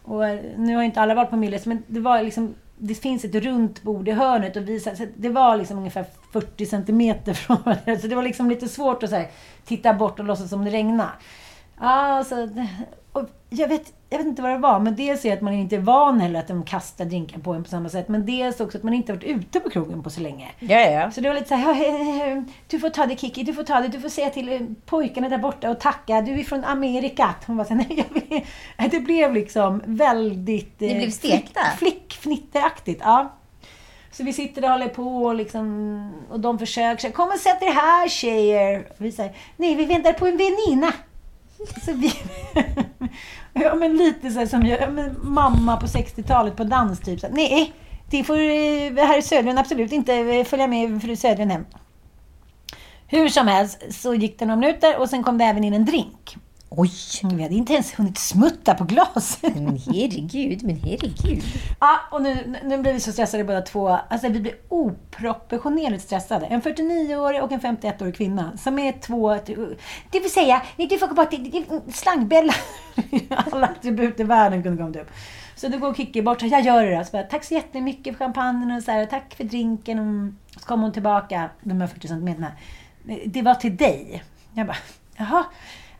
Och 0.02 0.28
eh, 0.28 0.40
nu 0.56 0.76
har 0.76 0.82
inte 0.82 1.00
alla 1.00 1.14
varit 1.14 1.30
på 1.30 1.36
Milles, 1.36 1.66
men 1.66 1.82
det 1.86 2.00
var 2.00 2.22
liksom 2.22 2.54
det 2.82 2.94
finns 2.94 3.24
ett 3.24 3.34
runt 3.34 3.82
bord 3.82 4.08
i 4.08 4.12
hörnet 4.12 4.56
och 4.56 4.68
vi, 4.68 4.80
så 4.80 4.90
det 5.16 5.28
var 5.28 5.56
liksom 5.56 5.78
ungefär 5.78 6.04
40 6.32 6.66
centimeter 6.66 7.34
från 7.34 7.56
varandra. 7.64 7.98
Så 7.98 8.06
det 8.06 8.14
var 8.14 8.22
liksom 8.22 8.48
lite 8.48 8.68
svårt 8.68 9.02
att 9.02 9.10
så 9.10 9.16
här, 9.16 9.28
titta 9.64 9.94
bort 9.94 10.18
och 10.18 10.24
låtsas 10.24 10.50
som 10.50 10.64
det 10.64 10.70
regnade. 10.70 11.10
Ja, 11.80 12.24
så, 12.28 12.48
jag, 13.50 13.68
vet, 13.68 13.92
jag 14.10 14.18
vet 14.18 14.26
inte 14.26 14.42
vad 14.42 14.50
det 14.50 14.58
var, 14.58 14.80
men 14.80 14.96
dels 14.96 15.24
är 15.24 15.28
det 15.30 15.36
att 15.36 15.42
man 15.42 15.54
inte 15.54 15.76
är 15.76 15.80
van 15.80 16.20
heller 16.20 16.40
att 16.40 16.48
de 16.48 16.64
kastar 16.64 17.04
drinkar 17.04 17.38
på 17.38 17.52
en 17.52 17.64
på 17.64 17.70
samma 17.70 17.88
sätt. 17.88 18.08
Men 18.08 18.26
dels 18.26 18.60
också 18.60 18.78
att 18.78 18.84
man 18.84 18.94
inte 18.94 19.12
har 19.12 19.16
varit 19.16 19.24
ute 19.28 19.60
på 19.60 19.70
krogen 19.70 20.02
på 20.02 20.10
så 20.10 20.20
länge. 20.20 20.48
Ja, 20.58 20.80
ja. 20.80 21.10
Så 21.10 21.20
det 21.20 21.28
var 21.28 21.34
lite 21.34 21.48
så 21.48 21.54
här, 21.54 21.74
"Ja, 21.74 22.26
eh, 22.26 22.42
du 22.68 22.78
får 22.78 22.88
ta 22.90 23.06
det 23.06 23.16
Kiki, 23.16 23.42
du 23.42 23.54
får 23.54 23.62
ta 23.62 23.80
det, 23.80 23.88
du 23.88 24.00
får 24.00 24.08
säga 24.08 24.30
till 24.30 24.52
eh, 24.52 24.60
pojkarna 24.86 25.28
där 25.28 25.38
borta 25.38 25.70
och 25.70 25.80
tacka, 25.80 26.20
du 26.20 26.40
är 26.40 26.44
från 26.44 26.64
Amerika. 26.64 27.34
Hon 27.46 27.56
var 27.56 27.64
så 27.64 27.74
här, 27.74 27.84
nej 27.88 28.04
jag 28.12 28.20
vill. 28.20 28.46
Det 28.90 29.00
blev 29.00 29.34
liksom 29.34 29.82
väldigt... 29.86 30.80
Ni 30.80 30.90
eh, 30.92 30.96
blev 30.96 31.10
stekta? 31.10 31.60
Flick, 31.78 31.94
flickfnitteraktigt, 32.20 33.00
ja. 33.04 33.36
Så 34.12 34.24
vi 34.24 34.32
sitter 34.32 34.64
och 34.64 34.70
håller 34.70 34.88
på 34.88 35.24
och, 35.24 35.34
liksom, 35.34 36.12
och 36.30 36.40
de 36.40 36.58
försöker 36.58 37.00
säga, 37.00 37.12
kom 37.12 37.28
och 37.28 37.38
sätt 37.38 37.62
er 37.62 37.72
här 37.72 38.08
tjejer. 38.08 38.86
Och 38.90 39.04
vi 39.04 39.12
säger, 39.12 39.36
nej 39.56 39.74
vi 39.74 39.84
väntar 39.84 40.12
på 40.12 40.26
en 40.26 40.36
väninna. 40.36 40.92
Så 41.84 41.92
vi, 41.92 42.12
ja 43.64 43.74
men 43.74 43.96
lite 43.96 44.30
så 44.30 44.38
här 44.38 44.46
som 44.46 44.66
jag, 44.66 44.92
men 44.92 45.16
mamma 45.22 45.76
på 45.76 45.86
60-talet 45.86 46.56
på 46.56 46.64
dans 46.64 47.00
typ. 47.00 47.20
Så, 47.20 47.26
här, 47.26 47.34
nej, 47.34 47.72
det 48.10 48.24
får 48.24 48.38
eh, 48.38 49.06
herr 49.06 49.20
Söderlund 49.20 49.58
absolut 49.58 49.92
inte 49.92 50.14
eh, 50.14 50.44
följa 50.44 50.66
med 50.66 51.02
fru 51.02 51.16
Söderlund 51.16 51.52
hem. 51.52 51.66
Hur 53.06 53.28
som 53.28 53.46
helst 53.46 53.84
så 53.90 54.14
gick 54.14 54.38
det 54.38 54.46
några 54.46 54.60
minuter 54.60 54.98
och 54.98 55.08
sen 55.08 55.22
kom 55.22 55.38
det 55.38 55.44
även 55.44 55.64
in 55.64 55.74
en 55.74 55.84
drink. 55.84 56.36
Oj! 56.72 56.90
Vi 57.22 57.42
hade 57.42 57.54
inte 57.54 57.72
ens 57.72 57.98
hunnit 57.98 58.18
smutta 58.18 58.74
på 58.74 58.84
glaset. 58.84 59.54
Men 59.54 59.78
herregud, 59.86 60.62
men 60.64 60.76
herregud. 60.76 61.42
Ja, 61.80 62.00
och 62.10 62.22
nu, 62.22 62.56
nu 62.64 62.78
blir 62.78 62.92
vi 62.92 63.00
så 63.00 63.12
stressade 63.12 63.44
båda 63.44 63.62
två. 63.62 63.88
Alltså 63.88 64.28
vi 64.28 64.40
blir 64.40 64.54
oproportionerligt 64.68 66.04
stressade. 66.04 66.46
En 66.46 66.62
49-årig 66.62 67.42
och 67.42 67.52
en 67.52 67.60
51-årig 67.60 68.16
kvinna 68.16 68.56
som 68.56 68.78
är 68.78 68.92
två... 68.92 69.34
Det 70.10 70.20
vill 70.20 70.32
säga, 70.32 70.62
du 70.76 70.98
får 70.98 71.06
gå 71.06 71.14
bort 71.14 71.30
till 71.30 71.64
slangbella. 71.92 72.54
Alla 73.30 73.66
attribut 73.66 74.20
i 74.20 74.24
världen 74.24 74.62
kunde 74.62 74.82
komma 74.82 74.98
upp. 74.98 75.10
Så 75.56 75.68
då 75.68 75.78
går 75.78 75.94
Kikki 75.94 76.22
bort 76.22 76.42
och 76.42 76.48
jag 76.48 76.62
gör 76.62 76.84
det. 76.84 77.04
Så 77.04 77.10
bara, 77.12 77.22
tack 77.22 77.44
så 77.44 77.54
jättemycket 77.54 78.16
för 78.16 78.24
champagnen 78.24 78.76
och 78.76 78.82
så 78.82 78.90
här, 78.90 79.06
tack 79.06 79.34
för 79.34 79.44
drinken. 79.44 79.98
Och 79.98 80.60
så 80.60 80.66
kommer 80.66 80.82
hon 80.82 80.92
tillbaka, 80.92 81.50
de 81.62 81.80
här 81.80 81.88
40 81.88 82.08
centimeterna. 82.08 82.52
Det 83.26 83.42
var 83.42 83.54
till 83.54 83.76
dig. 83.76 84.22
Jag 84.54 84.66
bara, 84.66 84.76
jaha. 85.16 85.44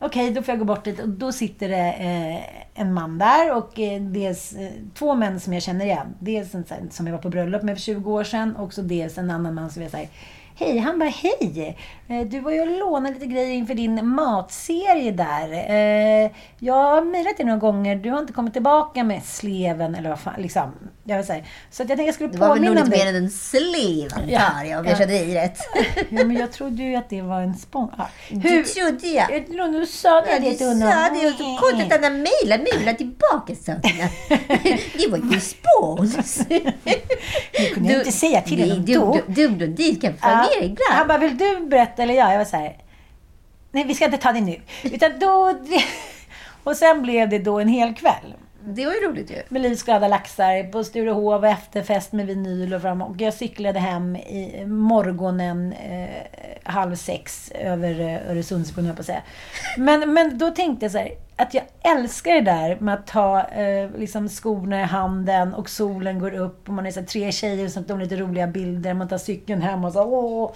Okej, 0.03 0.31
då 0.31 0.41
får 0.41 0.51
jag 0.51 0.59
gå 0.59 0.65
bort 0.65 0.83
dit 0.83 0.99
och 0.99 1.09
då 1.09 1.31
sitter 1.31 1.69
det 1.69 1.93
eh, 1.93 2.81
en 2.81 2.93
man 2.93 3.17
där 3.17 3.55
och 3.55 3.79
eh, 3.79 4.01
dels 4.01 4.53
eh, 4.53 4.71
två 4.93 5.15
män 5.15 5.39
som 5.39 5.53
jag 5.53 5.63
känner 5.63 5.85
igen. 5.85 6.15
Dels 6.19 6.55
en 6.55 6.63
här 6.69 6.81
som 6.89 7.07
jag 7.07 7.13
var 7.13 7.21
på 7.21 7.29
bröllop 7.29 7.63
med 7.63 7.75
för 7.75 7.81
20 7.81 8.11
år 8.11 8.23
sedan 8.23 8.55
och 8.55 8.73
så 8.73 8.81
dels 8.81 9.17
en 9.17 9.31
annan 9.31 9.53
man 9.53 9.69
som 9.69 9.81
jag 9.81 9.91
säger 9.91 10.09
Hej, 10.55 10.77
han 10.77 10.99
bara 10.99 11.09
hej! 11.09 11.77
Eh, 12.07 12.27
du 12.27 12.39
var 12.39 12.51
ju 12.51 12.61
och 12.61 12.79
lånade 12.79 13.13
lite 13.13 13.25
grejer 13.25 13.53
inför 13.53 13.73
din 13.73 14.07
matserie 14.07 15.11
där. 15.11 15.51
Eh, 15.51 16.31
jag 16.59 16.73
har 16.73 17.01
mejlat 17.01 17.37
dig 17.37 17.45
några 17.45 17.59
gånger, 17.59 17.95
du 17.95 18.09
har 18.09 18.19
inte 18.19 18.33
kommit 18.33 18.53
tillbaka 18.53 19.03
med 19.03 19.23
sleven 19.23 19.95
eller 19.95 20.09
vad 20.09 20.19
fan, 20.19 20.41
liksom. 20.41 20.71
Jag 21.11 21.17
vill 21.17 21.27
säga. 21.27 21.43
Så 21.71 21.83
att 21.83 21.89
jag 21.89 21.97
tänkte 21.97 22.03
jag 22.07 22.15
skulle 22.15 22.29
Det 22.29 22.37
var 22.37 22.47
väl 22.53 22.57
nog 22.63 22.67
påminna 22.67 22.85
lite 22.85 22.99
om 23.01 23.05
mer 23.05 23.17
än 23.17 23.23
en 23.23 23.29
slev, 23.29 24.11
Ja. 24.27 24.39
antar 24.39 24.63
jag, 24.63 24.79
om 24.79 24.85
jag 24.85 24.93
Ja. 24.93 24.97
kände 24.97 25.13
dig 25.13 25.35
rätt. 25.35 25.57
Ja, 26.09 26.23
men 26.25 26.35
jag 26.37 26.51
trodde 26.51 26.83
ju 26.83 26.95
att 26.95 27.09
det 27.09 27.21
var 27.21 27.41
en 27.41 27.53
spång. 27.55 27.91
Ja. 27.97 28.07
Du 28.29 28.63
trodde 28.63 29.07
jag. 29.07 29.31
Jag 29.31 29.47
tror 29.47 29.79
du 29.79 29.85
sa 29.85 30.21
det 30.21 30.31
Ja, 30.31 30.39
du 30.39 30.45
till 30.45 30.57
sa 30.57 30.65
honom. 30.65 31.19
det 31.21 31.27
och 31.27 31.33
så 31.37 31.57
konstigt 31.61 31.93
att 31.93 32.03
han 32.03 32.13
mejlade 32.41 32.63
mejlade 32.73 32.97
tillbaka 32.97 33.55
sakerna. 33.55 34.09
Det 34.97 35.07
var 35.09 35.17
ju 35.33 35.39
spås. 35.39 36.35
Det 37.51 37.69
kunde 37.73 37.91
jag 37.93 38.01
inte 38.01 38.11
säga 38.11 38.41
till 38.41 38.61
honom 38.61 38.85
då. 38.85 39.13
dum, 39.13 39.33
dum, 39.33 39.57
dum, 39.57 39.75
dit 39.75 40.01
kan 40.01 40.11
med 40.11 40.21
dig 40.21 40.29
Han 40.29 40.63
ibland. 40.63 41.07
bara, 41.07 41.17
vill 41.17 41.37
du 41.37 41.59
berätta 41.67 42.03
eller 42.03 42.13
jag? 42.13 42.31
Jag 42.33 42.37
var 42.37 42.45
så 42.45 42.57
här, 42.57 42.77
nej 43.71 43.83
vi 43.87 43.95
ska 43.95 44.05
inte 44.05 44.17
ta 44.17 44.31
det 44.31 44.41
nu. 44.41 44.61
Utan 44.83 45.19
då... 45.19 45.59
Och 46.63 46.77
sen 46.77 47.01
blev 47.01 47.29
det 47.29 47.39
då 47.39 47.59
en 47.59 47.67
hel 47.67 47.93
kväll. 47.93 48.33
Mm. 48.63 48.75
Det 48.75 48.85
var 48.85 48.93
ju 48.93 48.99
roligt 48.99 49.31
ju. 49.31 49.41
Med 49.49 49.61
livsglada 49.61 50.07
laxar 50.07 50.71
på 50.71 50.83
Sturehov, 50.83 51.45
efterfest 51.45 52.11
med 52.11 52.27
vinyl 52.27 52.73
och 52.73 52.81
fram. 52.81 53.01
Och 53.01 53.21
jag 53.21 53.33
cyklade 53.33 53.79
hem 53.79 54.15
i 54.15 54.65
morgonen 54.65 55.73
eh, 55.73 56.09
halv 56.63 56.95
sex 56.95 57.51
över 57.51 57.99
eh, 57.99 58.31
Öresundsbron, 58.31 58.85
höll 58.85 58.89
jag 58.89 58.95
på 58.95 59.01
att 59.01 59.05
säga. 59.05 59.21
Men, 59.77 60.13
men 60.13 60.37
då 60.37 60.51
tänkte 60.51 60.85
jag 60.85 60.91
så 60.91 60.97
här, 60.97 61.11
att 61.35 61.53
jag 61.53 61.63
älskar 61.81 62.33
det 62.33 62.41
där 62.41 62.77
med 62.79 62.93
att 62.93 63.07
ta 63.07 63.41
eh, 63.43 63.89
liksom 63.97 64.29
skorna 64.29 64.81
i 64.81 64.83
handen 64.83 65.53
och 65.53 65.69
solen 65.69 66.19
går 66.19 66.33
upp 66.33 66.67
och 66.67 66.73
man 66.73 66.85
är 66.85 66.91
så 66.91 66.99
här, 66.99 67.07
tre 67.07 67.31
tjejer 67.31 67.67
som 67.67 67.83
tar 67.83 67.97
lite 67.97 68.15
roliga 68.15 68.47
bilder. 68.47 68.93
Man 68.93 69.07
tar 69.07 69.17
cykeln 69.17 69.61
hem 69.61 69.85
och 69.85 69.93
så 69.93 70.03
åh. 70.03 70.51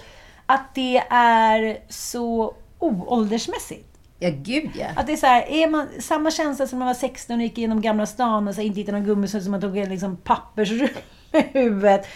Att 0.46 0.74
det 0.74 1.02
är 1.10 1.78
så 1.88 2.54
oåldersmässigt. 2.78 3.95
Ja, 4.18 4.30
gud 4.32 4.70
ja. 4.74 4.86
Att 4.96 5.06
det 5.06 5.12
är 5.12 5.16
så 5.16 5.26
här, 5.26 5.42
är 5.48 5.68
man 5.68 5.88
samma 6.00 6.30
känsla 6.30 6.66
som 6.66 6.78
när 6.78 6.86
man 6.86 6.94
var 6.94 7.00
16 7.00 7.36
och 7.36 7.42
gick 7.42 7.58
igenom 7.58 7.80
Gamla 7.80 8.06
stan 8.06 8.48
och 8.48 8.54
så 8.54 8.60
inte 8.60 8.80
hittade 8.80 8.98
någon 8.98 9.06
gummisnodd 9.06 9.42
som 9.42 9.50
man 9.50 9.60
tog 9.60 9.78
en 9.78 9.88
liksom 9.88 10.16
pappersrulle 10.16 10.88
i 11.32 11.40
huvudet. 11.52 12.06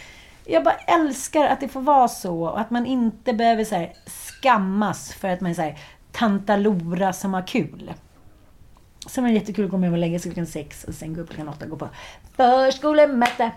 Jag 0.45 0.65
bara 0.65 0.75
älskar 0.75 1.47
att 1.47 1.61
det 1.61 1.69
får 1.69 1.81
vara 1.81 2.09
så 2.09 2.43
och 2.43 2.61
att 2.61 2.71
man 2.71 2.87
inte 2.87 3.33
behöver 3.33 3.65
så 3.65 3.75
här 3.75 3.93
skammas 4.07 5.13
för 5.13 5.29
att 5.29 5.41
man 5.41 5.51
är 5.51 5.55
så 5.55 5.63
här 5.63 5.79
tantalora 6.13 7.13
som 7.13 7.35
har 7.35 7.47
kul. 7.47 7.93
Sen 9.07 9.25
var 9.25 9.31
det 9.31 9.35
jättekul 9.35 9.65
att 9.65 9.71
gå 9.71 9.77
med 9.77 9.93
och 9.93 9.99
lägga 9.99 10.19
sig 10.19 10.33
klockan 10.33 10.47
sex 10.47 10.85
och 10.85 10.95
sen 10.95 11.15
gå 11.15 11.21
upp 11.21 11.29
klockan 11.29 11.49
åtta 11.49 11.65
och 11.65 11.71
gå 11.71 11.77
på 11.77 11.89
förskolemöte. 12.37 13.51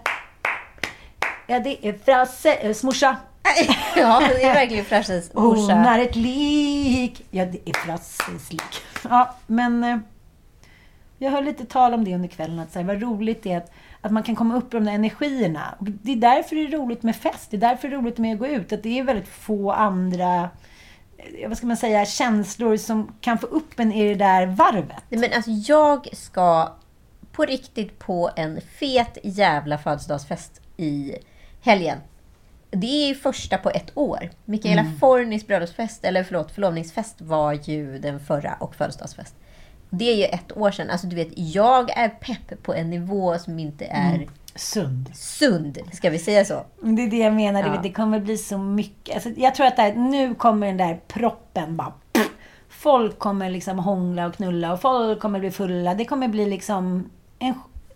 Ja, 1.48 1.60
det 1.60 1.88
är 1.88 1.94
Frasses 1.94 2.84
eh, 2.84 2.86
morsa. 2.86 3.18
Ja, 3.96 4.20
det 4.30 4.44
är 4.44 4.54
verkligen 4.54 4.86
Frasses 4.86 5.32
Hon 5.34 5.44
morsa. 5.44 5.74
är 5.74 6.00
ett 6.00 6.16
lik. 6.16 7.26
Ja, 7.32 7.46
det 7.46 7.70
är 7.70 7.74
Frasses 7.74 8.52
lik. 8.52 8.82
Ja, 9.10 9.36
men 9.48 9.84
eh, 9.84 9.98
jag 11.18 11.32
hör 11.32 11.42
lite 11.42 11.66
tal 11.66 11.94
om 11.94 12.04
det 12.04 12.16
under 12.16 12.28
kvällen. 12.30 12.60
Att 12.60 12.72
så 12.72 12.80
här, 12.80 12.86
vad 12.86 13.02
roligt 13.02 13.44
det 13.44 13.52
är 13.52 13.58
att, 13.58 13.72
att 14.02 14.12
man 14.12 14.24
kan 14.24 14.36
komma 14.36 14.56
upp 14.56 14.74
i 14.74 14.78
de 14.78 14.86
där 14.86 14.94
energierna. 14.94 15.76
Och 15.80 15.86
det 15.86 16.12
är 16.12 16.16
därför 16.16 16.56
det 16.56 16.64
är 16.64 16.78
roligt 16.78 17.04
med 17.04 17.16
fest. 17.16 17.52
Det 17.52 17.58
är 17.58 17.62
därför 17.62 17.88
det 17.88 17.96
är 17.96 17.98
roligt 17.98 18.18
med 18.18 18.34
att 18.34 18.40
gå 18.40 18.48
ut. 18.48 18.74
Att 18.74 18.84
det 18.84 19.00
är 19.00 19.04
väldigt 19.04 19.28
få 19.28 19.72
andra 19.72 20.50
eh, 21.18 21.50
vad 21.50 21.58
ska 21.58 21.68
man 21.68 21.78
säga, 21.78 22.06
känslor 22.06 22.78
som 22.78 23.16
kan 23.22 23.38
få 23.38 23.48
upp 23.48 23.80
en 23.80 23.92
i 23.94 24.08
det 24.08 24.16
där 24.16 24.46
varvet. 24.46 25.04
Nej, 25.10 25.20
men 25.20 25.34
alltså 25.34 25.52
jag 25.52 26.08
ska 26.14 26.72
på 27.32 27.46
riktigt 27.46 28.00
på 28.00 28.30
en 28.36 28.62
fet 28.80 29.18
jävla 29.24 29.78
födelsedagsfest 29.78 30.62
i 30.78 31.16
helgen. 31.62 31.98
Det 32.74 33.10
är 33.10 33.14
första 33.14 33.58
på 33.58 33.70
ett 33.70 33.92
år. 33.98 34.30
Mikaela 34.46 34.82
Mm. 34.82 35.00
Fornis 35.00 35.48
bröllopsfest, 35.48 36.06
eller 36.06 36.24
förlåt, 36.24 36.52
förlovningsfest 36.52 37.22
var 37.22 37.54
ju 37.54 38.00
den 38.00 38.20
förra 38.20 38.54
och 38.60 38.76
födelsedagsfest. 38.76 39.36
Det 39.90 40.12
är 40.12 40.16
ju 40.16 40.24
ett 40.24 40.58
år 40.58 40.72
sedan. 40.72 40.90
Alltså 40.90 41.08
du 41.08 41.16
vet, 41.16 41.30
jag 41.36 41.98
är 41.98 42.10
pepp 42.10 42.64
på 42.64 42.74
en 42.74 42.90
nivå 42.90 43.38
som 43.40 43.60
inte 43.60 43.86
är 43.86 44.16
Mm. 44.16 44.30
Sund. 44.56 45.10
sund. 45.14 45.80
Ska 45.94 46.10
vi 46.10 46.20
säga 46.20 46.46
så? 46.46 46.66
Det 46.82 47.02
är 47.04 47.10
det 47.10 47.18
jag 47.18 47.34
menar. 47.34 47.60
Ja. 47.62 47.80
Det 47.84 47.92
kommer 47.92 48.20
bli 48.20 48.38
så 48.38 48.58
mycket. 48.58 49.16
Alltså, 49.16 49.30
jag 49.30 49.56
tror 49.56 49.66
att 49.68 49.78
här, 49.78 49.94
nu 49.94 50.36
kommer 50.36 50.68
den 50.68 50.78
där 50.78 51.00
proppen 51.08 51.78
bara... 51.78 51.94
pff. 52.14 52.30
Folk 52.70 53.20
kommer 53.20 53.50
liksom 53.50 53.80
hångla 53.80 54.26
och 54.28 54.34
knulla 54.34 54.74
och 54.74 54.82
folk 54.82 55.20
kommer 55.20 55.40
bli 55.40 55.52
fulla. 55.52 55.94
Det 55.94 56.06
kommer 56.06 56.28
bli 56.28 56.46
liksom... 56.46 57.10
En, 57.40 57.54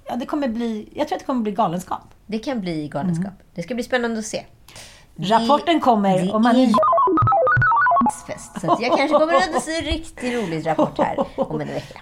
ja, 0.08 0.16
det 0.16 0.26
kommer 0.26 0.48
bli... 0.48 0.90
Jag 0.96 1.08
tror 1.08 1.16
att 1.16 1.20
det 1.20 1.26
kommer 1.26 1.42
bli 1.42 1.52
galenskap. 1.52 2.14
Det 2.26 2.40
kan 2.40 2.62
bli 2.62 2.88
galenskap. 2.88 3.34
Det 3.56 3.64
ska 3.64 3.74
bli 3.76 3.84
spännande 3.84 4.20
att 4.20 4.26
se. 4.26 4.44
Rapporten 5.20 5.80
kommer 5.80 6.24
det 6.24 6.32
om 6.32 6.44
man 6.44 6.56
är 6.56 6.64
är... 6.64 6.72
fest. 8.28 8.62
Så 8.62 8.78
jag 8.82 8.98
kanske 8.98 9.20
kommer 9.20 9.34
att 9.34 9.64
se 9.64 9.76
en 9.76 9.86
riktigt 9.86 10.34
rolig 10.34 10.68
rapport 10.68 10.98
här 10.98 11.26
om 11.36 11.62
en 11.62 11.68
vecka. 11.68 12.00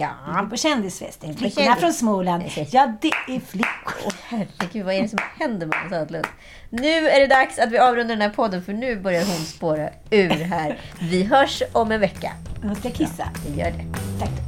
Ja. 0.00 0.46
på 0.50 0.56
kändisfesten. 0.56 1.36
Flickorna 1.36 1.76
från 1.76 1.92
Småland. 1.92 2.42
Ja, 2.70 2.92
det 3.00 3.08
är 3.28 3.40
flickor. 3.40 4.12
Herregud, 4.28 4.84
vad 4.84 4.94
är 4.94 5.02
det 5.02 5.08
som 5.08 5.18
händer 5.38 5.66
med 5.66 5.78
Hans 5.78 5.90
Södlund? 5.90 6.26
Nu 6.70 7.08
är 7.08 7.20
det 7.20 7.26
dags 7.26 7.58
att 7.58 7.72
vi 7.72 7.78
avrundar 7.78 8.16
den 8.16 8.22
här 8.22 8.30
podden 8.30 8.62
för 8.62 8.72
nu 8.72 9.00
börjar 9.00 9.24
hon 9.24 9.36
spåra 9.36 9.88
ur 10.10 10.30
här. 10.30 10.78
Vi 11.00 11.24
hörs 11.24 11.62
om 11.72 11.92
en 11.92 12.00
vecka. 12.00 12.32
Nu 12.62 12.74
ska 12.74 12.88
jag 12.88 12.96
kissa. 12.96 13.28
Vi 13.46 13.60
gör 13.60 13.70
det. 13.70 13.84
Tack. 14.20 14.47